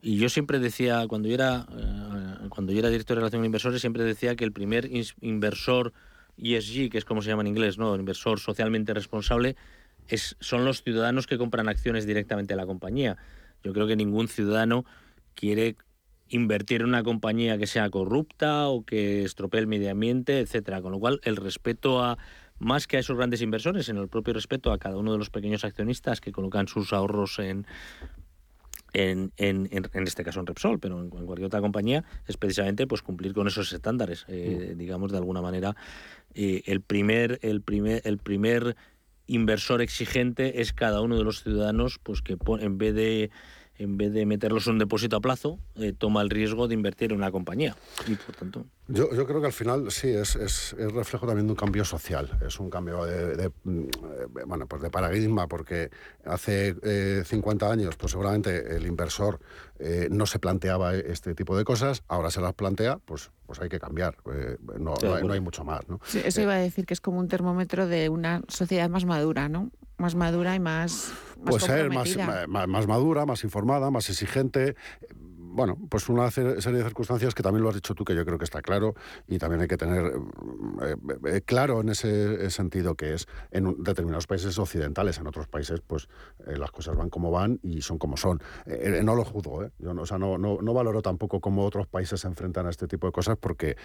Y 0.05 0.17
yo 0.17 0.27
siempre 0.27 0.59
decía, 0.59 1.07
cuando 1.07 1.29
yo 1.29 1.35
era, 1.35 1.65
eh, 1.71 2.47
cuando 2.49 2.73
yo 2.73 2.79
era 2.79 2.89
director 2.89 3.15
de 3.15 3.21
relación 3.21 3.39
con 3.39 3.45
inversores, 3.45 3.79
siempre 3.79 4.03
decía 4.03 4.35
que 4.35 4.43
el 4.43 4.51
primer 4.51 4.89
inversor 5.21 5.93
ESG, 6.37 6.89
que 6.89 6.97
es 6.97 7.05
como 7.05 7.21
se 7.21 7.29
llama 7.29 7.43
en 7.43 7.47
inglés, 7.47 7.77
¿no? 7.77 7.95
Inversor 7.95 8.41
socialmente 8.41 8.93
responsable, 8.93 9.55
es, 10.09 10.35
son 10.41 10.65
los 10.65 10.83
ciudadanos 10.83 11.25
que 11.25 11.37
compran 11.37 11.69
acciones 11.69 12.05
directamente 12.05 12.53
a 12.53 12.57
la 12.57 12.65
compañía. 12.65 13.15
Yo 13.63 13.71
creo 13.71 13.87
que 13.87 13.95
ningún 13.95 14.27
ciudadano 14.27 14.83
quiere 15.35 15.77
invertir 16.27 16.81
en 16.81 16.87
una 16.87 17.03
compañía 17.03 17.57
que 17.57 17.65
sea 17.65 17.89
corrupta 17.89 18.67
o 18.67 18.83
que 18.83 19.23
estropee 19.23 19.61
el 19.61 19.67
medio 19.67 19.89
ambiente, 19.89 20.41
etcétera. 20.41 20.81
Con 20.81 20.91
lo 20.91 20.99
cual, 20.99 21.21
el 21.23 21.37
respeto 21.37 22.03
a 22.03 22.17
más 22.59 22.87
que 22.87 22.97
a 22.97 22.99
esos 22.99 23.15
grandes 23.15 23.41
inversores, 23.41 23.87
en 23.87 23.95
el 23.95 24.09
propio 24.09 24.33
respeto 24.33 24.73
a 24.73 24.79
cada 24.79 24.97
uno 24.97 25.13
de 25.13 25.17
los 25.17 25.29
pequeños 25.29 25.63
accionistas 25.63 26.19
que 26.19 26.33
colocan 26.33 26.67
sus 26.67 26.91
ahorros 26.91 27.39
en 27.39 27.65
en, 28.93 29.31
en, 29.37 29.69
en, 29.71 30.03
este 30.07 30.23
caso 30.23 30.39
en 30.39 30.45
Repsol, 30.45 30.79
pero 30.79 30.99
en, 30.99 31.09
cualquier 31.09 31.47
otra 31.47 31.61
compañía, 31.61 32.03
es 32.27 32.37
precisamente 32.37 32.87
pues 32.87 33.01
cumplir 33.01 33.33
con 33.33 33.47
esos 33.47 33.73
estándares. 33.73 34.25
Eh, 34.27 34.71
mm. 34.73 34.77
Digamos, 34.77 35.11
de 35.11 35.17
alguna 35.17 35.41
manera, 35.41 35.75
eh, 36.33 36.61
el, 36.65 36.81
primer, 36.81 37.39
el, 37.41 37.61
primer, 37.61 38.01
el 38.05 38.19
primer 38.19 38.75
inversor 39.27 39.81
exigente 39.81 40.61
es 40.61 40.73
cada 40.73 41.01
uno 41.01 41.17
de 41.17 41.23
los 41.23 41.43
ciudadanos 41.43 41.99
pues 42.01 42.21
que 42.21 42.37
en 42.59 42.77
vez 42.77 42.93
de 42.93 43.31
en 43.77 43.97
vez 43.97 44.13
de 44.13 44.25
meterlos 44.25 44.67
en 44.67 44.73
un 44.73 44.79
depósito 44.79 45.15
a 45.15 45.21
plazo, 45.21 45.59
eh, 45.75 45.93
toma 45.97 46.21
el 46.21 46.29
riesgo 46.29 46.67
de 46.67 46.75
invertir 46.75 47.11
en 47.11 47.17
una 47.17 47.31
compañía. 47.31 47.75
Y 48.07 48.15
por 48.15 48.35
tanto... 48.35 48.65
Yo, 48.88 49.13
yo 49.13 49.25
creo 49.25 49.39
que 49.39 49.47
al 49.47 49.53
final 49.53 49.89
sí, 49.91 50.09
es, 50.09 50.36
es, 50.36 50.75
es, 50.77 50.91
reflejo 50.91 51.25
también 51.25 51.47
de 51.47 51.53
un 51.53 51.57
cambio 51.57 51.86
social, 51.86 52.38
es 52.45 52.59
un 52.59 52.69
cambio 52.69 53.05
de, 53.05 53.49
mm, 53.63 53.86
bueno, 54.45 54.67
pues 54.67 54.81
de 54.81 54.89
paradigma, 54.89 55.47
porque 55.47 55.89
hace 56.25 57.23
50 57.23 57.65
eh, 57.65 57.71
años 57.71 57.95
pues 57.95 58.11
seguramente 58.11 58.75
el 58.75 58.86
inversor 58.86 59.39
eh, 59.79 60.09
no 60.11 60.25
se 60.25 60.38
planteaba 60.39 60.95
este 60.95 61.34
tipo 61.34 61.55
de 61.55 61.63
cosas, 61.63 62.03
ahora 62.09 62.29
se 62.29 62.41
las 62.41 62.53
plantea, 62.53 62.99
pues, 63.05 63.31
pues 63.45 63.61
hay 63.61 63.69
que 63.69 63.79
cambiar, 63.79 64.17
no, 64.77 64.95
no, 65.01 65.34
hay, 65.34 65.39
mucho 65.39 65.63
más. 65.63 65.88
¿no? 65.88 66.01
Sí, 66.03 66.21
eso 66.23 66.41
iba 66.41 66.53
a 66.53 66.57
decir 66.57 66.86
que 66.86 66.93
es 66.93 66.99
como 66.99 67.19
un 67.19 67.29
termómetro 67.29 67.88
de 67.88 68.09
una 68.09 68.41
sociedad 68.49 68.89
más 68.89 69.05
madura, 69.05 69.47
¿no? 69.47 69.71
Más 69.97 70.15
madura 70.15 70.55
y 70.55 70.59
más 70.59 71.13
pues 71.45 71.63
ser 71.63 71.89
más, 71.89 72.17
más, 72.47 72.88
madura, 72.88 73.25
más 73.25 73.43
informada, 73.43 73.91
más 73.91 74.09
exigente. 74.09 74.75
Bueno, 75.55 75.77
pues 75.87 76.09
una 76.09 76.31
serie 76.31 76.55
de 76.55 76.83
circunstancias 76.83 77.35
que 77.35 77.43
también 77.43 77.61
lo 77.61 77.69
has 77.69 77.75
dicho 77.75 77.93
tú, 77.93 78.03
que 78.03 78.15
yo 78.15 78.25
creo 78.25 78.39
que 78.39 78.43
está 78.43 78.63
claro 78.63 78.95
y 79.27 79.37
también 79.37 79.61
hay 79.61 79.67
que 79.67 79.77
tener 79.77 80.13
eh, 80.81 80.95
eh, 81.27 81.41
claro 81.45 81.81
en 81.81 81.89
ese 81.89 82.49
sentido 82.49 82.95
que 82.95 83.13
es 83.13 83.27
en 83.51 83.83
determinados 83.83 84.25
países 84.25 84.57
occidentales, 84.57 85.19
en 85.19 85.27
otros 85.27 85.47
países 85.47 85.79
pues 85.85 86.09
eh, 86.47 86.57
las 86.57 86.71
cosas 86.71 86.97
van 86.97 87.11
como 87.11 87.29
van 87.29 87.59
y 87.61 87.83
son 87.83 87.99
como 87.99 88.17
son. 88.17 88.41
no 89.03 89.13
lo 89.13 89.23
juzgo, 89.23 89.69
yo 89.77 89.93
no, 89.93 90.01
o 90.01 90.05
sea, 90.07 90.17
no, 90.17 90.39
no, 90.39 90.73
valoro 90.73 91.03
tampoco 91.03 91.39
cómo 91.39 91.63
otros 91.65 91.85
países 91.85 92.21
se 92.21 92.27
enfrentan 92.27 92.65
a 92.65 92.71
este 92.71 92.87
tipo 92.87 93.05
de 93.05 93.13
cosas 93.13 93.37
porque 93.39 93.77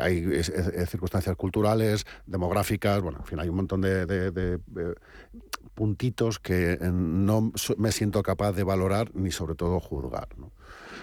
hay 0.00 0.42
circunstancias 0.86 1.36
culturales, 1.36 2.06
demográficas, 2.24 3.02
bueno, 3.02 3.18
en 3.18 3.26
fin, 3.26 3.40
hay 3.40 3.50
un 3.50 3.56
montón 3.56 3.82
de 3.82 4.58
puntitos 5.74 6.38
que 6.38 6.78
no 6.80 7.52
me 7.76 7.92
siento 7.92 8.22
capaz 8.22 8.52
de 8.52 8.64
valorar 8.64 9.14
ni 9.14 9.30
sobre 9.30 9.54
todo 9.54 9.80
juzgar. 9.80 10.28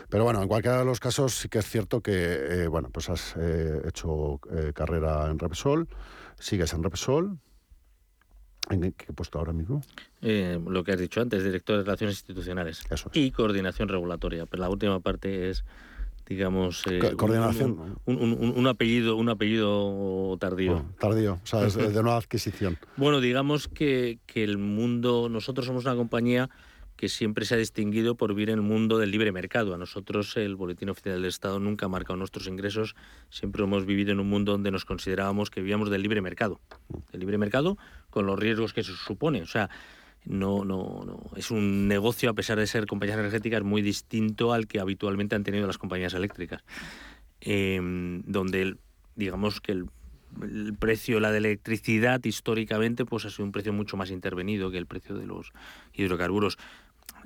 Pero 0.09 0.23
bueno, 0.23 0.41
en 0.41 0.47
cualquiera 0.47 0.79
de 0.79 0.85
los 0.85 0.99
casos 0.99 1.33
sí 1.33 1.49
que 1.49 1.59
es 1.59 1.65
cierto 1.65 2.01
que 2.01 2.13
eh, 2.13 2.67
bueno, 2.67 2.89
pues 2.91 3.09
has 3.09 3.35
eh, 3.37 3.81
hecho 3.87 4.39
eh, 4.51 4.71
carrera 4.73 5.29
en 5.29 5.37
Repsol, 5.37 5.87
sigues 6.39 6.73
en 6.73 6.83
Repsol. 6.83 7.39
¿En 8.69 8.91
qué 8.91 9.13
puesto 9.13 9.39
ahora 9.39 9.53
mismo? 9.53 9.81
lo 10.19 10.83
que 10.83 10.91
has 10.91 10.99
dicho 10.99 11.21
antes, 11.21 11.41
director 11.41 11.77
de 11.77 11.83
Relaciones 11.83 12.17
Institucionales 12.17 12.83
y 13.13 13.31
Coordinación 13.31 13.87
Regulatoria. 13.87 14.45
Pero 14.45 14.61
la 14.61 14.69
última 14.69 14.99
parte 14.99 15.49
es 15.49 15.63
digamos 16.27 16.83
coordinación 17.15 17.97
un, 18.03 18.67
apellido 18.67 19.15
un 19.15 19.29
apellido 19.29 20.35
tardío 20.37 20.85
tardío 20.99 21.39
o 21.41 21.47
sea 21.47 21.65
es 21.65 21.75
de, 21.75 21.87
nueva 22.03 22.17
adquisición 22.17 22.77
bueno 22.97 23.21
digamos 23.21 23.69
que, 23.69 24.19
que, 24.25 24.43
el 24.43 24.57
mundo 24.57 25.29
nosotros 25.29 25.65
somos 25.65 25.85
una 25.85 25.95
compañía 25.95 26.49
que 26.97 27.09
siempre 27.09 27.45
se 27.45 27.53
ha 27.53 27.57
distinguido 27.57 28.15
por 28.15 28.33
vivir 28.33 28.49
en 28.49 28.55
el 28.55 28.61
mundo 28.63 28.97
del 28.97 29.11
libre 29.11 29.31
mercado. 29.31 29.73
A 29.75 29.77
nosotros 29.77 30.35
el 30.35 30.55
Boletín 30.55 30.89
Oficial 30.89 31.15
del 31.15 31.25
Estado 31.25 31.59
nunca 31.59 31.85
ha 31.85 31.89
marcado 31.89 32.17
nuestros 32.17 32.47
ingresos, 32.47 32.95
siempre 33.29 33.63
hemos 33.63 33.85
vivido 33.85 34.11
en 34.11 34.19
un 34.19 34.27
mundo 34.27 34.53
donde 34.53 34.71
nos 34.71 34.83
considerábamos 34.83 35.51
que 35.51 35.61
vivíamos 35.61 35.91
del 35.91 36.01
libre 36.01 36.21
mercado. 36.21 36.59
El 37.13 37.19
libre 37.19 37.37
mercado 37.37 37.77
con 38.09 38.25
los 38.25 38.37
riesgos 38.37 38.73
que 38.73 38.81
eso 38.81 38.95
supone. 38.95 39.43
O 39.43 39.45
sea, 39.45 39.69
no, 40.25 40.65
no, 40.65 41.03
no. 41.05 41.21
Es 41.35 41.51
un 41.51 41.87
negocio, 41.87 42.31
a 42.31 42.33
pesar 42.33 42.57
de 42.57 42.65
ser 42.65 42.87
compañías 42.87 43.19
energéticas, 43.19 43.63
muy 43.63 43.83
distinto 43.83 44.51
al 44.51 44.67
que 44.67 44.79
habitualmente 44.79 45.35
han 45.35 45.43
tenido 45.43 45.67
las 45.67 45.77
compañías 45.77 46.15
eléctricas. 46.15 46.63
Em, 47.39 48.23
donde, 48.25 48.75
digamos 49.15 49.61
que 49.61 49.71
el 49.73 49.85
el 50.41 50.75
precio 50.77 51.19
la 51.19 51.31
de 51.31 51.39
electricidad 51.39 52.23
históricamente 52.23 53.05
pues 53.05 53.25
ha 53.25 53.29
sido 53.29 53.45
un 53.45 53.51
precio 53.51 53.73
mucho 53.73 53.97
más 53.97 54.11
intervenido 54.11 54.71
que 54.71 54.77
el 54.77 54.85
precio 54.85 55.15
de 55.15 55.25
los 55.25 55.51
hidrocarburos 55.93 56.57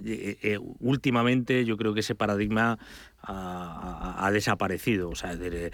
eh, 0.06 0.38
eh, 0.42 0.60
últimamente 0.80 1.66
yo 1.66 1.78
creo 1.78 1.94
que 1.94 2.00
ese 2.02 2.16
paradigma 2.16 2.80
ha, 3.24 4.30
desaparecido. 4.34 5.10
O 5.10 5.16
sea, 5.16 5.38
eh, 5.40 5.72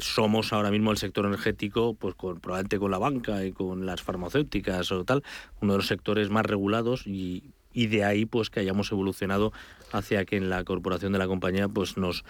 somos 0.00 0.52
ahora 0.52 0.70
mismo 0.70 0.90
el 0.90 0.98
sector 0.98 1.26
energético, 1.26 1.94
pues 1.94 2.14
con, 2.14 2.40
probablemente 2.40 2.78
con 2.78 2.90
la 2.90 2.98
banca 2.98 3.44
y 3.44 3.52
con 3.52 3.86
las 3.86 4.02
farmacéuticas 4.02 4.92
o 4.92 5.04
tal, 5.04 5.22
uno 5.60 5.72
de 5.72 5.78
los 5.78 5.86
sectores 5.86 6.30
más 6.30 6.44
regulados 6.44 7.06
y, 7.06 7.52
de 7.74 8.04
ahí 8.04 8.26
pues 8.26 8.50
que 8.50 8.60
hayamos 8.60 8.92
evolucionado 8.92 9.52
hacia 9.92 10.26
que 10.26 10.36
en 10.36 10.50
la 10.50 10.62
corporación 10.64 11.12
de 11.12 11.18
la 11.18 11.26
compañía 11.26 11.68
pues 11.68 11.96
nos, 11.96 12.24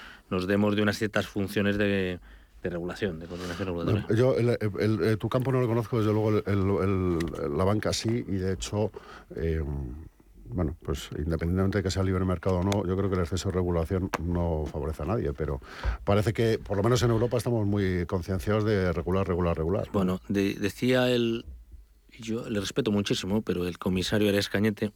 demos 0.47 0.77
de 0.77 0.83
unas 0.83 0.99
ciertas 0.99 1.27
funciones 1.27 1.77
de 1.77 2.21
regulación, 2.71 3.19
de 3.19 3.27
coordinación 3.27 3.69
regulatoria. 3.69 4.07
yo 4.15 4.37
tu 5.19 5.29
campo 5.29 5.53
no 5.53 5.61
lo 5.61 5.67
conozco, 5.67 5.99
desde 5.99 6.13
luego 6.13 6.31
la 6.31 7.65
banca 7.65 7.93
sí, 7.93 8.25
y 8.29 8.37
de 8.37 8.53
hecho, 8.53 8.93
eh, 9.37 9.63
bueno, 10.55 10.77
pues 10.83 11.09
independientemente 11.13 11.79
de 11.79 11.85
que 11.85 11.91
sea 11.91 12.03
libre 12.03 12.25
mercado 12.25 12.59
o 12.59 12.63
no, 12.63 12.87
yo 12.87 12.97
creo 12.97 13.09
que 13.09 13.17
el 13.17 13.23
exceso 13.23 13.49
de 13.49 13.55
regulación 13.55 14.11
no 14.23 14.65
favorece 14.67 15.03
a 15.03 15.07
nadie, 15.07 15.33
pero 15.33 15.61
parece 16.05 16.33
que, 16.33 16.59
por 16.59 16.77
lo 16.77 16.83
menos 16.83 17.03
en 17.03 17.11
Europa, 17.11 17.37
estamos 17.37 17.67
muy 17.67 18.07
concienciados 18.07 18.65
de 18.65 18.93
regular, 18.93 19.27
regular, 19.27 19.57
regular. 19.57 19.89
Bueno, 19.93 20.21
decía 20.29 21.11
el, 21.11 21.45
yo 22.19 22.49
le 22.49 22.61
respeto 22.61 22.91
muchísimo, 22.91 23.43
pero 23.43 23.67
el 23.67 23.79
comisario 23.79 24.29
Arias 24.29 24.49
Cañete, 24.49 24.93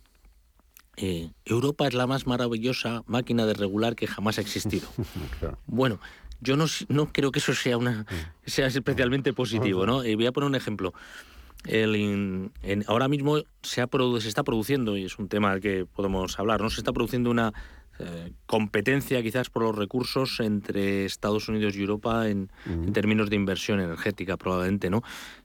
eh, 0.97 1.31
Europa 1.45 1.87
es 1.87 1.95
la 1.95 2.07
más 2.07 2.27
maravillosa 2.27 3.03
máquina 3.07 3.45
de 3.45 3.55
regular 3.55 3.97
que 3.97 4.07
jamás 4.07 4.39
ha 4.39 4.41
existido. 4.41 4.89
Bueno, 5.67 6.01
yo 6.41 6.57
no, 6.57 6.67
no 6.89 7.13
creo 7.13 7.33
que 7.33 7.39
eso 7.39 7.55
sea 7.55 7.77
una 7.77 8.03
mm. 8.03 8.07
sea 8.47 8.67
especialmente 8.67 9.33
positivo, 9.33 9.87
¿no? 9.87 9.97
voy 9.97 10.27
a 10.27 10.33
poner 10.33 10.49
un 10.49 10.55
ejemplo. 10.55 10.93
El, 11.67 12.51
ahora 12.87 13.09
mismo 13.09 13.39
se, 13.63 13.81
ha 13.81 13.89
se 14.21 14.29
está 14.29 14.43
produciendo, 14.45 14.97
y 14.97 15.05
es 15.05 15.19
un 15.19 15.29
tema 15.29 15.53
al 15.53 15.61
que 15.61 15.87
podemos 15.87 16.39
hablar, 16.39 16.61
¿no? 16.61 16.71
Se 16.71 16.81
está 16.81 16.93
produciendo 16.93 17.31
una 17.31 17.53
eh, 17.99 18.33
competencia 18.45 19.23
quizás 19.23 19.49
por 19.49 19.63
los 19.63 19.75
recursos 19.75 20.41
entre 20.41 21.07
Estados 21.07 21.49
Unidos 21.49 21.77
y 21.77 21.81
Europa 21.81 22.29
en, 22.29 22.51
términos 22.93 23.31
de 23.31 23.37
inversión 23.37 23.81
energética 23.81 24.37
probablemente, 24.37 24.91
¿no? 24.91 25.03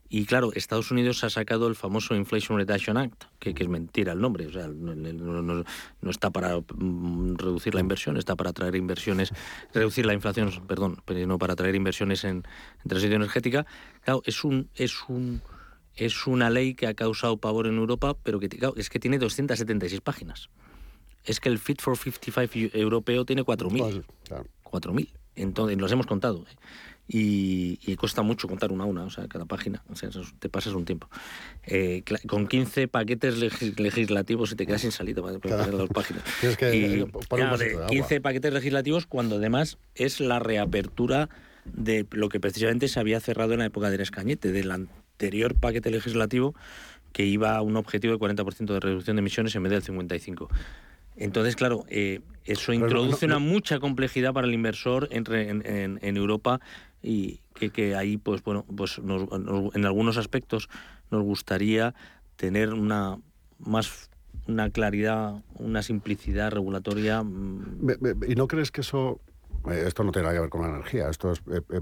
Y 0.10 0.26
claro, 0.26 0.52
Estados 0.54 0.92
Unidos 0.92 1.24
ha 1.24 1.30
sacado 1.30 1.70
el 1.70 1.76
famoso 1.76 2.14
Inflation 2.14 2.58
Reduction 2.58 2.98
Act, 2.98 3.24
que, 3.40 3.56
es 3.58 3.68
mentira 3.70 4.12
el 4.12 4.20
nombre, 4.20 4.48
o 4.48 4.52
sea, 4.52 4.68
no, 4.68 5.64
está 6.10 6.30
para 6.32 6.58
mm, 6.58 7.36
reducir 7.38 7.74
la 7.74 7.80
inversión, 7.80 8.18
está 8.18 8.36
para 8.36 8.50
atraer 8.50 8.76
inversiones, 8.76 9.32
reducir 9.74 10.06
la 10.06 10.14
inflación, 10.14 10.52
perdón, 10.68 10.98
pero 11.06 11.26
no 11.26 11.38
para 11.38 11.54
atraer 11.54 11.76
inversiones 11.76 12.26
en, 12.26 12.44
en 12.84 12.90
transición 12.90 13.22
energética. 13.22 13.66
Claro, 14.04 14.22
es 14.26 14.44
un 14.44 14.68
es 14.76 15.08
un 15.08 15.42
es 15.96 16.28
una 16.28 16.50
ley 16.50 16.74
que 16.74 16.88
ha 16.88 16.94
causado 16.94 17.38
pavor 17.38 17.68
en 17.68 17.78
Europa, 17.78 18.16
pero 18.24 18.40
que 18.40 18.50
es 18.78 18.90
que 18.90 19.00
tiene 19.00 19.18
276 19.18 20.02
páginas 20.02 20.50
es 21.26 21.40
que 21.40 21.50
el 21.50 21.60
Fit 21.60 21.82
for 21.82 21.98
55 21.98 22.78
europeo 22.78 23.26
tiene 23.26 23.44
4.000. 23.44 24.04
4.000. 24.64 25.10
Entonces, 25.36 25.78
los 25.78 25.92
hemos 25.92 26.08
contado. 26.08 26.46
¿eh? 26.50 26.56
Y, 27.08 27.80
y, 27.86 27.96
cuesta 27.96 28.22
mucho 28.22 28.48
contar 28.48 28.72
una 28.72 28.86
a 28.86 28.88
una, 28.88 29.04
o 29.04 29.10
sea, 29.10 29.28
cada 29.28 29.46
página. 29.46 29.84
O 29.90 29.96
sea, 29.96 30.10
te 30.40 30.50
pasas 30.50 30.74
un 30.74 30.86
tiempo. 30.86 31.10
Eh, 31.64 32.04
con 32.28 32.48
15 32.48 32.88
paquetes 32.88 33.38
legislativos 33.78 34.50
se 34.50 34.56
te 34.56 34.66
queda 34.66 34.78
sin 34.78 34.92
salida 34.92 35.22
para 35.22 35.40
pasar 35.40 35.74
las 35.74 35.90
páginas. 35.90 36.24
que 36.58 37.06
15 37.90 38.22
paquetes 38.22 38.54
legislativos 38.54 39.06
cuando 39.08 39.38
además 39.38 39.78
es 39.96 40.20
la 40.20 40.40
reapertura 40.40 41.30
de 41.66 42.08
lo 42.12 42.30
que 42.30 42.40
precisamente 42.40 42.88
se 42.88 43.00
había 43.00 43.20
cerrado 43.20 43.54
en 43.54 43.60
la 43.60 43.66
época 43.66 43.90
del 43.90 44.02
escañete, 44.02 44.52
del 44.52 44.72
anterior 45.22 45.54
paquete 45.56 45.92
legislativo 45.92 46.56
que 47.14 47.26
iba 47.26 47.56
a 47.56 47.62
un 47.62 47.76
objetivo 47.78 48.14
de 48.14 48.20
40% 48.20 48.74
de 48.74 48.80
reducción 48.80 49.16
de 49.18 49.20
emisiones 49.20 49.56
en 49.56 49.64
vez 49.64 49.72
del 49.72 49.84
55%. 49.84 50.48
Entonces, 51.18 51.58
claro, 51.58 51.84
eh, 51.90 52.22
eso 52.46 52.72
introduce 52.74 53.26
una 53.26 53.38
mucha 53.38 53.80
complejidad 53.80 54.34
para 54.34 54.48
el 54.48 54.54
inversor 54.54 55.10
en, 55.12 55.26
en, 56.02 56.18
Europa 56.18 56.62
y 57.04 57.42
que, 57.54 57.96
ahí, 57.96 58.18
pues 58.18 58.42
bueno, 58.44 58.66
pues 58.76 58.98
en 58.98 59.86
algunos 59.86 60.18
aspectos 60.18 60.70
nos 61.12 61.22
gustaría 61.22 61.94
tener 62.38 62.74
una 62.74 63.20
más 63.60 64.10
una 64.48 64.70
claridad, 64.70 65.44
una 65.60 65.84
simplicidad 65.84 66.52
regulatoria. 66.52 67.22
Mm. 67.22 67.90
¿Y 68.28 68.36
no 68.36 68.48
crees 68.48 68.72
que 68.72 68.82
eso 68.82 69.20
esto 69.70 70.04
no 70.04 70.12
tiene 70.12 70.28
nada 70.28 70.36
que 70.36 70.42
ver 70.42 70.50
con 70.50 70.62
la 70.62 70.70
energía, 70.70 71.10
esto 71.10 71.32
es 71.32 71.40
eh, 71.52 71.62
eh, 71.72 71.82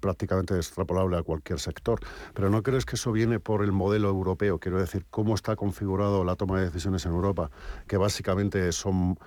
prácticamente 0.00 0.56
extrapolable 0.56 1.18
a 1.18 1.22
cualquier 1.22 1.58
sector. 1.60 2.00
Pero 2.34 2.50
¿no 2.50 2.62
crees 2.62 2.84
que 2.84 2.96
eso 2.96 3.12
viene 3.12 3.40
por 3.40 3.62
el 3.62 3.72
modelo 3.72 4.08
europeo? 4.08 4.58
Quiero 4.58 4.78
decir, 4.78 5.06
cómo 5.10 5.34
está 5.34 5.56
configurado 5.56 6.24
la 6.24 6.36
toma 6.36 6.58
de 6.58 6.66
decisiones 6.66 7.04
en 7.06 7.12
Europa, 7.12 7.50
que 7.86 7.96
básicamente 7.96 8.70
son 8.72 9.18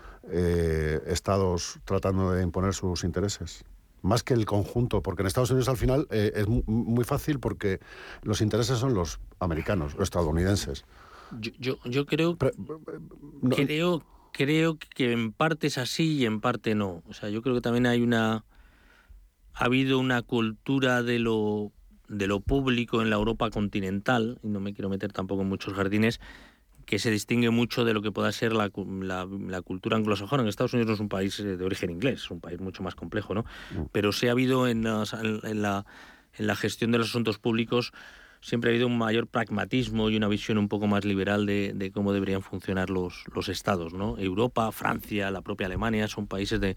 estados 1.05 1.79
tratando 1.83 2.31
de 2.31 2.43
imponer 2.43 2.73
sus 2.73 3.03
intereses 3.03 3.65
más 4.01 4.23
que 4.23 4.33
el 4.33 4.45
conjunto, 4.45 5.01
porque 5.01 5.21
en 5.21 5.27
Estados 5.27 5.51
Unidos 5.51 5.67
al 5.67 5.75
final 5.77 6.07
es 6.09 6.47
muy 6.47 7.03
fácil 7.03 7.39
porque 7.39 7.79
los 8.21 8.39
intereses 8.41 8.77
son 8.77 8.93
los 8.93 9.19
americanos, 9.39 9.95
los 9.95 10.03
estadounidenses. 10.03 10.85
Yo, 11.39 11.77
yo, 11.85 12.05
creo, 12.05 12.37
creo 12.37 14.03
creo 14.33 14.77
que 14.77 15.13
en 15.13 15.31
parte 15.31 15.67
es 15.67 15.77
así 15.77 16.17
y 16.17 16.25
en 16.25 16.41
parte 16.41 16.75
no. 16.75 17.03
O 17.07 17.13
sea, 17.13 17.29
yo 17.29 17.41
creo 17.41 17.55
que 17.55 17.61
también 17.61 17.85
hay 17.85 18.01
una 18.01 18.43
ha 19.53 19.65
habido 19.65 19.99
una 19.99 20.21
cultura 20.23 21.03
de 21.03 21.19
lo 21.19 21.71
de 22.09 22.27
lo 22.27 22.41
público 22.41 23.01
en 23.01 23.09
la 23.09 23.15
Europa 23.15 23.49
continental, 23.49 24.39
y 24.43 24.49
no 24.49 24.59
me 24.59 24.73
quiero 24.73 24.89
meter 24.89 25.13
tampoco 25.13 25.43
en 25.43 25.49
muchos 25.49 25.73
jardines, 25.73 26.19
que 26.85 26.99
se 26.99 27.09
distingue 27.09 27.49
mucho 27.49 27.85
de 27.85 27.93
lo 27.93 28.01
que 28.01 28.11
pueda 28.11 28.31
ser 28.31 28.53
la, 28.53 28.69
la, 29.01 29.61
cultura 29.61 29.95
anglosajona. 29.95 30.43
En 30.43 30.49
Estados 30.49 30.73
Unidos 30.73 30.89
no 30.89 30.93
es 30.95 30.99
un 30.99 31.09
país 31.09 31.39
eh, 31.39 31.55
de 31.55 31.63
origen 31.63 31.89
inglés, 31.89 32.23
es 32.23 32.31
un 32.31 32.41
país 32.41 32.59
mucho 32.59 32.83
más 32.83 32.93
complejo, 32.93 33.33
¿no? 33.33 33.45
Mm. 33.71 33.85
Pero 33.91 34.11
sí 34.11 34.27
ha 34.27 34.31
habido 34.31 34.67
en, 34.67 34.85
en, 34.85 35.61
la, 35.61 35.85
en 36.37 36.47
la 36.47 36.55
gestión 36.55 36.91
de 36.91 36.97
los 36.97 37.09
asuntos 37.09 37.39
públicos 37.39 37.93
siempre 38.43 38.69
ha 38.69 38.71
habido 38.71 38.87
un 38.87 38.97
mayor 38.97 39.27
pragmatismo 39.27 40.09
y 40.09 40.17
una 40.17 40.27
visión 40.27 40.57
un 40.57 40.67
poco 40.67 40.85
más 40.85 41.05
liberal 41.05 41.45
de, 41.45 41.91
cómo 41.93 42.11
deberían 42.13 42.41
funcionar 42.41 42.89
los, 42.89 43.23
los 43.33 43.47
estados. 43.49 43.93
¿no? 43.93 44.17
Europa, 44.19 44.71
Francia, 44.71 45.31
la 45.31 45.41
propia 45.41 45.67
Alemania 45.67 46.07
son 46.07 46.27
países 46.27 46.59
de 46.59 46.75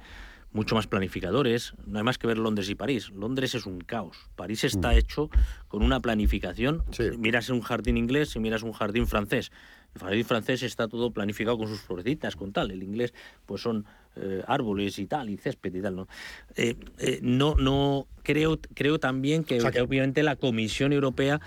mucho 0.53 0.77
más 0.77 0.87
planificadores. 0.87 1.75
No 1.85 1.99
hay 1.99 2.05
más 2.05 2.19
que 2.19 2.29
ver 2.29 2.39
Londres 2.39 2.71
y 2.71 2.77
París. 2.77 3.11
Londres 3.11 3.55
es 3.55 3.67
un 3.67 3.81
caos. 3.81 4.17
París 4.37 4.62
está 4.64 4.93
mm. 4.93 4.97
hecho 4.97 5.31
con 5.69 5.83
una 5.83 6.01
planificación. 6.01 6.85
Miras 7.19 7.51
un 7.51 7.61
jardín 7.61 7.97
inglés 7.97 8.37
y 8.37 8.39
miras 8.39 8.62
un 8.62 8.73
jardín 8.73 9.07
francés. 9.09 9.51
El 9.95 10.03
jardín 10.03 10.25
francés 10.25 10.62
está 10.62 10.89
todo 10.89 11.11
planificado 11.11 11.59
con 11.59 11.69
sus 11.69 11.81
florecitas, 11.81 12.37
con 12.37 12.53
tal. 12.53 12.71
El 12.71 12.83
inglés, 12.83 13.12
pues 13.45 13.61
son 13.61 13.87
eh, 14.17 14.43
árboles 14.47 14.99
y 14.99 15.07
tal, 15.07 15.31
y 15.31 15.37
césped 15.37 15.75
y 15.75 15.83
tal. 15.83 15.97
¿no? 15.97 16.09
Eh, 16.57 16.77
eh, 16.99 17.19
no, 17.23 17.55
no 17.55 18.07
creo, 18.23 18.59
creo 18.75 18.99
también 18.99 19.45
que, 19.45 19.61
obviamente 19.61 20.23
la 20.23 20.37
Comisión 20.37 20.93
Europea, 20.93 21.41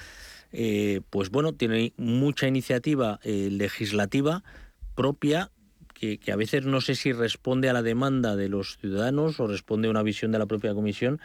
pues 1.10 1.30
bueno, 1.30 1.54
tiene 1.54 1.94
mucha 1.98 2.48
iniciativa 2.48 3.20
legislativa 3.24 4.44
propia 4.96 5.52
que, 5.94 6.18
que, 6.18 6.32
a 6.32 6.36
veces 6.36 6.66
no 6.66 6.82
sé 6.82 6.96
si 6.96 7.12
responde 7.12 7.70
a 7.70 7.74
la 7.74 7.84
demanda 7.84 8.36
de 8.36 8.50
los 8.50 8.78
ciudadanos 8.78 9.40
o 9.40 9.48
responde 9.48 9.88
a 9.88 9.92
una 9.92 10.02
visión 10.02 10.32
de 10.32 10.40
la 10.40 10.48
propia 10.48 10.74
Comisión 10.74 11.20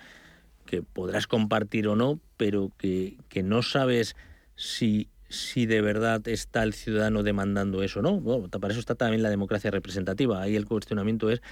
que 0.67 0.83
podrás 0.83 1.27
compartir 1.27 1.89
o 1.89 1.97
no, 1.97 2.21
pero 2.37 2.71
que, 2.79 3.17
que 3.29 3.43
no 3.43 3.63
sabes 3.63 4.17
si 4.57 5.09
si 5.35 5.67
de 5.67 5.81
verdad 5.81 6.27
está 6.29 6.63
el 6.63 6.73
ciudadano 6.73 7.23
demandando 7.23 7.83
eso, 7.83 8.03
¿no? 8.03 8.21
Bueno, 8.21 8.49
para 8.49 8.73
eso 8.73 8.81
está 8.81 8.95
también 8.95 9.23
la 9.23 9.31
democracia 9.31 9.71
representativa. 9.71 10.41
Ahí 10.41 10.57
el 10.57 10.67
cuestionamiento 10.67 11.31
es, 11.31 11.43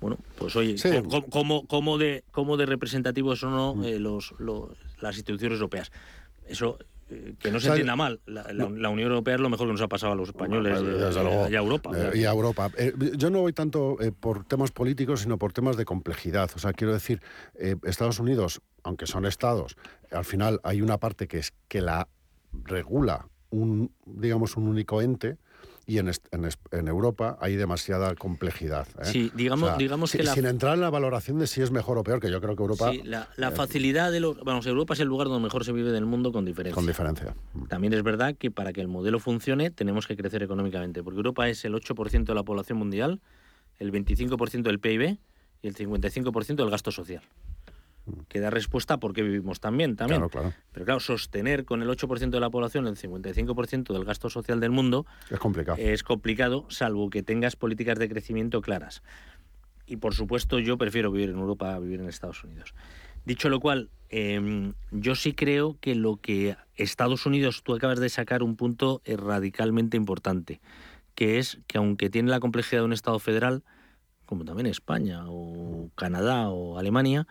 bueno, 0.00 0.18
pues 0.36 0.54
oye, 0.56 0.76
¿cómo, 1.30 1.66
cómo, 1.66 1.98
de, 1.98 2.24
cómo 2.30 2.56
de 2.56 2.66
representativos 2.66 3.40
son 3.40 3.52
no, 3.52 3.74
mm. 3.74 3.84
eh, 3.84 3.98
los, 3.98 4.34
las 5.00 5.16
instituciones 5.16 5.56
europeas? 5.56 5.90
Eso 6.46 6.78
eh, 7.10 7.34
que 7.38 7.50
no 7.50 7.58
se 7.58 7.68
entienda 7.68 7.96
mal, 7.96 8.20
la, 8.26 8.64
Unión 8.88 9.08
Europea 9.08 9.34
es 9.34 9.40
lo 9.40 9.48
mejor 9.48 9.66
que 9.66 9.72
nos 9.72 9.82
ha 9.82 9.88
pasado 9.88 10.12
a 10.12 10.16
los 10.16 10.28
españoles 10.28 10.80
y 10.80 11.54
a 11.54 11.58
Europa. 11.58 11.90
y 12.14 12.24
a 12.24 12.30
Europa. 12.30 12.70
Eh, 12.76 12.92
yo 13.16 13.30
no 13.30 13.40
voy 13.40 13.52
tanto 13.52 13.98
por 14.20 14.44
temas 14.44 14.70
políticos, 14.70 15.20
sino 15.20 15.38
por 15.38 15.52
temas 15.52 15.76
de 15.76 15.84
complejidad. 15.84 16.50
O 16.54 16.58
sea, 16.58 16.72
quiero 16.72 16.92
decir, 16.92 17.20
Estados 17.84 18.20
Unidos, 18.20 18.60
aunque 18.84 19.06
son 19.06 19.26
estados, 19.26 19.76
al 20.12 20.24
final 20.24 20.60
hay 20.62 20.82
una 20.82 20.98
parte 20.98 21.26
que 21.26 21.38
es 21.38 21.52
que 21.68 21.80
la 21.80 22.08
regula 22.52 23.28
un, 23.50 23.92
digamos, 24.06 24.56
un 24.56 24.68
único 24.68 25.02
ente 25.02 25.38
y 25.86 25.98
en, 25.98 26.08
en, 26.70 26.88
Europa 26.88 27.36
hay 27.40 27.56
demasiada 27.56 28.14
complejidad. 28.14 28.86
¿eh? 29.00 29.06
Sí, 29.06 29.32
digamos, 29.34 29.76
digamos 29.76 30.12
que 30.12 30.24
sin 30.24 30.46
entrar 30.46 30.74
en 30.74 30.82
la 30.82 30.90
valoración 30.90 31.40
de 31.40 31.48
si 31.48 31.62
es 31.62 31.72
mejor 31.72 31.98
o 31.98 32.04
peor, 32.04 32.20
que 32.20 32.30
yo 32.30 32.40
creo 32.40 32.54
que 32.54 32.62
Europa... 32.62 32.92
Sí, 32.92 33.02
la, 33.02 33.28
eh, 33.36 33.50
facilidad 33.50 34.12
de 34.12 34.20
los... 34.20 34.38
Vamos, 34.44 34.66
Europa 34.66 34.94
es 34.94 35.00
el 35.00 35.08
lugar 35.08 35.26
donde 35.26 35.42
mejor 35.42 35.64
se 35.64 35.72
vive 35.72 35.90
del 35.90 36.06
mundo 36.06 36.30
con 36.30 36.44
diferencia. 36.44 36.76
Con 36.76 36.86
diferencia. 36.86 37.34
También 37.68 37.92
es 37.92 38.04
verdad 38.04 38.36
que 38.38 38.52
para 38.52 38.72
que 38.72 38.80
el 38.80 38.86
modelo 38.86 39.18
funcione 39.18 39.70
tenemos 39.70 40.06
que 40.06 40.16
crecer 40.16 40.44
económicamente, 40.44 41.02
porque 41.02 41.16
Europa 41.16 41.48
es 41.48 41.64
el 41.64 41.74
8% 41.74 42.24
de 42.24 42.34
la 42.34 42.44
población 42.44 42.78
mundial, 42.78 43.20
el 43.78 43.90
25% 43.90 44.62
del 44.62 44.78
PIB 44.78 45.18
y 45.62 45.66
el 45.66 45.74
55% 45.74 46.54
del 46.54 46.70
gasto 46.70 46.92
social 46.92 47.22
que 48.28 48.40
da 48.40 48.50
respuesta 48.50 48.94
a 48.94 49.00
por 49.00 49.12
qué 49.12 49.22
vivimos 49.22 49.60
tan 49.60 49.76
bien 49.76 49.96
también. 49.96 50.22
Pero 50.72 50.84
claro, 50.84 51.00
sostener 51.00 51.64
con 51.64 51.82
el 51.82 51.88
8% 51.88 52.30
de 52.30 52.40
la 52.40 52.50
población 52.50 52.86
el 52.86 52.96
55% 52.96 53.92
del 53.92 54.04
gasto 54.04 54.30
social 54.30 54.60
del 54.60 54.70
mundo 54.70 55.06
es 55.30 55.38
complicado. 55.38 55.78
Es 55.78 56.02
complicado, 56.02 56.66
salvo 56.68 57.10
que 57.10 57.22
tengas 57.22 57.56
políticas 57.56 57.98
de 57.98 58.08
crecimiento 58.08 58.60
claras. 58.60 59.02
Y 59.86 59.96
por 59.96 60.14
supuesto, 60.14 60.58
yo 60.60 60.78
prefiero 60.78 61.10
vivir 61.10 61.30
en 61.30 61.38
Europa 61.38 61.74
a 61.74 61.78
vivir 61.80 62.00
en 62.00 62.08
Estados 62.08 62.44
Unidos. 62.44 62.74
Dicho 63.24 63.48
lo 63.48 63.60
cual, 63.60 63.90
em, 64.08 64.74
yo 64.90 65.14
sí 65.14 65.34
creo 65.34 65.76
que 65.80 65.94
lo 65.94 66.16
que 66.16 66.56
Estados 66.76 67.26
Unidos, 67.26 67.62
tú 67.62 67.74
acabas 67.74 68.00
de 68.00 68.08
sacar 68.08 68.42
un 68.42 68.56
punto 68.56 69.02
eh, 69.04 69.16
radicalmente 69.16 69.96
importante, 69.96 70.60
que 71.14 71.38
es 71.38 71.58
que 71.66 71.78
aunque 71.78 72.08
tiene 72.08 72.30
la 72.30 72.40
complejidad 72.40 72.82
de 72.82 72.86
un 72.86 72.92
Estado 72.92 73.18
federal, 73.18 73.62
como 74.26 74.44
también 74.44 74.66
España 74.66 75.24
o 75.26 75.90
Canadá 75.96 76.48
o 76.50 76.78
Alemania, 76.78 77.26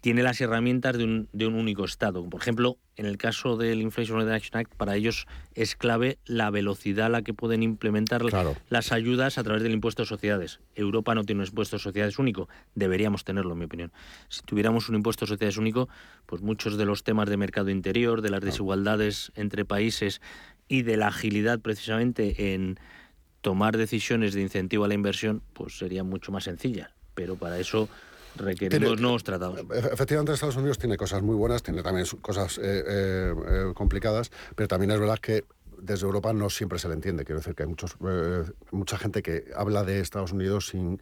tiene 0.00 0.22
las 0.22 0.40
herramientas 0.40 0.96
de 0.96 1.04
un, 1.04 1.28
de 1.32 1.46
un, 1.46 1.54
único 1.54 1.84
Estado. 1.84 2.28
Por 2.28 2.40
ejemplo, 2.40 2.78
en 2.96 3.06
el 3.06 3.16
caso 3.16 3.56
del 3.56 3.80
Inflation 3.80 4.18
Reduction 4.18 4.60
Act, 4.60 4.74
para 4.74 4.94
ellos 4.94 5.26
es 5.54 5.74
clave 5.74 6.18
la 6.24 6.50
velocidad 6.50 7.06
a 7.06 7.08
la 7.08 7.22
que 7.22 7.34
pueden 7.34 7.62
implementar 7.62 8.22
las 8.68 8.92
ayudas 8.92 9.38
a 9.38 9.44
través 9.44 9.62
del 9.62 9.72
impuesto 9.72 10.02
de 10.02 10.06
sociedades. 10.06 10.60
Europa 10.74 11.14
no 11.14 11.24
tiene 11.24 11.42
un 11.42 11.48
impuesto 11.48 11.76
de 11.76 11.82
sociedades 11.82 12.18
único, 12.18 12.48
deberíamos 12.74 13.24
tenerlo, 13.24 13.52
en 13.52 13.58
mi 13.58 13.64
opinión. 13.64 13.92
Si 14.28 14.42
tuviéramos 14.42 14.88
un 14.88 14.96
impuesto 14.96 15.24
de 15.24 15.30
sociedades 15.30 15.56
único, 15.56 15.88
pues 16.26 16.42
muchos 16.42 16.76
de 16.76 16.84
los 16.84 17.02
temas 17.02 17.28
de 17.28 17.36
mercado 17.36 17.70
interior, 17.70 18.22
de 18.22 18.30
las 18.30 18.40
desigualdades 18.40 19.32
entre 19.34 19.64
países 19.64 20.20
y 20.68 20.82
de 20.82 20.96
la 20.96 21.08
agilidad 21.08 21.58
precisamente 21.60 22.54
en 22.54 22.78
tomar 23.40 23.76
decisiones 23.76 24.34
de 24.34 24.42
incentivo 24.42 24.84
a 24.84 24.88
la 24.88 24.94
inversión, 24.94 25.42
pues 25.54 25.78
serían 25.78 26.08
mucho 26.08 26.30
más 26.30 26.44
sencillas. 26.44 26.90
Pero 27.14 27.36
para 27.36 27.58
eso 27.58 27.88
requerimos 28.38 29.00
nuevos 29.00 29.24
tratados. 29.24 29.60
Efectivamente, 29.92 30.32
Estados 30.32 30.56
Unidos 30.56 30.78
tiene 30.78 30.96
cosas 30.96 31.22
muy 31.22 31.36
buenas, 31.36 31.62
tiene 31.62 31.82
también 31.82 32.06
cosas 32.20 32.60
complicadas, 33.74 34.30
pero 34.54 34.68
también 34.68 34.90
es 34.92 35.00
verdad 35.00 35.18
que 35.18 35.44
desde 35.80 36.06
Europa 36.06 36.32
no 36.32 36.50
siempre 36.50 36.78
se 36.78 36.88
le 36.88 36.94
entiende. 36.94 37.24
Quiero 37.24 37.40
decir 37.40 37.54
que 37.54 37.62
hay 37.62 37.68
muchos, 37.68 37.96
mucha 38.70 38.98
gente 38.98 39.22
que 39.22 39.44
habla 39.54 39.84
de 39.84 40.00
Estados 40.00 40.32
Unidos 40.32 40.68
sin 40.68 41.00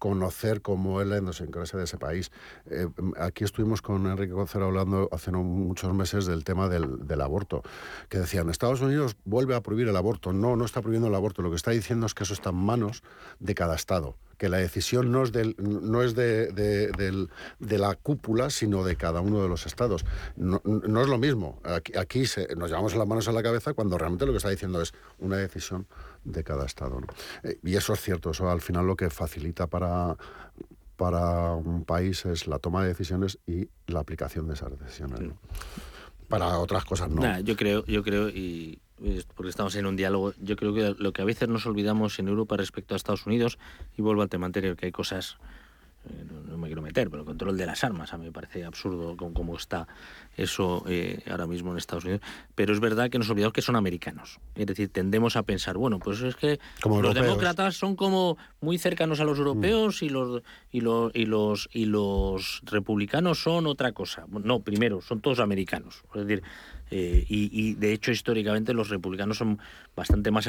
conocer 0.00 0.62
cómo 0.62 1.02
es 1.02 1.06
la 1.06 1.18
idiosincrasia 1.18 1.78
de 1.78 1.84
ese 1.84 1.98
país. 1.98 2.32
Eh, 2.70 2.88
aquí 3.18 3.44
estuvimos 3.44 3.82
con 3.82 4.06
Enrique 4.06 4.32
Concero 4.32 4.64
hablando 4.66 5.10
hace 5.12 5.30
no 5.30 5.42
muchos 5.42 5.92
meses 5.92 6.24
del 6.24 6.42
tema 6.42 6.68
del, 6.68 7.06
del, 7.06 7.20
aborto, 7.20 7.62
que 8.08 8.18
decían, 8.18 8.48
Estados 8.48 8.80
Unidos 8.80 9.14
vuelve 9.24 9.54
a 9.54 9.60
prohibir 9.60 9.88
el 9.88 9.96
aborto. 9.96 10.32
No, 10.32 10.56
no 10.56 10.64
está 10.64 10.80
prohibiendo 10.80 11.08
el 11.08 11.14
aborto. 11.14 11.42
Lo 11.42 11.50
que 11.50 11.56
está 11.56 11.70
diciendo 11.70 12.06
es 12.06 12.14
que 12.14 12.24
eso 12.24 12.32
está 12.32 12.48
en 12.48 12.56
manos 12.56 13.02
de 13.38 13.54
cada 13.54 13.76
Estado 13.76 14.16
que 14.40 14.48
la 14.48 14.56
decisión 14.56 15.12
no 15.12 15.22
es, 15.22 15.32
del, 15.32 15.54
no 15.58 16.02
es 16.02 16.14
de, 16.14 16.50
de, 16.50 17.78
la 17.78 17.94
cúpula, 17.94 18.48
sino 18.48 18.82
de 18.84 18.96
cada 18.96 19.20
uno 19.20 19.42
de 19.42 19.50
los 19.50 19.66
estados. 19.66 20.06
No, 20.34 20.62
es 20.64 21.08
lo 21.08 21.18
mismo. 21.18 21.60
Aquí, 21.62 21.92
aquí 21.94 22.24
se, 22.24 22.56
nos 22.56 22.70
llevamos 22.70 22.96
las 22.96 23.06
manos 23.06 23.28
a 23.28 23.32
la 23.32 23.42
cabeza 23.42 23.74
cuando 23.74 23.98
realmente 23.98 24.24
lo 24.24 24.32
que 24.32 24.38
está 24.38 24.48
diciendo 24.48 24.80
es 24.80 24.94
una 25.18 25.36
decisión 25.36 25.86
de 26.24 26.42
cada 26.42 26.64
estado. 26.64 27.02
Eh, 27.42 27.58
y 27.62 27.76
eso 27.76 27.92
es 27.92 28.00
cierto, 28.00 28.30
eso 28.30 28.48
al 28.50 28.62
final 28.62 28.86
lo 28.86 28.96
que 28.96 29.10
facilita 29.10 29.66
para, 29.66 30.16
para 30.96 31.52
un 31.52 31.84
país 31.84 32.24
es 32.24 32.46
la 32.46 32.58
toma 32.58 32.80
de 32.80 32.88
decisiones 32.88 33.38
y 33.46 33.68
la 33.88 34.00
aplicación 34.00 34.48
de 34.48 34.54
esas 34.54 34.70
decisiones. 34.80 35.20
Para 36.28 36.56
otras 36.60 36.86
cosas 36.86 37.10
no. 37.10 37.40
yo 37.40 37.56
creo, 37.56 37.84
yo 37.84 38.02
creo 38.02 38.30
y 38.30 38.80
porque 39.34 39.50
estamos 39.50 39.74
en 39.76 39.86
un 39.86 39.96
diálogo, 39.96 40.34
yo 40.40 40.56
creo 40.56 40.74
que 40.74 40.94
lo 40.98 41.12
que 41.12 41.22
a 41.22 41.24
veces 41.24 41.48
nos 41.48 41.66
olvidamos 41.66 42.18
en 42.18 42.28
Europa 42.28 42.56
respecto 42.56 42.94
a 42.94 42.96
Estados 42.96 43.26
Unidos, 43.26 43.58
y 43.96 44.02
vuelvo 44.02 44.22
al 44.22 44.28
tema 44.28 44.46
anterior, 44.46 44.76
que 44.76 44.86
hay 44.86 44.92
cosas 44.92 45.38
eh, 46.08 46.24
no, 46.48 46.56
me 46.56 46.66
quiero 46.66 46.80
meter, 46.80 47.10
pero 47.10 47.22
el 47.22 47.26
control 47.26 47.58
de 47.58 47.66
las 47.66 47.84
armas 47.84 48.14
a 48.14 48.18
mí 48.18 48.24
me 48.24 48.32
parece 48.32 48.64
absurdo 48.64 49.16
cómo 49.16 49.54
está 49.56 49.86
eso 50.36 50.82
eh, 50.88 51.22
ahora 51.30 51.46
mismo 51.46 51.72
en 51.72 51.78
Estados 51.78 52.04
Unidos. 52.04 52.22
Pero 52.54 52.72
es 52.72 52.80
verdad 52.80 53.10
que 53.10 53.18
nos 53.18 53.28
olvidamos 53.28 53.52
que 53.52 53.60
son 53.60 53.76
americanos. 53.76 54.40
Es 54.54 54.66
decir, 54.66 54.88
tendemos 54.88 55.36
a 55.36 55.42
pensar, 55.42 55.76
bueno, 55.76 55.98
pues 55.98 56.22
es 56.22 56.36
que 56.36 56.58
los 56.84 57.14
demócratas 57.14 57.76
son 57.76 57.96
como 57.96 58.38
muy 58.60 58.78
cercanos 58.78 59.20
a 59.20 59.24
los 59.24 59.38
europeos 59.38 60.02
y, 60.02 60.08
los, 60.08 60.42
y, 60.70 60.80
los, 60.80 61.14
y, 61.14 61.26
los, 61.26 61.68
y 61.72 61.84
los 61.84 62.62
republicanos 62.64 63.42
son 63.42 63.66
otra 63.66 63.92
cosa. 63.92 64.24
No, 64.30 64.60
primero, 64.60 65.02
son 65.02 65.20
todos 65.20 65.38
americanos. 65.38 66.02
Es 66.14 66.26
decir, 66.26 66.42
eh, 66.90 67.24
y, 67.28 67.74
de 67.74 67.92
hecho 67.92 68.10
históricamente 68.10 68.74
los 68.74 68.88
republicanos 68.88 69.38
son 69.38 69.58
bastante 69.94 70.30
más 70.30 70.48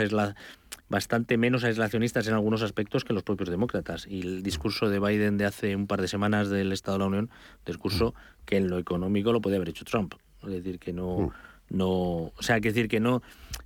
bastante 0.89 1.37
menos 1.37 1.63
aislacionistas 1.63 2.27
en 2.27 2.33
algunos 2.33 2.63
aspectos 2.63 3.05
que 3.05 3.13
los 3.13 3.23
propios 3.23 3.49
demócratas 3.49 4.07
y 4.07 4.21
el 4.21 4.43
discurso 4.43 4.89
de 4.89 4.99
Biden 4.99 5.37
de 5.37 5.45
hace 5.45 5.75
un 5.75 5.87
par 5.87 6.01
de 6.01 6.07
semanas 6.07 6.49
del 6.49 6.71
Estado 6.71 6.97
de 6.97 6.99
la 6.99 7.07
Unión 7.07 7.29
discurso 7.65 8.15
mm. 8.15 8.45
que 8.45 8.57
en 8.57 8.69
lo 8.69 8.79
económico 8.79 9.31
lo 9.31 9.41
podía 9.41 9.57
haber 9.57 9.69
hecho 9.69 9.85
Trump 9.85 10.15
es 10.43 10.49
decir 10.49 10.79
que 10.79 10.93
no 10.93 11.17
mm. 11.17 11.31
no 11.77 11.89
o 11.89 12.41
sea 12.41 12.59
que 12.59 12.69
decir 12.69 12.87
que 12.87 12.99
no 12.99 13.21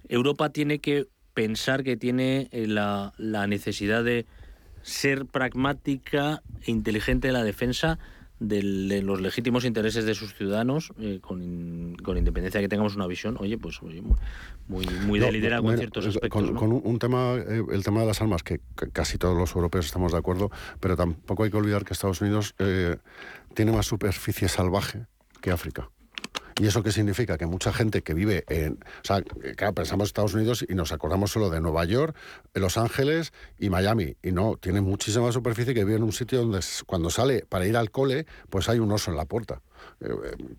Europa 0.09 0.49
tiene 0.49 0.79
que 0.79 1.07
pensar 1.33 1.83
que 1.83 1.97
tiene 1.97 2.49
eh, 2.51 2.67
la, 2.67 3.13
la 3.17 3.47
necesidad 3.47 4.03
de 4.03 4.25
ser 4.81 5.25
pragmática 5.25 6.43
e 6.61 6.71
inteligente 6.71 7.29
en 7.29 7.33
la 7.33 7.43
defensa 7.43 7.97
de 8.39 9.01
los 9.01 9.21
legítimos 9.21 9.63
intereses 9.63 10.05
de 10.05 10.13
sus 10.13 10.33
ciudadanos, 10.33 10.91
eh, 10.99 11.19
con, 11.21 11.95
con, 12.03 12.17
independencia 12.17 12.59
de 12.59 12.65
que 12.65 12.69
tengamos 12.69 12.95
una 12.95 13.07
visión, 13.07 13.37
oye, 13.39 13.57
pues 13.57 13.81
muy, 13.81 14.85
muy 15.05 15.19
de 15.19 15.31
liderazgo 15.31 15.71
en 15.71 15.77
ciertos 15.77 16.07
aspectos. 16.07 16.51
Con, 16.51 16.81
un, 16.83 16.99
tema, 16.99 17.35
eh, 17.35 17.63
el 17.71 17.83
tema 17.83 18.01
de 18.01 18.07
las 18.07 18.21
armas, 18.21 18.43
que, 18.43 18.59
casi 18.91 19.17
todos 19.17 19.37
los 19.37 19.55
europeos 19.55 19.85
estamos 19.85 20.11
de 20.11 20.17
acuerdo, 20.17 20.51
pero 20.79 20.97
tampoco 20.97 21.43
hay 21.43 21.51
que 21.51 21.57
olvidar 21.57 21.85
que 21.85 21.93
Estados 21.93 22.21
Unidos 22.21 22.55
eh, 22.59 22.97
tiene 23.53 23.71
más 23.71 23.85
superficie 23.85 24.49
salvaje 24.49 25.05
que 25.41 25.51
África. 25.51 25.89
¿Y 26.57 26.67
eso 26.67 26.83
qué 26.83 26.91
significa? 26.93 27.37
Que 27.37 27.45
mucha 27.45 27.73
gente 27.73 28.01
que 28.01 28.13
vive 28.13 28.45
en... 28.47 28.73
O 28.75 29.03
sea, 29.03 29.21
claro, 29.57 29.73
pensamos 29.73 30.07
Estados 30.07 30.33
Unidos 30.33 30.65
y 30.67 30.73
nos 30.73 30.93
acordamos 30.93 31.31
solo 31.31 31.49
de 31.49 31.59
Nueva 31.59 31.83
York, 31.83 32.15
Los 32.53 32.77
Ángeles 32.77 33.33
y 33.59 33.69
Miami. 33.69 34.15
Y 34.23 34.31
no, 34.31 34.55
tiene 34.55 34.79
muchísima 34.79 35.33
superficie 35.33 35.73
que 35.73 35.83
vive 35.83 35.97
en 35.97 36.03
un 36.03 36.13
sitio 36.13 36.39
donde 36.39 36.61
cuando 36.85 37.09
sale 37.09 37.45
para 37.49 37.65
ir 37.67 37.75
al 37.75 37.91
cole, 37.91 38.25
pues 38.49 38.69
hay 38.69 38.79
un 38.79 38.89
oso 38.93 39.11
en 39.11 39.17
la 39.17 39.25
puerta. 39.25 39.61
Eh, 39.99 40.07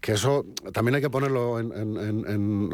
que 0.02 0.12
eso 0.12 0.44
también 0.74 0.96
hay 0.96 1.00
que 1.00 1.08
ponerlo 1.08 1.58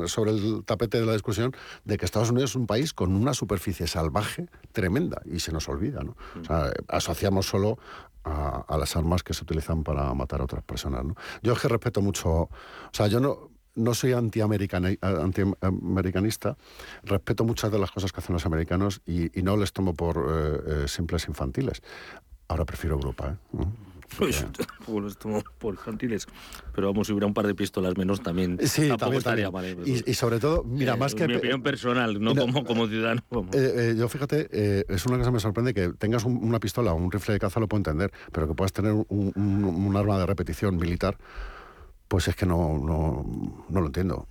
sobre 0.08 0.32
el 0.32 0.64
tapete 0.64 0.98
de 0.98 1.06
la 1.06 1.12
discusión 1.12 1.54
de 1.84 1.98
que 1.98 2.04
Estados 2.04 2.30
Unidos 2.30 2.50
es 2.50 2.56
un 2.56 2.66
país 2.66 2.92
con 2.92 3.14
una 3.14 3.34
superficie 3.34 3.86
salvaje 3.86 4.48
tremenda 4.72 5.22
y 5.24 5.38
se 5.38 5.52
nos 5.52 5.68
olvida. 5.68 6.02
¿no? 6.02 6.16
O 6.40 6.44
sea, 6.44 6.72
asociamos 6.88 7.46
solo 7.46 7.78
a, 8.24 8.76
las 8.78 8.96
armas 8.96 9.22
que 9.22 9.34
se 9.34 9.44
utilizan 9.44 9.84
para 9.84 10.12
matar 10.14 10.40
a 10.40 10.44
otras 10.44 10.64
personas. 10.64 11.04
¿no? 11.04 11.14
Yo 11.42 11.52
es 11.52 11.60
que 11.60 11.68
respeto 11.68 12.00
mucho, 12.00 12.30
o 12.30 12.48
sea, 12.92 13.06
yo 13.06 13.20
no, 13.20 13.50
no 13.74 13.94
soy 13.94 14.12
antiamericanista, 14.12 16.56
respeto 17.04 17.44
muchas 17.44 17.72
de 17.72 17.78
las 17.78 17.90
cosas 17.90 18.12
que 18.12 18.20
hacen 18.20 18.34
los 18.34 18.44
americanos 18.46 19.00
y, 19.06 19.30
no 19.42 19.56
les 19.56 19.72
tomo 19.72 19.94
por 19.94 20.16
eh, 20.16 20.84
eh, 20.84 20.88
simples 20.88 21.26
infantiles. 21.28 21.82
Ahora 22.48 22.64
prefiero 22.64 22.96
Europa. 22.96 23.36
¿eh? 23.58 23.64
Pues, 24.18 24.44
pues 24.84 25.16
por 25.58 25.74
infantiles. 25.74 26.26
Pero 26.74 26.88
vamos, 26.88 27.06
si 27.06 27.12
hubiera 27.12 27.26
un 27.26 27.34
par 27.34 27.46
de 27.46 27.54
pistolas 27.54 27.96
menos 27.96 28.22
también. 28.22 28.58
Sí, 28.66 28.88
también, 28.98 29.18
estaría 29.18 29.50
Mal, 29.50 29.76
y, 29.84 30.14
sobre 30.14 30.38
todo, 30.38 30.64
mira, 30.64 30.96
más 30.96 31.14
que. 31.14 31.26
Mi 31.26 31.36
opinión 31.36 31.62
personal, 31.62 32.20
no 32.20 32.34
como, 32.34 32.64
como 32.64 32.86
ciudadano. 32.88 33.22
Eh, 33.52 33.92
eh, 33.92 33.94
yo 33.96 34.08
fíjate, 34.08 34.48
eh, 34.50 34.84
es 34.88 35.04
una 35.06 35.18
cosa 35.18 35.30
que 35.30 35.34
me 35.34 35.40
sorprende 35.40 35.74
que 35.74 35.90
tengas 35.90 36.24
una 36.24 36.58
pistola 36.58 36.92
o 36.92 36.96
un 36.96 37.10
rifle 37.10 37.34
de 37.34 37.40
caza, 37.40 37.60
lo 37.60 37.68
puedo 37.68 37.80
entender, 37.80 38.12
pero 38.32 38.48
que 38.48 38.54
puedas 38.54 38.72
tener 38.72 38.92
un 38.92 39.94
arma 39.96 40.18
de 40.18 40.26
repetición 40.26 40.76
militar 40.76 41.16
pues 42.12 42.28
es 42.28 42.36
que 42.36 42.44
no, 42.44 42.78
no, 42.78 43.24
no, 43.70 43.80
lo 43.80 43.86
entiendo. 43.86 44.28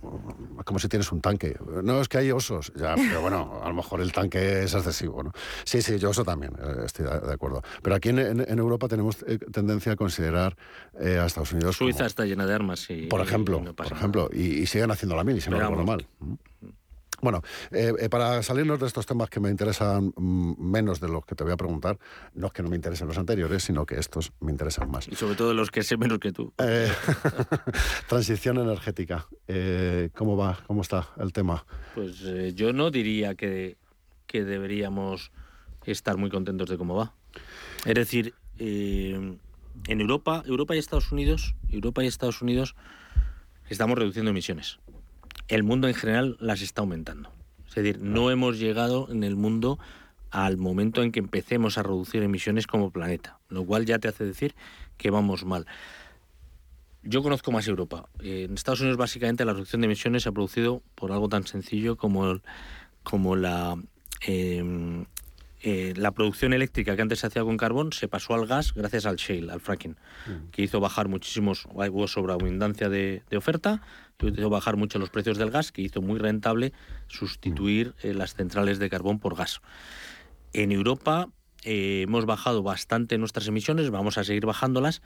Es 0.56 0.64
como 0.64 0.78
si 0.78 0.86
tienes 0.86 1.10
un 1.10 1.20
tanque. 1.20 1.56
No, 1.82 2.00
es 2.00 2.06
que 2.06 2.18
hay 2.18 2.30
osos. 2.30 2.72
Ya, 2.76 2.94
pero 2.94 3.22
bueno, 3.22 3.60
a 3.60 3.68
lo 3.68 3.74
mejor 3.74 4.00
el 4.00 4.12
tanque 4.12 4.62
es 4.62 4.72
excesivo. 4.72 5.24
¿no? 5.24 5.32
Sí, 5.64 5.82
sí, 5.82 5.98
yo 5.98 6.10
oso 6.10 6.24
también, 6.24 6.52
eh, 6.62 6.82
estoy 6.84 7.06
de 7.06 7.32
acuerdo. 7.32 7.60
Pero 7.82 7.96
aquí 7.96 8.10
en, 8.10 8.56
Europa 8.56 8.86
tenemos 8.86 9.24
eh, 9.26 9.36
tendencia 9.50 9.94
a 9.94 9.96
considerar 9.96 10.56
eh, 11.00 11.18
a 11.18 11.26
Estados 11.26 11.50
Unidos. 11.50 11.74
Suiza 11.74 12.06
está 12.06 12.24
llena 12.24 12.46
de 12.46 12.54
armas. 12.54 12.88
Y, 12.88 13.08
por 13.08 13.20
ejemplo, 13.20 13.60
por 13.74 13.86
ejemplo 13.86 14.30
y, 14.32 14.64
siguen 14.66 14.92
haciendo 14.92 15.16
la 15.16 15.24
mil 15.24 15.38
y 15.38 15.40
se 15.40 15.50
no 15.50 15.58
lo 15.58 15.70
normal. 15.70 16.06
Bueno, 17.22 17.40
eh, 17.70 17.92
eh, 18.00 18.08
para 18.08 18.42
salirnos 18.42 18.80
de 18.80 18.88
estos 18.88 19.06
temas 19.06 19.30
que 19.30 19.38
me 19.38 19.48
interesan 19.48 20.12
mm, 20.16 20.54
menos 20.58 20.98
de 20.98 21.08
los 21.08 21.24
que 21.24 21.36
te 21.36 21.44
voy 21.44 21.52
a 21.52 21.56
preguntar, 21.56 21.96
no 22.34 22.48
es 22.48 22.52
que 22.52 22.64
no 22.64 22.68
me 22.68 22.74
interesen 22.74 23.06
los 23.06 23.16
anteriores, 23.16 23.62
sino 23.62 23.86
que 23.86 23.94
estos 23.94 24.32
me 24.40 24.50
interesan 24.50 24.90
más. 24.90 25.06
Y 25.06 25.14
sobre 25.14 25.36
todo 25.36 25.54
los 25.54 25.70
que 25.70 25.84
sé 25.84 25.96
menos 25.96 26.18
que 26.18 26.32
tú. 26.32 26.52
Eh, 26.58 26.90
transición 28.08 28.58
energética. 28.58 29.28
¿Cómo 30.14 30.36
va? 30.36 30.58
¿Cómo 30.66 30.82
está 30.82 31.10
el 31.20 31.32
tema? 31.32 31.64
Pues 31.94 32.18
yo 32.56 32.72
no 32.72 32.90
diría 32.90 33.36
que, 33.36 33.76
que, 34.26 34.42
deberíamos 34.42 35.30
estar 35.84 36.16
muy 36.16 36.28
contentos 36.28 36.68
de 36.70 36.76
cómo 36.76 36.96
va. 36.96 37.14
Es 37.84 37.94
decir, 37.94 38.34
en 38.58 39.38
Europa, 39.86 40.42
Europa 40.44 40.74
y 40.74 40.78
Estados 40.78 41.12
Unidos, 41.12 41.54
Europa 41.68 42.02
y 42.02 42.08
Estados 42.08 42.42
Unidos 42.42 42.74
estamos 43.68 43.96
reduciendo 43.96 44.32
emisiones 44.32 44.80
el 45.48 45.62
mundo 45.62 45.88
en 45.88 45.94
general 45.94 46.36
las 46.40 46.62
está 46.62 46.82
aumentando. 46.82 47.30
Es 47.68 47.74
decir, 47.74 48.00
no 48.00 48.30
hemos 48.30 48.58
llegado 48.58 49.08
en 49.10 49.24
el 49.24 49.36
mundo 49.36 49.78
al 50.30 50.56
momento 50.56 51.02
en 51.02 51.12
que 51.12 51.20
empecemos 51.20 51.78
a 51.78 51.82
reducir 51.82 52.22
emisiones 52.22 52.66
como 52.66 52.90
planeta, 52.90 53.38
lo 53.48 53.64
cual 53.64 53.84
ya 53.84 53.98
te 53.98 54.08
hace 54.08 54.24
decir 54.24 54.54
que 54.96 55.10
vamos 55.10 55.44
mal. 55.44 55.66
Yo 57.02 57.22
conozco 57.22 57.52
más 57.52 57.66
Europa. 57.66 58.08
En 58.20 58.54
Estados 58.54 58.80
Unidos 58.80 58.96
básicamente 58.96 59.44
la 59.44 59.52
reducción 59.52 59.82
de 59.82 59.86
emisiones 59.86 60.22
se 60.22 60.28
ha 60.28 60.32
producido 60.32 60.82
por 60.94 61.12
algo 61.12 61.28
tan 61.28 61.46
sencillo 61.46 61.96
como, 61.96 62.40
como 63.02 63.36
la, 63.36 63.76
em, 64.20 65.04
eh, 65.64 65.94
la 65.96 66.10
producción 66.10 66.52
eléctrica 66.52 66.96
que 66.96 67.02
antes 67.02 67.20
se 67.20 67.28
hacía 67.28 67.44
con 67.44 67.56
carbón 67.56 67.92
se 67.92 68.08
pasó 68.08 68.34
al 68.34 68.46
gas 68.46 68.74
gracias 68.74 69.06
al 69.06 69.16
shale, 69.16 69.52
al 69.52 69.60
fracking, 69.60 69.92
mm. 69.92 70.50
que 70.50 70.62
hizo 70.62 70.80
bajar 70.80 71.08
muchísimos, 71.08 71.66
hubo 71.72 72.08
sobreabundancia 72.08 72.88
de, 72.88 73.22
de 73.30 73.36
oferta, 73.36 73.80
que 74.18 74.28
hizo 74.28 74.50
bajar 74.50 74.76
mucho 74.76 74.98
los 74.98 75.10
precios 75.10 75.38
del 75.38 75.50
gas, 75.50 75.70
que 75.70 75.82
hizo 75.82 76.02
muy 76.02 76.18
rentable 76.18 76.72
sustituir 77.06 77.94
mm. 78.02 78.06
eh, 78.08 78.14
las 78.14 78.34
centrales 78.34 78.80
de 78.80 78.90
carbón 78.90 79.20
por 79.20 79.36
gas. 79.36 79.60
En 80.52 80.72
Europa 80.72 81.28
eh, 81.64 82.02
hemos 82.02 82.26
bajado 82.26 82.62
bastante 82.62 83.16
nuestras 83.18 83.46
emisiones, 83.46 83.90
vamos 83.90 84.18
a 84.18 84.24
seguir 84.24 84.46
bajándolas, 84.46 85.00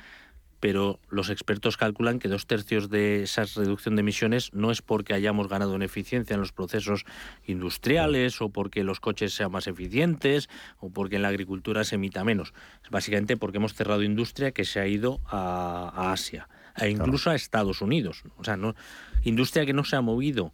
pero 0.66 0.98
los 1.10 1.30
expertos 1.30 1.76
calculan 1.76 2.18
que 2.18 2.26
dos 2.26 2.48
tercios 2.48 2.90
de 2.90 3.22
esa 3.22 3.44
reducción 3.44 3.94
de 3.94 4.00
emisiones 4.00 4.52
no 4.52 4.72
es 4.72 4.82
porque 4.82 5.14
hayamos 5.14 5.46
ganado 5.46 5.76
en 5.76 5.82
eficiencia 5.82 6.34
en 6.34 6.40
los 6.40 6.50
procesos 6.50 7.04
industriales 7.44 8.40
o 8.40 8.48
porque 8.48 8.82
los 8.82 8.98
coches 8.98 9.32
sean 9.32 9.52
más 9.52 9.68
eficientes 9.68 10.48
o 10.80 10.90
porque 10.90 11.14
en 11.14 11.22
la 11.22 11.28
agricultura 11.28 11.84
se 11.84 11.94
emita 11.94 12.24
menos. 12.24 12.52
Es 12.82 12.90
básicamente 12.90 13.36
porque 13.36 13.58
hemos 13.58 13.74
cerrado 13.74 14.02
industria 14.02 14.50
que 14.50 14.64
se 14.64 14.80
ha 14.80 14.88
ido 14.88 15.20
a, 15.26 16.10
Asia 16.10 16.48
e 16.76 16.90
incluso 16.90 17.30
a 17.30 17.36
Estados 17.36 17.80
Unidos. 17.80 18.24
O 18.36 18.42
sea, 18.42 18.56
no, 18.56 18.74
industria 19.22 19.66
que 19.66 19.72
no 19.72 19.84
se 19.84 19.94
ha 19.94 20.00
movido 20.00 20.52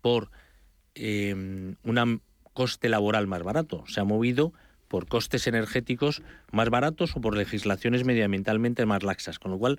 por 0.00 0.28
eh, 0.96 1.32
un 1.84 2.20
coste 2.52 2.88
laboral 2.88 3.28
más 3.28 3.44
barato, 3.44 3.84
se 3.86 4.00
ha 4.00 4.04
movido 4.04 4.54
por 4.88 5.06
costes 5.06 5.46
energéticos 5.46 6.22
más 6.52 6.70
baratos 6.70 7.16
o 7.16 7.20
por 7.20 7.36
legislaciones 7.36 8.04
medioambientalmente 8.04 8.86
más 8.86 9.02
laxas, 9.02 9.38
con 9.38 9.50
lo 9.50 9.58
cual 9.58 9.78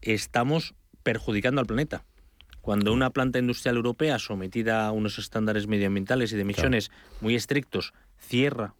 estamos 0.00 0.74
perjudicando 1.02 1.60
al 1.60 1.66
planeta. 1.66 2.04
Cuando 2.60 2.92
una 2.92 3.10
planta 3.10 3.38
industrial 3.38 3.76
europea 3.76 4.18
sometida 4.18 4.86
a 4.86 4.92
unos 4.92 5.18
estándares 5.18 5.68
medioambientales 5.68 6.32
y 6.32 6.36
de 6.36 6.42
emisiones 6.42 6.90
muy 7.20 7.36
estrictos 7.36 7.94
cierra 8.18 8.74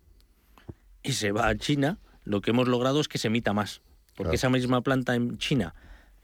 y 1.03 1.13
se 1.13 1.31
va 1.31 1.47
a 1.47 1.57
China, 1.57 1.99
lo 2.25 2.41
que 2.41 2.51
hemos 2.51 2.67
logrado 2.67 3.01
es 3.01 3.07
que 3.07 3.19
se 3.19 3.29
emita 3.29 3.53
más. 3.53 3.83
Porque 4.17 4.37
esa 4.37 4.51
misma 4.51 4.81
planta 4.81 5.15
en 5.15 5.39
China 5.39 5.75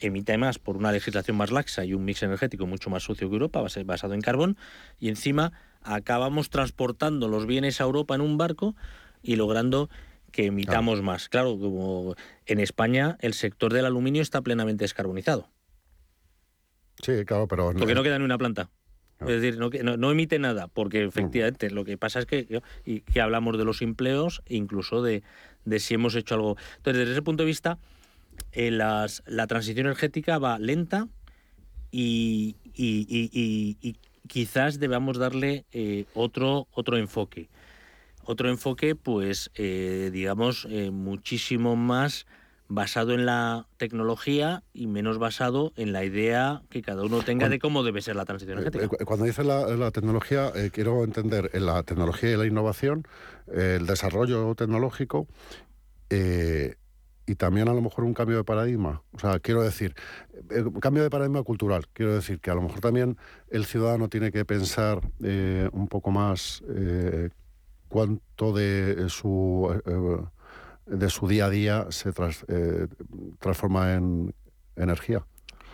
emite 0.01 0.37
más 0.39 0.59
por 0.59 0.77
una 0.77 0.91
legislación 0.91 1.37
más 1.37 1.53
laxa 1.53 1.85
y 1.85 1.95
un 1.95 2.05
mix 2.05 2.23
energético 2.25 2.67
mucho 2.67 2.91
más 2.91 3.05
sucio 3.05 3.29
que 3.29 3.35
Europa, 3.35 3.63
basado 3.85 4.15
en 4.15 4.21
carbón, 4.23 4.57
y 4.99 5.09
encima 5.09 5.53
acabamos 5.83 6.51
transportando 6.51 7.29
los 7.29 7.47
bienes 7.47 7.81
a 7.81 7.85
Europa 7.85 8.15
en 8.15 8.21
un 8.21 8.39
barco 8.39 8.75
y 9.23 9.37
logrando 9.37 9.89
que 10.31 10.47
emitamos 10.47 11.03
más. 11.03 11.29
Claro, 11.29 11.59
como 11.59 12.15
en 12.47 12.61
España 12.61 13.17
el 13.21 13.35
sector 13.35 13.73
del 13.73 13.87
aluminio 13.87 14.23
está 14.23 14.41
plenamente 14.41 14.85
descarbonizado. 14.85 15.49
Sí, 17.03 17.25
claro, 17.25 17.47
pero... 17.49 17.73
Porque 17.73 17.95
no 17.95 18.03
queda 18.03 18.19
ni 18.19 18.25
una 18.25 18.39
planta. 18.39 18.71
Es 19.21 19.41
decir, 19.41 19.59
no, 19.59 19.71
no, 19.97 20.11
emite 20.11 20.39
nada, 20.41 20.67
porque 20.67 21.05
efectivamente 21.05 21.71
lo 21.71 21.85
que 21.85 21.97
pasa 21.97 22.19
es 22.19 22.27
que, 22.27 22.61
y 22.85 23.01
que 23.01 23.21
hablamos 23.21 23.57
de 23.57 23.65
los 23.65 23.81
empleos, 23.81 24.43
incluso 24.49 25.01
de, 25.01 25.23
de 25.65 25.79
si 25.79 25.95
hemos 25.95 26.17
hecho 26.17 26.35
algo. 26.35 26.57
Entonces, 26.79 27.01
desde 27.01 27.13
ese 27.13 27.23
punto 27.23 27.45
de 27.45 27.47
vista, 27.47 27.79
eh, 28.53 28.71
las, 28.71 29.23
la 29.27 29.47
transición 29.47 29.87
energética 29.87 30.39
va 30.39 30.59
lenta 30.59 31.09
y, 31.91 32.57
y, 32.75 33.97
quizás 34.27 34.79
debamos 34.79 35.19
darle 35.19 35.67
eh, 35.73 36.07
otro, 36.15 36.67
otro 36.73 36.97
enfoque. 36.97 37.49
Otro 38.25 38.49
enfoque, 38.49 38.95
pues, 38.95 39.51
eh, 39.55 40.11
digamos, 40.13 40.67
muchísimo 40.93 41.77
más 41.77 42.27
basado 42.69 43.13
en 43.13 43.27
la 43.27 43.67
tecnología 43.77 44.63
y 44.73 44.87
menos 44.87 45.19
basado 45.19 45.73
en 45.77 45.93
la 45.93 46.05
idea 46.05 46.63
que 46.71 46.81
cada 46.81 47.05
uno 47.05 47.21
tenga 47.23 47.51
de 47.51 47.59
cómo 47.59 47.83
debe 47.83 48.01
ser 48.01 48.17
la 48.17 48.25
transición 48.25 48.59
energética. 48.59 49.05
Cuando 49.05 49.27
dice 49.27 49.45
la, 49.45 49.91
tecnología, 49.91 50.53
quiero 50.73 51.05
entender 51.05 51.51
en 51.53 51.67
la 51.67 51.83
tecnología 51.83 52.31
y 52.31 52.37
la 52.37 52.47
innovación, 52.47 53.07
el 53.53 53.87
desarrollo 53.87 54.55
tecnológico 54.55 55.27
y 57.27 57.35
también 57.37 57.69
a 57.69 57.75
lo 57.75 57.81
mejor 57.81 58.05
un 58.05 58.15
cambio 58.15 58.37
de 58.37 58.45
paradigma. 58.45 59.03
O 59.13 59.19
sea, 59.19 59.39
quiero 59.39 59.63
decir, 59.63 59.95
eh, 60.51 60.63
un 60.63 60.81
cambio 60.81 61.03
de 61.03 61.11
paradigma 61.11 61.43
cultural. 61.43 61.87
Quiero 61.93 62.15
decir 62.15 62.41
que 62.41 62.51
a 62.51 62.55
lo 62.55 62.63
mejor 62.63 62.81
también 62.81 63.17
el 63.49 63.65
ciudadano 63.65 64.09
tiene 64.09 64.33
que 64.33 64.45
pensar 64.45 65.01
eh, 65.23 65.69
un 65.73 65.89
poco 65.89 66.11
más 66.11 66.63
eh, 66.69 67.31
cuánto 67.93 68.53
de 68.53 69.09
su, 69.11 69.69
de 70.87 71.11
su 71.11 71.29
día 71.29 71.47
a 71.47 71.51
día 71.51 71.87
se 71.91 72.13
transforma 73.39 73.95
en 73.95 74.35
energía. 74.77 75.27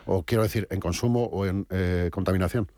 O 0.04 0.24
quiero 0.24 0.42
decir, 0.42 0.66
en 0.70 0.80
consumo 0.80 1.24
o 1.24 1.46
en 1.46 1.66
contaminación. 2.10 2.68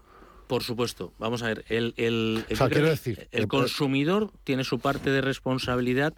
Por 0.51 0.65
supuesto. 0.65 1.13
Vamos 1.19 1.45
a 1.45 1.47
ver, 1.47 1.65
el, 1.69 1.95
el, 1.97 2.45
decir, 2.49 3.29
el 3.31 3.47
consumidor 3.47 4.33
tiene 4.43 4.65
su 4.65 4.81
parte 4.81 5.11
de 5.11 5.21
responsabilidad 5.21 6.13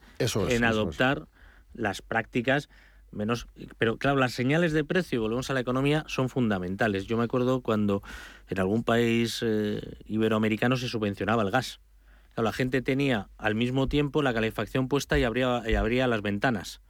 en 0.49 0.65
adoptar 0.65 1.29
las 1.75 2.01
prácticas 2.01 2.71
menos 3.11 3.47
pero 3.77 3.99
claro 3.99 4.17
las 4.19 4.33
señales 4.33 4.73
de 4.73 4.85
precio 4.85 5.21
volvemos 5.21 5.51
a 5.51 5.55
la 5.55 5.61
economía 5.61 6.05
son 6.07 6.31
fundamentales 6.31 7.05
yo 7.05 7.19
me 7.19 7.25
acuerdo 7.25 7.61
cuando 7.61 8.03
en 8.49 8.59
algún 8.59 8.85
país 8.85 9.41
eh, 9.43 9.81
iberoamericano 10.07 10.77
se 10.77 10.89
subvencionaba 10.89 11.43
el 11.43 11.51
gas 11.51 11.81
la 12.37 12.53
gente 12.53 12.81
tenía 12.81 13.29
al 13.37 13.55
mismo 13.55 13.89
tiempo 13.89 14.23
la 14.23 14.33
calefacción 14.33 14.89
puesta 14.89 15.19
y 15.19 15.25
abría 15.25 15.63
y 15.67 15.75
abría 15.75 16.07
las 16.07 16.23
ventanas 16.23 16.81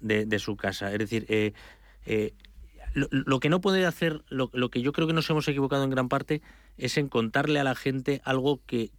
de, 0.00 0.38
su 0.38 0.56
casa 0.56 0.92
es 0.92 0.98
decir 0.98 1.26
eh, 1.28 1.52
eh, 2.06 2.34
lo, 2.94 3.40
que 3.40 3.48
no 3.48 3.60
puede 3.60 3.86
hacer, 3.86 4.22
lo, 4.28 4.50
que 4.70 4.82
yo 4.82 4.92
creo 4.92 5.06
que 5.06 5.12
nos 5.12 5.28
hemos 5.30 5.48
equivocado 5.48 5.84
en 5.84 5.90
gran 5.90 6.08
parte, 6.08 6.42
es 6.76 6.98
en 6.98 7.08
contarle 7.08 7.58
a 7.58 7.64
la 7.64 7.74
gente 7.74 8.20
algo 8.24 8.60
que, 8.66 8.90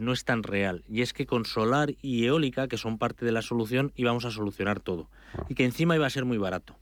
no 0.00 0.12
es 0.12 0.24
tan 0.24 0.42
real. 0.42 0.84
Y 0.88 1.02
es 1.02 1.12
que 1.12 1.26
con 1.26 1.44
solar 1.44 1.94
y 2.02 2.24
eólica, 2.24 2.68
que 2.68 2.76
son 2.76 2.98
parte 2.98 3.24
de 3.24 3.32
la 3.32 3.42
solución, 3.42 3.92
íbamos 3.94 4.24
a 4.24 4.30
solucionar 4.30 4.80
todo. 4.80 5.10
Y 5.48 5.54
que 5.54 5.64
encima 5.64 5.94
iba 5.94 6.06
a 6.06 6.10
ser 6.10 6.24
muy 6.24 6.38
barato. 6.38 6.76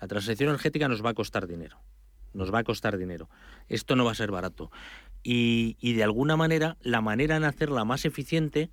La 0.00 0.06
transición 0.06 0.50
energética 0.50 0.88
nos 0.88 1.04
va 1.04 1.10
a 1.10 1.14
costar 1.14 1.46
dinero. 1.46 1.80
Nos 2.32 2.52
va 2.54 2.60
a 2.60 2.64
costar 2.64 2.96
dinero. 2.96 3.28
Esto 3.68 3.96
no 3.96 4.04
va 4.04 4.12
a 4.12 4.14
ser 4.14 4.30
barato. 4.30 4.70
Y, 5.30 5.76
y 5.78 5.92
de 5.92 6.04
alguna 6.04 6.38
manera, 6.38 6.78
la 6.80 7.02
manera 7.02 7.36
en 7.36 7.44
hacerla 7.44 7.84
más 7.84 8.06
eficiente 8.06 8.70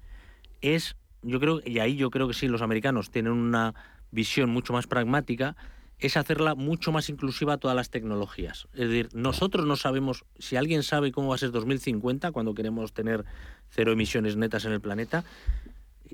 es, 0.61 0.95
yo 1.21 1.41
creo, 1.41 1.59
y 1.65 1.79
ahí 1.79 1.97
yo 1.97 2.09
creo 2.09 2.29
que 2.29 2.33
sí, 2.33 2.47
los 2.47 2.61
americanos 2.61 3.11
tienen 3.11 3.33
una 3.33 3.73
visión 4.11 4.51
mucho 4.51 4.71
más 4.71 4.87
pragmática, 4.87 5.57
es 5.99 6.15
hacerla 6.15 6.55
mucho 6.55 6.93
más 6.93 7.09
inclusiva 7.09 7.55
a 7.55 7.57
todas 7.57 7.75
las 7.75 7.89
tecnologías. 7.89 8.69
Es 8.71 8.87
decir, 8.87 9.09
nosotros 9.11 9.65
no 9.65 9.75
sabemos, 9.75 10.23
si 10.39 10.55
alguien 10.55 10.83
sabe 10.83 11.11
cómo 11.11 11.27
va 11.27 11.35
a 11.35 11.39
ser 11.39 11.51
2050, 11.51 12.31
cuando 12.31 12.53
queremos 12.53 12.93
tener 12.93 13.25
cero 13.69 13.91
emisiones 13.91 14.37
netas 14.37 14.63
en 14.63 14.71
el 14.71 14.79
planeta, 14.79 15.25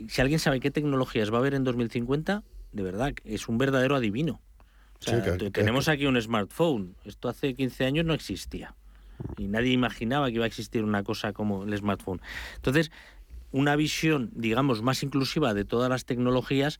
si 0.09 0.21
alguien 0.21 0.39
sabe 0.39 0.59
qué 0.59 0.71
tecnologías 0.71 1.31
va 1.31 1.35
a 1.35 1.41
haber 1.41 1.53
en 1.53 1.63
2050, 1.63 2.41
de 2.71 2.81
verdad, 2.81 3.13
es 3.25 3.47
un 3.47 3.59
verdadero 3.59 3.95
adivino. 3.95 4.41
tenemos 5.51 5.87
aquí 5.87 6.07
un 6.07 6.19
smartphone. 6.19 6.95
Esto 7.05 7.29
hace 7.29 7.53
15 7.53 7.85
años 7.85 8.05
no 8.05 8.15
existía. 8.15 8.73
Y 9.37 9.47
nadie 9.47 9.71
imaginaba 9.71 10.27
que 10.27 10.35
iba 10.35 10.45
a 10.45 10.47
existir 10.47 10.83
una 10.83 11.03
cosa 11.03 11.33
como 11.33 11.63
el 11.63 11.77
smartphone. 11.77 12.21
Entonces, 12.55 12.91
una 13.51 13.75
visión, 13.75 14.31
digamos, 14.33 14.81
más 14.81 15.03
inclusiva 15.03 15.53
de 15.53 15.65
todas 15.65 15.89
las 15.89 16.05
tecnologías 16.05 16.79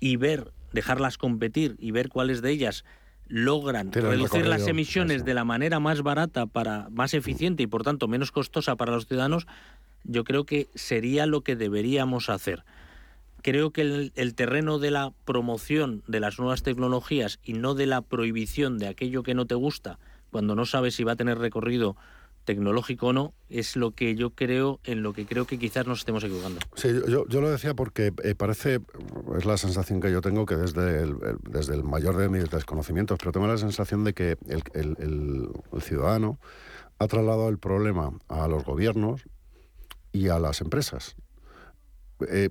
y 0.00 0.16
ver 0.16 0.52
dejarlas 0.72 1.18
competir 1.18 1.76
y 1.78 1.90
ver 1.90 2.08
cuáles 2.08 2.42
de 2.42 2.50
ellas 2.50 2.84
logran 3.28 3.92
reducir 3.92 4.46
las 4.46 4.66
emisiones 4.66 5.24
de 5.24 5.34
la 5.34 5.44
manera 5.44 5.80
más 5.80 6.02
barata 6.02 6.46
para 6.46 6.88
más 6.90 7.14
eficiente 7.14 7.62
y 7.62 7.66
por 7.66 7.82
tanto 7.82 8.08
menos 8.08 8.30
costosa 8.32 8.76
para 8.76 8.92
los 8.92 9.06
ciudadanos, 9.06 9.46
yo 10.04 10.24
creo 10.24 10.44
que 10.44 10.68
sería 10.74 11.26
lo 11.26 11.42
que 11.42 11.56
deberíamos 11.56 12.28
hacer. 12.28 12.64
Creo 13.42 13.70
que 13.70 13.82
el, 13.82 14.12
el, 14.16 14.34
terreno 14.34 14.78
de 14.78 14.90
la 14.90 15.12
promoción 15.24 16.02
de 16.06 16.20
las 16.20 16.38
nuevas 16.38 16.62
tecnologías 16.62 17.40
y 17.42 17.54
no 17.54 17.74
de 17.74 17.86
la 17.86 18.02
prohibición 18.02 18.78
de 18.78 18.86
aquello 18.86 19.22
que 19.22 19.34
no 19.34 19.46
te 19.46 19.54
gusta, 19.54 19.98
cuando 20.32 20.56
no 20.56 20.66
sabes 20.66 20.96
si 20.96 21.04
va 21.04 21.12
a 21.12 21.16
tener 21.16 21.38
recorrido 21.38 21.96
tecnológico 22.44 23.08
o 23.08 23.12
no, 23.12 23.34
es 23.48 23.76
lo 23.76 23.92
que 23.92 24.16
yo 24.16 24.30
creo, 24.30 24.80
en 24.82 25.02
lo 25.02 25.12
que 25.12 25.26
creo 25.26 25.46
que 25.46 25.58
quizás 25.58 25.86
nos 25.86 26.00
estemos 26.00 26.24
equivocando. 26.24 26.58
Sí, 26.74 26.88
yo, 27.08 27.24
yo 27.28 27.40
lo 27.40 27.50
decía 27.50 27.74
porque 27.74 28.12
eh, 28.24 28.34
parece, 28.34 28.80
es 29.38 29.44
la 29.44 29.56
sensación 29.56 30.00
que 30.00 30.10
yo 30.10 30.20
tengo 30.20 30.44
que 30.44 30.56
desde 30.56 31.02
el, 31.02 31.16
desde 31.48 31.74
el 31.74 31.84
mayor 31.84 32.16
de 32.16 32.28
mis 32.28 32.50
desconocimientos, 32.50 33.18
pero 33.18 33.30
tengo 33.30 33.46
la 33.46 33.58
sensación 33.58 34.02
de 34.02 34.12
que 34.12 34.36
el, 34.48 34.64
el, 34.74 34.96
el 35.72 35.82
ciudadano 35.82 36.40
ha 36.98 37.06
trasladado 37.06 37.48
el 37.48 37.58
problema 37.58 38.12
a 38.28 38.48
los 38.48 38.64
gobiernos 38.64 39.22
y 40.12 40.28
a 40.28 40.38
las 40.38 40.60
empresas. 40.60 41.14
Eh, 42.28 42.50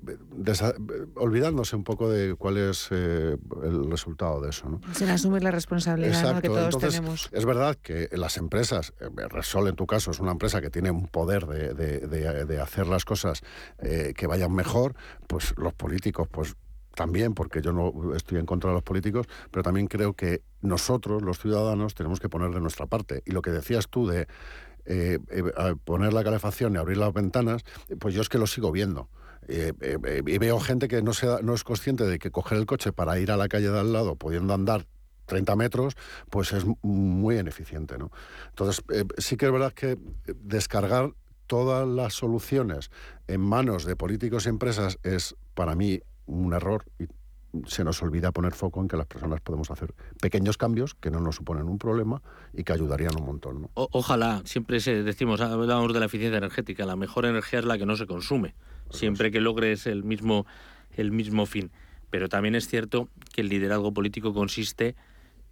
olvidándose 1.16 1.76
un 1.76 1.84
poco 1.84 2.10
de 2.10 2.36
cuál 2.36 2.58
es 2.58 2.88
eh, 2.92 3.38
el 3.64 3.90
resultado 3.90 4.42
de 4.42 4.50
eso. 4.50 4.70
¿no? 4.70 4.82
Sin 4.94 5.10
asumir 5.10 5.44
la 5.44 5.52
responsabilidad 5.52 6.42
que 6.42 6.48
todos 6.48 6.78
tenemos. 6.78 7.30
Es 7.32 7.46
verdad 7.46 7.78
que 7.82 8.10
las 8.14 8.38
empresas, 8.38 8.94
eh, 9.00 9.10
Resol 9.30 9.68
en 9.68 9.76
tu 9.76 9.86
caso 9.86 10.12
es 10.12 10.20
una 10.20 10.32
empresa 10.32 10.62
que 10.62 10.70
tiene 10.70 10.92
un 10.92 11.08
poder 11.08 11.46
de, 11.46 11.74
de 11.74 12.62
hacer 12.62 12.88
las 12.88 13.06
cosas 13.06 13.42
que 13.80 14.28
vayan 14.28 14.54
mejor, 14.54 14.96
pues 15.28 15.54
los 15.58 15.74
políticos, 15.74 16.28
pues 16.32 16.56
también, 16.96 17.34
porque 17.34 17.62
yo 17.62 17.72
no 17.72 18.16
estoy 18.16 18.40
en 18.40 18.46
contra 18.46 18.70
de 18.70 18.76
los 18.76 18.84
políticos, 18.84 19.28
pero 19.50 19.64
también 19.64 19.88
creo 19.88 20.14
que 20.14 20.42
nosotros, 20.62 21.22
los 21.22 21.40
ciudadanos, 21.40 21.96
tenemos 21.96 22.20
que 22.20 22.30
poner 22.30 22.52
de 22.52 22.60
nuestra 22.60 22.86
parte. 22.86 23.24
Y 23.26 23.32
lo 23.32 23.42
que 23.42 23.52
decías 23.52 23.88
tú 23.90 24.08
de 24.08 24.28
poner 25.86 26.14
la 26.14 26.24
calefacción 26.24 26.76
y 26.76 26.78
abrir 26.78 26.98
las 26.98 27.14
ventanas, 27.14 27.64
pues 28.00 28.14
yo 28.14 28.22
es 28.22 28.30
que 28.30 28.38
lo 28.38 28.48
sigo 28.48 28.72
viendo. 28.72 29.10
Eh, 29.48 29.74
eh, 29.82 30.22
y 30.26 30.38
veo 30.38 30.60
gente 30.60 30.88
que 30.88 31.02
no, 31.02 31.14
se 31.14 31.28
no 31.44 31.54
es 31.54 31.64
consciente 31.64 32.06
de 32.06 32.20
que 32.20 32.32
coger 32.32 32.58
el 32.58 32.66
coche 32.66 32.94
para 32.94 33.20
ir 33.20 33.32
a 33.32 33.38
la 33.38 33.48
calle 33.48 33.70
de 33.70 33.80
al 33.80 33.92
lado, 33.92 34.16
pudiendo 34.16 34.54
andar 34.54 34.86
30 35.26 35.56
metros, 35.56 35.96
pues 36.30 36.52
es 36.54 36.66
muy 36.82 37.40
ineficiente. 37.40 37.98
¿no? 37.98 38.12
Entonces, 38.50 38.84
eh, 38.94 39.06
sí 39.18 39.38
que 39.38 39.46
es 39.48 39.52
verdad 39.52 39.74
que 39.74 39.98
descargar 40.36 41.12
todas 41.48 41.88
las 41.88 42.14
soluciones 42.14 42.92
en 43.28 43.42
manos 43.42 43.86
de 43.86 43.96
políticos 43.96 44.46
y 44.46 44.50
empresas 44.50 45.00
es 45.04 45.36
para 45.54 45.76
mí 45.76 46.02
un 46.26 46.54
error 46.54 46.86
y 47.00 47.08
se 47.68 47.84
nos 47.84 48.02
olvida 48.02 48.32
poner 48.32 48.54
foco 48.54 48.80
en 48.80 48.88
que 48.88 48.96
las 48.96 49.08
personas 49.08 49.42
podemos 49.42 49.70
hacer 49.72 49.94
pequeños 50.22 50.58
cambios 50.58 50.96
que 50.96 51.12
no 51.12 51.20
nos 51.20 51.36
suponen 51.36 51.68
un 51.68 51.78
problema 51.78 52.22
y 52.54 52.64
que 52.64 52.72
ayudarían 52.72 53.18
un 53.18 53.26
montón. 53.26 53.70
ojalá, 53.74 54.42
siempre 54.46 54.80
se, 54.80 55.04
decimos, 55.04 55.42
hablamos 55.42 55.94
de 55.94 56.00
la 56.00 56.06
eficiencia 56.06 56.38
energética, 56.38 56.86
la 56.86 56.96
mejor 56.96 57.26
energía 57.26 57.60
es 57.60 57.66
la 57.66 57.78
que 57.78 57.86
no 57.86 57.98
se 57.98 58.06
consume 58.06 58.56
siempre 58.92 59.32
que 59.32 59.42
logres 59.42 59.88
el 59.88 60.04
mismo, 60.04 60.46
el 60.96 61.12
mismo 61.12 61.46
fin. 61.46 61.72
Pero 62.10 62.30
también 62.30 62.56
es 62.56 62.68
cierto 62.68 63.10
que 63.34 63.42
el 63.42 63.50
liderazgo 63.50 63.94
político 63.94 64.34
consiste 64.34 64.96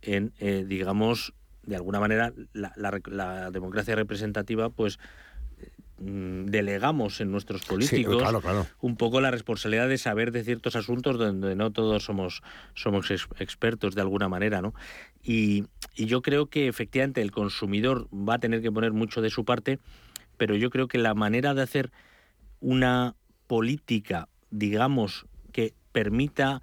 en, 0.02 0.34
eh, 0.40 0.66
digamos, 0.68 1.34
de 1.64 1.76
alguna 1.76 2.00
manera, 2.00 2.34
la, 2.54 3.52
democracia 3.52 3.96
representativa, 3.96 4.70
pues 4.70 4.98
mm, 6.00 6.46
delegamos 6.46 7.22
en 7.22 7.32
nuestros 7.32 7.64
políticos 7.64 8.24
un 8.82 8.96
poco 8.96 9.22
la 9.22 9.30
responsabilidad 9.32 9.88
de 9.88 9.98
saber 9.98 10.32
de 10.32 10.44
ciertos 10.44 10.76
asuntos 10.76 11.18
donde 11.18 11.56
no 11.56 11.72
todos 11.72 12.04
somos, 12.04 12.42
somos 12.74 13.12
expertos 13.12 13.96
de 13.96 14.02
alguna 14.02 14.28
manera, 14.28 14.62
¿no? 14.62 14.74
Y, 15.22 15.66
y 15.96 16.06
yo 16.06 16.22
creo 16.22 16.48
que 16.48 16.68
efectivamente 16.68 17.22
el 17.22 17.32
consumidor 17.32 18.08
va 18.14 18.36
a 18.36 18.40
tener 18.40 18.62
que 18.62 18.72
poner 18.72 18.94
mucho 18.94 19.22
de 19.22 19.30
su 19.30 19.46
parte, 19.46 19.80
pero 20.38 20.56
yo 20.56 20.70
creo 20.70 20.88
que 20.88 20.98
la 20.98 21.14
manera 21.14 21.54
de 21.54 21.62
hacer 21.62 21.92
una 22.62 23.16
política, 23.50 24.30
digamos, 24.52 25.26
que 25.52 25.74
permita 25.92 26.62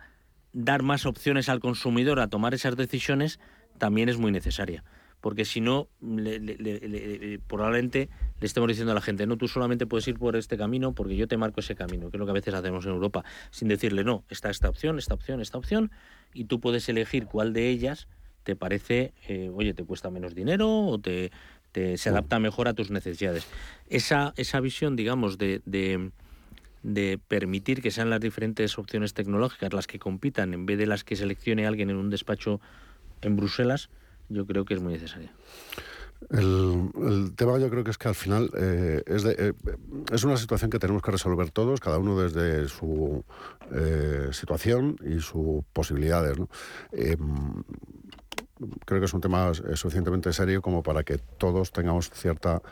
dar 0.53 0.85
más 0.85 1.05
opciones 1.05 1.49
al 1.49 1.59
consumidor 1.59 2.21
a 2.21 2.29
tomar 2.29 2.55
esas 2.55 2.77
decisiones, 2.77 3.41
también 3.77 4.09
es 4.09 4.19
muy 4.19 4.31
necesaria 4.31 4.85
porque 5.27 5.45
si 5.45 5.61
no, 5.61 5.89
probablemente 7.49 8.09
le 8.39 8.47
estemos 8.47 8.69
diciendo 8.69 8.93
a 8.93 8.95
la 8.95 9.01
gente, 9.01 9.27
no, 9.27 9.37
tú 9.37 9.49
solamente 9.49 9.85
puedes 9.85 10.07
ir 10.07 10.21
por 10.21 10.37
este 10.37 10.57
camino 10.57 10.93
porque 10.93 11.17
yo 11.17 11.27
te 11.27 11.37
marco 11.37 11.59
ese 11.59 11.75
camino, 11.75 12.11
que 12.11 12.17
es 12.17 12.21
lo 12.21 12.27
que 12.27 12.31
a 12.31 12.35
veces 12.35 12.55
hacemos 12.55 12.85
en 12.85 12.93
Europa, 12.93 13.25
sin 13.51 13.67
decirle, 13.67 14.05
no, 14.05 14.23
está 14.29 14.51
esta 14.51 14.69
opción, 14.69 14.99
esta 14.99 15.15
opción, 15.15 15.41
esta 15.41 15.59
opción, 15.59 15.91
y 16.33 16.45
tú 16.45 16.61
puedes 16.61 16.89
elegir 16.89 17.27
cuál 17.27 17.53
de 17.53 17.69
ellas 17.69 18.07
te 18.45 18.55
parece, 18.55 19.15
eh, 19.27 19.51
oye, 19.53 19.75
te 19.75 19.83
cuesta 19.83 20.11
menos 20.11 20.37
dinero 20.37 20.71
o 20.71 21.01
te, 21.01 21.33
se 21.73 22.09
adapta 22.09 22.39
mejor 22.39 22.69
a 22.69 22.75
tus 22.75 22.93
necesidades. 22.93 23.49
Esa, 23.89 24.33
esa 24.37 24.61
visión, 24.61 24.95
digamos, 24.95 25.39
de, 25.39 25.61
de 25.65 26.13
permitir 27.29 27.83
que 27.83 27.91
sean 27.91 28.11
las 28.11 28.21
diferentes 28.21 28.79
opciones 28.79 29.15
tecnológicas 29.15 29.73
las 29.73 29.87
que 29.87 29.99
compitan 29.99 30.55
en 30.55 30.67
vez 30.67 30.79
de 30.79 30.87
las 30.87 31.05
que 31.05 31.17
seleccione 31.17 31.67
alguien 31.67 31.91
en 31.91 31.97
un 31.97 32.11
despacho 32.11 32.61
en 33.23 33.37
Bruselas, 33.37 33.89
yo 34.29 34.47
creo 34.47 34.65
que 34.65 34.75
es 34.75 34.81
muy 34.81 34.93
necesaria. 34.93 35.33
El, 36.31 37.33
tema 37.37 37.59
yo 37.59 37.69
creo 37.69 37.85
que 37.85 37.91
es 37.91 37.99
que 37.99 38.09
al 38.09 38.15
final 38.15 38.51
eh, 38.57 39.03
es, 39.07 39.25
eh, 39.25 39.53
es 40.11 40.25
una 40.25 40.37
situación 40.37 40.71
que 40.71 40.79
tenemos 40.79 41.03
que 41.03 41.11
resolver 41.11 41.51
todos, 41.51 41.79
cada 41.81 41.99
uno 41.99 42.19
desde 42.19 42.69
su 42.69 43.23
eh, 43.73 44.29
situación 44.33 44.97
y 45.05 45.21
sus 45.21 45.63
posibilidades. 45.73 46.39
Em, 46.93 47.63
creo 48.87 49.01
que 49.01 49.07
es 49.07 49.15
un 49.15 49.21
tema 49.21 49.53
suficientemente 49.55 50.33
serio 50.33 50.63
como 50.63 50.83
para 50.83 51.05
que 51.05 51.19
todos 51.19 51.73
tengamos 51.73 52.11
cierta... 52.11 52.63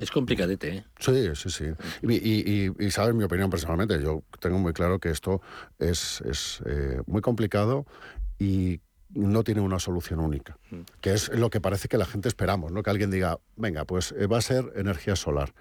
es 0.00 0.10
complicadete, 0.10 0.76
¿eh? 0.76 0.84
Sí, 0.98 1.28
sí, 1.34 1.50
sí. 1.50 1.64
Y, 2.02 2.72
y, 2.84 2.90
sabes 2.90 3.14
mi 3.14 3.24
opinión 3.24 3.50
personalmente. 3.50 4.02
Yo 4.02 4.22
tengo 4.40 4.58
muy 4.58 4.72
claro 4.72 4.98
que 4.98 5.10
esto 5.10 5.40
es, 5.78 6.22
es 6.22 6.62
muy 7.06 7.20
complicado 7.20 7.86
y 8.38 8.80
no 9.10 9.42
tiene 9.42 9.60
una 9.60 9.78
solución 9.78 10.20
única, 10.20 10.58
mm. 10.70 10.80
que 11.00 11.12
es 11.12 11.28
lo 11.30 11.50
que 11.50 11.60
parece 11.60 11.88
que 11.88 11.98
la 11.98 12.06
gente 12.06 12.28
esperamos, 12.28 12.72
¿no? 12.72 12.82
Que 12.82 12.90
alguien 12.90 13.10
diga, 13.10 13.38
venga, 13.56 13.84
pues 13.84 14.12
eh, 14.12 14.26
va 14.26 14.38
a 14.38 14.42
ser 14.42 14.72
energía 14.76 15.16
solar. 15.16 15.54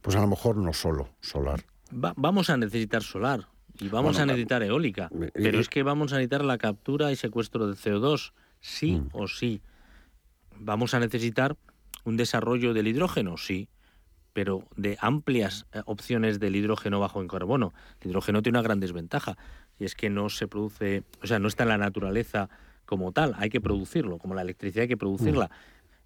Pues 0.00 0.16
a 0.16 0.20
lo 0.20 0.26
mejor 0.26 0.56
no 0.56 0.72
solo 0.72 1.08
solar. 1.20 1.64
vamos 1.90 2.50
a 2.50 2.56
necesitar 2.56 3.02
solar 3.02 3.48
y 3.80 3.88
vamos 3.88 4.18
a 4.18 4.26
necesitar 4.26 4.62
eólica, 4.62 5.10
pero 5.32 5.58
es 5.58 5.68
que 5.68 5.82
vamos 5.82 6.12
a 6.12 6.16
necesitar 6.16 6.44
la 6.44 6.58
captura 6.58 7.10
y 7.10 7.16
secuestro 7.16 7.66
de 7.66 7.74
CO2, 7.74 8.32
sí 8.60 8.92
mm. 8.96 9.08
o 9.12 9.28
sí. 9.28 9.62
Vamos 10.56 10.94
a 10.94 11.00
necesitar 11.00 11.56
un 12.04 12.16
desarrollo 12.16 12.74
del 12.74 12.88
hidrógeno, 12.88 13.36
sí, 13.36 13.68
pero 14.32 14.64
de 14.76 14.98
amplias 15.00 15.66
eh, 15.72 15.82
opciones 15.86 16.40
del 16.40 16.56
hidrógeno 16.56 17.00
bajo 17.00 17.20
en 17.20 17.28
carbono. 17.28 17.72
El 18.00 18.10
hidrógeno 18.10 18.42
tiene 18.42 18.58
una 18.58 18.64
gran 18.64 18.80
desventaja 18.80 19.36
y 19.78 19.84
es 19.84 19.94
que 19.94 20.10
no 20.10 20.28
se 20.28 20.46
produce, 20.46 21.04
o 21.22 21.26
sea, 21.26 21.38
no 21.38 21.48
está 21.48 21.62
en 21.62 21.70
la 21.70 21.78
naturaleza 21.78 22.48
como 22.84 23.12
tal, 23.12 23.34
hay 23.38 23.48
que 23.48 23.60
producirlo, 23.60 24.18
como 24.18 24.34
la 24.34 24.42
electricidad 24.42 24.82
hay 24.82 24.88
que 24.88 24.96
producirla. 24.96 25.50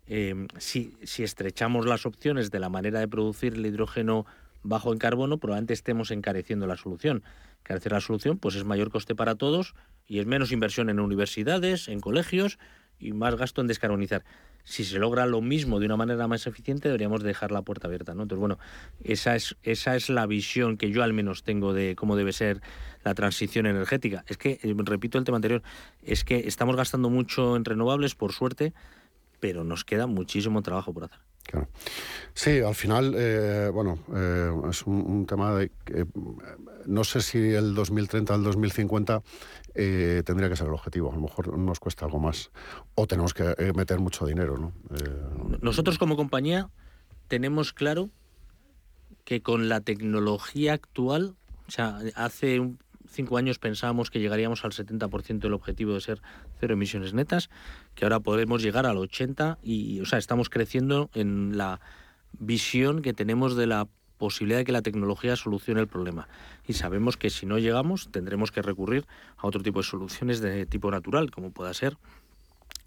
Eh, 0.06 0.46
si, 0.58 0.96
si, 1.02 1.22
estrechamos 1.22 1.84
las 1.84 2.06
opciones 2.06 2.50
de 2.50 2.60
la 2.60 2.70
manera 2.70 3.00
de 3.00 3.08
producir 3.08 3.54
el 3.54 3.66
hidrógeno 3.66 4.24
bajo 4.62 4.92
en 4.92 4.98
carbono, 4.98 5.38
probablemente 5.38 5.74
estemos 5.74 6.10
encareciendo 6.10 6.66
la 6.66 6.76
solución. 6.76 7.22
Encarecer 7.60 7.92
la 7.92 8.00
solución 8.00 8.38
pues 8.38 8.54
es 8.54 8.64
mayor 8.64 8.90
coste 8.90 9.14
para 9.14 9.34
todos 9.34 9.74
y 10.06 10.20
es 10.20 10.26
menos 10.26 10.52
inversión 10.52 10.88
en 10.88 11.00
universidades, 11.00 11.88
en 11.88 12.00
colegios 12.00 12.58
y 12.98 13.12
más 13.12 13.36
gasto 13.36 13.60
en 13.60 13.66
descarbonizar 13.66 14.24
si 14.68 14.84
se 14.84 14.98
logra 14.98 15.24
lo 15.24 15.40
mismo 15.40 15.80
de 15.80 15.86
una 15.86 15.96
manera 15.96 16.28
más 16.28 16.46
eficiente, 16.46 16.88
deberíamos 16.88 17.22
dejar 17.22 17.52
la 17.52 17.62
puerta 17.62 17.86
abierta. 17.86 18.12
¿no? 18.12 18.24
Entonces, 18.24 18.40
bueno, 18.40 18.58
esa 19.02 19.34
es, 19.34 19.56
esa 19.62 19.96
es 19.96 20.10
la 20.10 20.26
visión 20.26 20.76
que 20.76 20.90
yo 20.90 21.02
al 21.02 21.14
menos 21.14 21.42
tengo 21.42 21.72
de 21.72 21.96
cómo 21.96 22.16
debe 22.16 22.34
ser 22.34 22.60
la 23.02 23.14
transición 23.14 23.64
energética. 23.64 24.24
Es 24.26 24.36
que, 24.36 24.60
eh, 24.62 24.74
repito 24.76 25.16
el 25.16 25.24
tema 25.24 25.36
anterior, 25.36 25.62
es 26.02 26.22
que 26.22 26.46
estamos 26.46 26.76
gastando 26.76 27.08
mucho 27.08 27.56
en 27.56 27.64
renovables, 27.64 28.14
por 28.14 28.32
suerte, 28.32 28.74
pero 29.40 29.64
nos 29.64 29.86
queda 29.86 30.06
muchísimo 30.06 30.60
trabajo 30.60 30.92
por 30.92 31.04
hacer. 31.04 31.27
Claro. 31.48 31.66
Sí, 32.34 32.60
al 32.60 32.74
final, 32.74 33.14
eh, 33.16 33.70
bueno, 33.72 33.98
eh, 34.14 34.52
es 34.68 34.82
un, 34.82 35.24
tema 35.24 35.54
de 35.54 35.70
que 35.82 36.06
no 36.84 37.04
sé 37.04 37.22
si 37.22 37.38
el 37.38 37.74
2030 37.74 38.34
al 38.34 38.44
2050 38.44 39.22
eh, 39.74 40.22
tendría 40.26 40.50
que 40.50 40.56
ser 40.56 40.66
el 40.66 40.74
objetivo. 40.74 41.10
A 41.10 41.14
lo 41.14 41.22
mejor 41.22 41.56
nos 41.56 41.80
cuesta 41.80 42.04
algo 42.04 42.18
más. 42.18 42.50
O 42.94 43.06
tenemos 43.06 43.32
que 43.32 43.54
eh, 43.56 43.72
meter 43.74 43.98
mucho 43.98 44.26
dinero, 44.26 44.58
¿no? 44.58 44.74
Eh, 44.94 45.58
Nosotros 45.62 45.96
como 45.96 46.16
compañía 46.16 46.68
tenemos 47.28 47.72
claro 47.72 48.10
que 49.24 49.40
con 49.40 49.70
la 49.70 49.80
tecnología 49.80 50.74
actual, 50.74 51.34
o 51.66 51.70
sea, 51.70 51.98
hace 52.14 52.60
cinco 53.10 53.36
años 53.36 53.58
pensábamos 53.58 54.10
que 54.10 54.20
llegaríamos 54.20 54.64
al 54.64 54.72
70% 54.72 55.38
del 55.40 55.54
objetivo 55.54 55.94
de 55.94 56.00
ser 56.00 56.22
cero 56.60 56.74
emisiones 56.74 57.14
netas, 57.14 57.50
que 57.94 58.04
ahora 58.04 58.20
podemos 58.20 58.62
llegar 58.62 58.86
al 58.86 58.96
80% 58.96 59.58
y, 59.62 60.00
o 60.00 60.06
sea, 60.06 60.18
estamos 60.18 60.50
creciendo 60.50 61.10
en 61.14 61.56
la 61.56 61.80
visión 62.38 63.02
que 63.02 63.12
tenemos 63.12 63.56
de 63.56 63.66
la 63.66 63.88
posibilidad 64.18 64.58
de 64.58 64.64
que 64.64 64.72
la 64.72 64.82
tecnología 64.82 65.36
solucione 65.36 65.80
el 65.80 65.88
problema. 65.88 66.28
Y 66.66 66.74
sabemos 66.74 67.16
que 67.16 67.30
si 67.30 67.46
no 67.46 67.58
llegamos 67.58 68.10
tendremos 68.10 68.50
que 68.50 68.62
recurrir 68.62 69.06
a 69.36 69.46
otro 69.46 69.62
tipo 69.62 69.78
de 69.78 69.84
soluciones 69.84 70.40
de 70.40 70.66
tipo 70.66 70.90
natural, 70.90 71.30
como 71.30 71.52
pueda 71.52 71.72
ser 71.72 71.96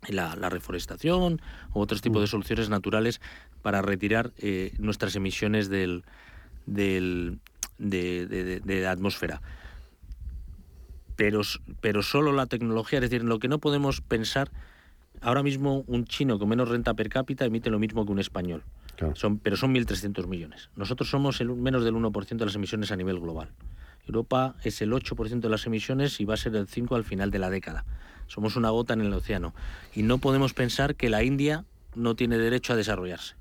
la, 0.10 0.50
reforestación 0.50 1.42
u 1.74 1.80
otros 1.80 2.02
tipos 2.02 2.22
de 2.22 2.26
mm. 2.26 2.32
soluciones 2.32 2.70
naturales 2.70 3.22
para 3.62 3.82
retirar 3.82 4.32
eh, 4.38 4.74
nuestras 4.80 5.16
emisiones 5.16 5.70
del, 5.70 6.04
del, 6.66 7.40
de, 7.78 8.62
la 8.66 8.92
atmósfera. 8.92 9.42
Pero, 11.16 11.42
pero 11.82 12.04
solo 12.04 12.32
la 12.32 12.46
tecnología, 12.46 13.00
es 13.00 13.10
decir, 13.10 13.24
lo 13.24 13.40
que 13.40 13.48
no 13.48 13.60
podemos 13.60 14.02
pensar, 14.02 14.52
ahora 15.22 15.44
mismo 15.44 15.84
un 15.88 16.06
chino 16.06 16.40
con 16.40 16.50
menos 16.50 16.70
renta 16.70 16.94
per 16.94 17.10
cápita 17.10 17.46
emite 17.46 17.70
lo 17.70 17.80
mismo 17.80 18.06
que 18.06 18.12
un 18.12 18.20
español. 18.20 18.64
Son, 19.16 19.40
pero 19.40 19.58
son 19.58 19.74
1.300 19.74 20.28
millones. 20.28 20.70
Nosotros 20.76 21.10
somos 21.10 21.42
el, 21.42 21.50
menos 21.50 21.84
del 21.84 21.96
1% 21.96 22.38
de 22.38 22.46
las 22.46 22.56
emisiones 22.56 22.92
a 22.92 22.96
nivel 22.96 23.20
global. 23.20 23.50
Europa 24.08 24.56
es 24.64 24.82
el 24.82 24.92
8% 24.92 25.40
de 25.40 25.50
las 25.50 25.66
emisiones 25.66 26.20
y 26.20 26.26
va 26.26 26.36
a 26.36 26.38
ser 26.38 26.56
el 26.56 26.68
5% 26.68 26.96
al 26.96 27.04
final 27.04 27.32
de 27.32 27.40
la 27.40 27.50
década. 27.50 27.86
Somos 28.28 28.56
una 28.56 28.70
gota 28.70 28.94
en 28.94 29.02
el 29.02 29.14
océano. 29.14 29.54
Y 29.96 30.04
no 30.04 30.20
podemos 30.20 30.54
pensar 30.54 30.96
que 30.96 31.10
la 31.10 31.24
India 31.24 31.66
no 31.96 32.16
tiene 32.16 32.38
derecho 32.38 32.74
a 32.74 32.76
desarrollarse. 32.76 33.36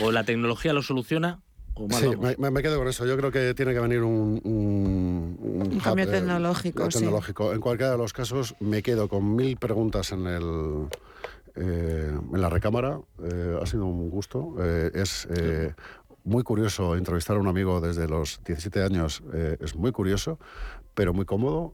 O 0.00 0.12
la 0.12 0.24
tecnología 0.24 0.72
lo 0.72 0.82
soluciona 0.82 1.40
o 1.74 1.88
sí, 1.90 2.10
me, 2.38 2.62
quedo 2.62 2.78
con 2.78 2.88
eso. 2.88 3.06
Yo 3.06 3.16
creo 3.16 3.30
que 3.30 3.54
tiene 3.54 3.72
que 3.72 3.80
venir 3.80 4.02
un, 4.02 5.80
cambio 5.82 6.08
tecnológico. 6.08 6.88
tecnológico. 6.88 7.52
En 7.52 7.60
cualquiera 7.60 7.92
de 7.92 7.98
los 7.98 8.12
casos, 8.12 8.54
me 8.60 8.82
quedo 8.82 9.08
con 9.08 9.34
mil 9.34 9.56
preguntas 9.56 10.12
en 10.12 10.26
el, 10.26 10.88
eh, 11.56 12.12
en 12.32 12.40
la 12.40 12.48
recámara. 12.48 13.00
Eh, 13.22 13.58
ha 13.60 13.66
sido 13.66 13.86
un 13.86 14.10
gusto. 14.10 14.54
Eh, 14.60 14.90
es 14.94 15.28
muy 16.24 16.42
curioso 16.42 16.96
entrevistar 16.96 17.36
a 17.36 17.40
un 17.40 17.48
amigo 17.48 17.80
desde 17.80 18.06
los 18.06 18.40
17 18.44 18.82
años. 18.82 19.22
es 19.60 19.74
muy 19.74 19.92
curioso, 19.92 20.38
pero 20.94 21.14
muy 21.14 21.24
cómodo. 21.24 21.72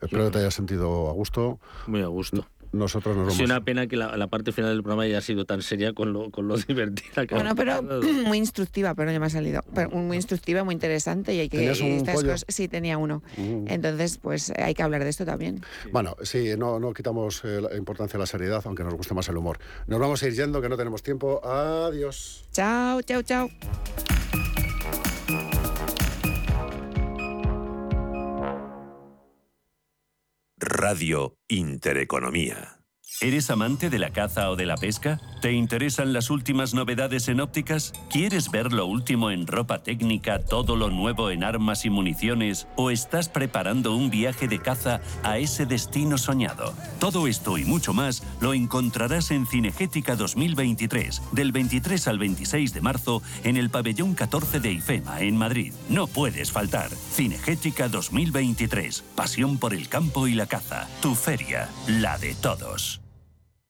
espero 0.00 0.24
que 0.26 0.30
te 0.30 0.38
hayas 0.38 0.54
sentido 0.54 1.10
a 1.10 1.12
gusto. 1.12 1.60
Muy 1.86 2.02
a 2.02 2.06
gusto 2.06 2.46
nosotros 2.72 3.16
nos 3.16 3.26
vamos. 3.28 3.40
una 3.40 3.62
pena 3.62 3.86
que 3.86 3.96
la, 3.96 4.26
parte 4.28 4.52
final 4.52 4.70
del 4.70 4.82
programa 4.82 5.02
haya 5.02 5.20
sido 5.20 5.44
tan 5.44 5.62
seria 5.62 5.92
con 5.92 6.12
lo, 6.12 6.30
con 6.30 6.48
lo 6.48 6.56
divertida 6.68 7.26
que 7.26 7.34
Bueno, 7.34 7.54
pero 7.54 7.82
muy 8.26 8.38
instructiva, 8.38 8.94
pero 8.94 9.12
ya 9.12 9.20
me 9.20 9.26
ha 9.26 9.30
salido. 9.30 9.62
muy 9.92 10.16
instructiva, 10.16 10.64
muy 10.64 10.74
interesante 10.74 11.34
y 11.34 11.40
hay 11.40 11.48
que... 11.48 11.74
sí, 12.48 12.68
tenía 12.68 12.98
uno. 12.98 13.22
Mm. 13.36 13.66
Entonces, 13.68 14.18
pues 14.18 14.50
hay 14.56 14.74
que 14.74 14.82
hablar 14.82 15.04
de 15.04 15.10
esto 15.10 15.24
también. 15.24 15.62
Bueno, 15.92 16.16
sí, 16.22 16.50
no, 16.56 16.78
no 16.78 16.92
quitamos 16.92 17.44
eh, 17.44 17.60
la 17.60 17.76
importancia 17.76 18.16
a 18.16 18.20
la 18.20 18.26
seriedad, 18.26 18.62
aunque 18.64 18.84
nos 18.84 18.94
guste 18.94 19.14
más 19.14 19.28
el 19.28 19.36
humor. 19.36 19.58
Nos 19.86 20.00
vamos 20.00 20.22
a 20.22 20.26
ir 20.26 20.34
yendo, 20.34 20.60
que 20.60 20.68
no 20.68 20.76
tenemos 20.76 21.02
tiempo. 21.02 21.44
Adiós. 21.44 22.44
Chao, 22.52 23.02
chao, 23.02 23.22
chao. 23.22 23.50
Radio 30.62 31.34
Intereconomía. 31.48 32.81
¿Eres 33.22 33.50
amante 33.50 33.88
de 33.88 34.00
la 34.00 34.10
caza 34.10 34.50
o 34.50 34.56
de 34.56 34.66
la 34.66 34.76
pesca? 34.76 35.20
¿Te 35.40 35.52
interesan 35.52 36.12
las 36.12 36.28
últimas 36.28 36.74
novedades 36.74 37.28
en 37.28 37.38
ópticas? 37.38 37.92
¿Quieres 38.10 38.50
ver 38.50 38.72
lo 38.72 38.86
último 38.86 39.30
en 39.30 39.46
ropa 39.46 39.84
técnica, 39.84 40.40
todo 40.40 40.74
lo 40.74 40.90
nuevo 40.90 41.30
en 41.30 41.44
armas 41.44 41.84
y 41.84 41.90
municiones? 41.90 42.66
¿O 42.74 42.90
estás 42.90 43.28
preparando 43.28 43.94
un 43.94 44.10
viaje 44.10 44.48
de 44.48 44.58
caza 44.58 45.00
a 45.22 45.38
ese 45.38 45.66
destino 45.66 46.18
soñado? 46.18 46.74
Todo 46.98 47.28
esto 47.28 47.58
y 47.58 47.64
mucho 47.64 47.94
más 47.94 48.24
lo 48.40 48.54
encontrarás 48.54 49.30
en 49.30 49.46
Cinegética 49.46 50.16
2023, 50.16 51.22
del 51.30 51.52
23 51.52 52.08
al 52.08 52.18
26 52.18 52.74
de 52.74 52.80
marzo, 52.80 53.22
en 53.44 53.56
el 53.56 53.70
pabellón 53.70 54.14
14 54.14 54.58
de 54.58 54.72
IFEMA, 54.72 55.20
en 55.20 55.36
Madrid. 55.36 55.72
No 55.88 56.08
puedes 56.08 56.50
faltar. 56.50 56.90
Cinegética 56.90 57.88
2023, 57.88 59.04
pasión 59.14 59.58
por 59.58 59.74
el 59.74 59.88
campo 59.88 60.26
y 60.26 60.34
la 60.34 60.46
caza. 60.46 60.88
Tu 61.00 61.14
feria, 61.14 61.68
la 61.86 62.18
de 62.18 62.34
todos. 62.34 63.00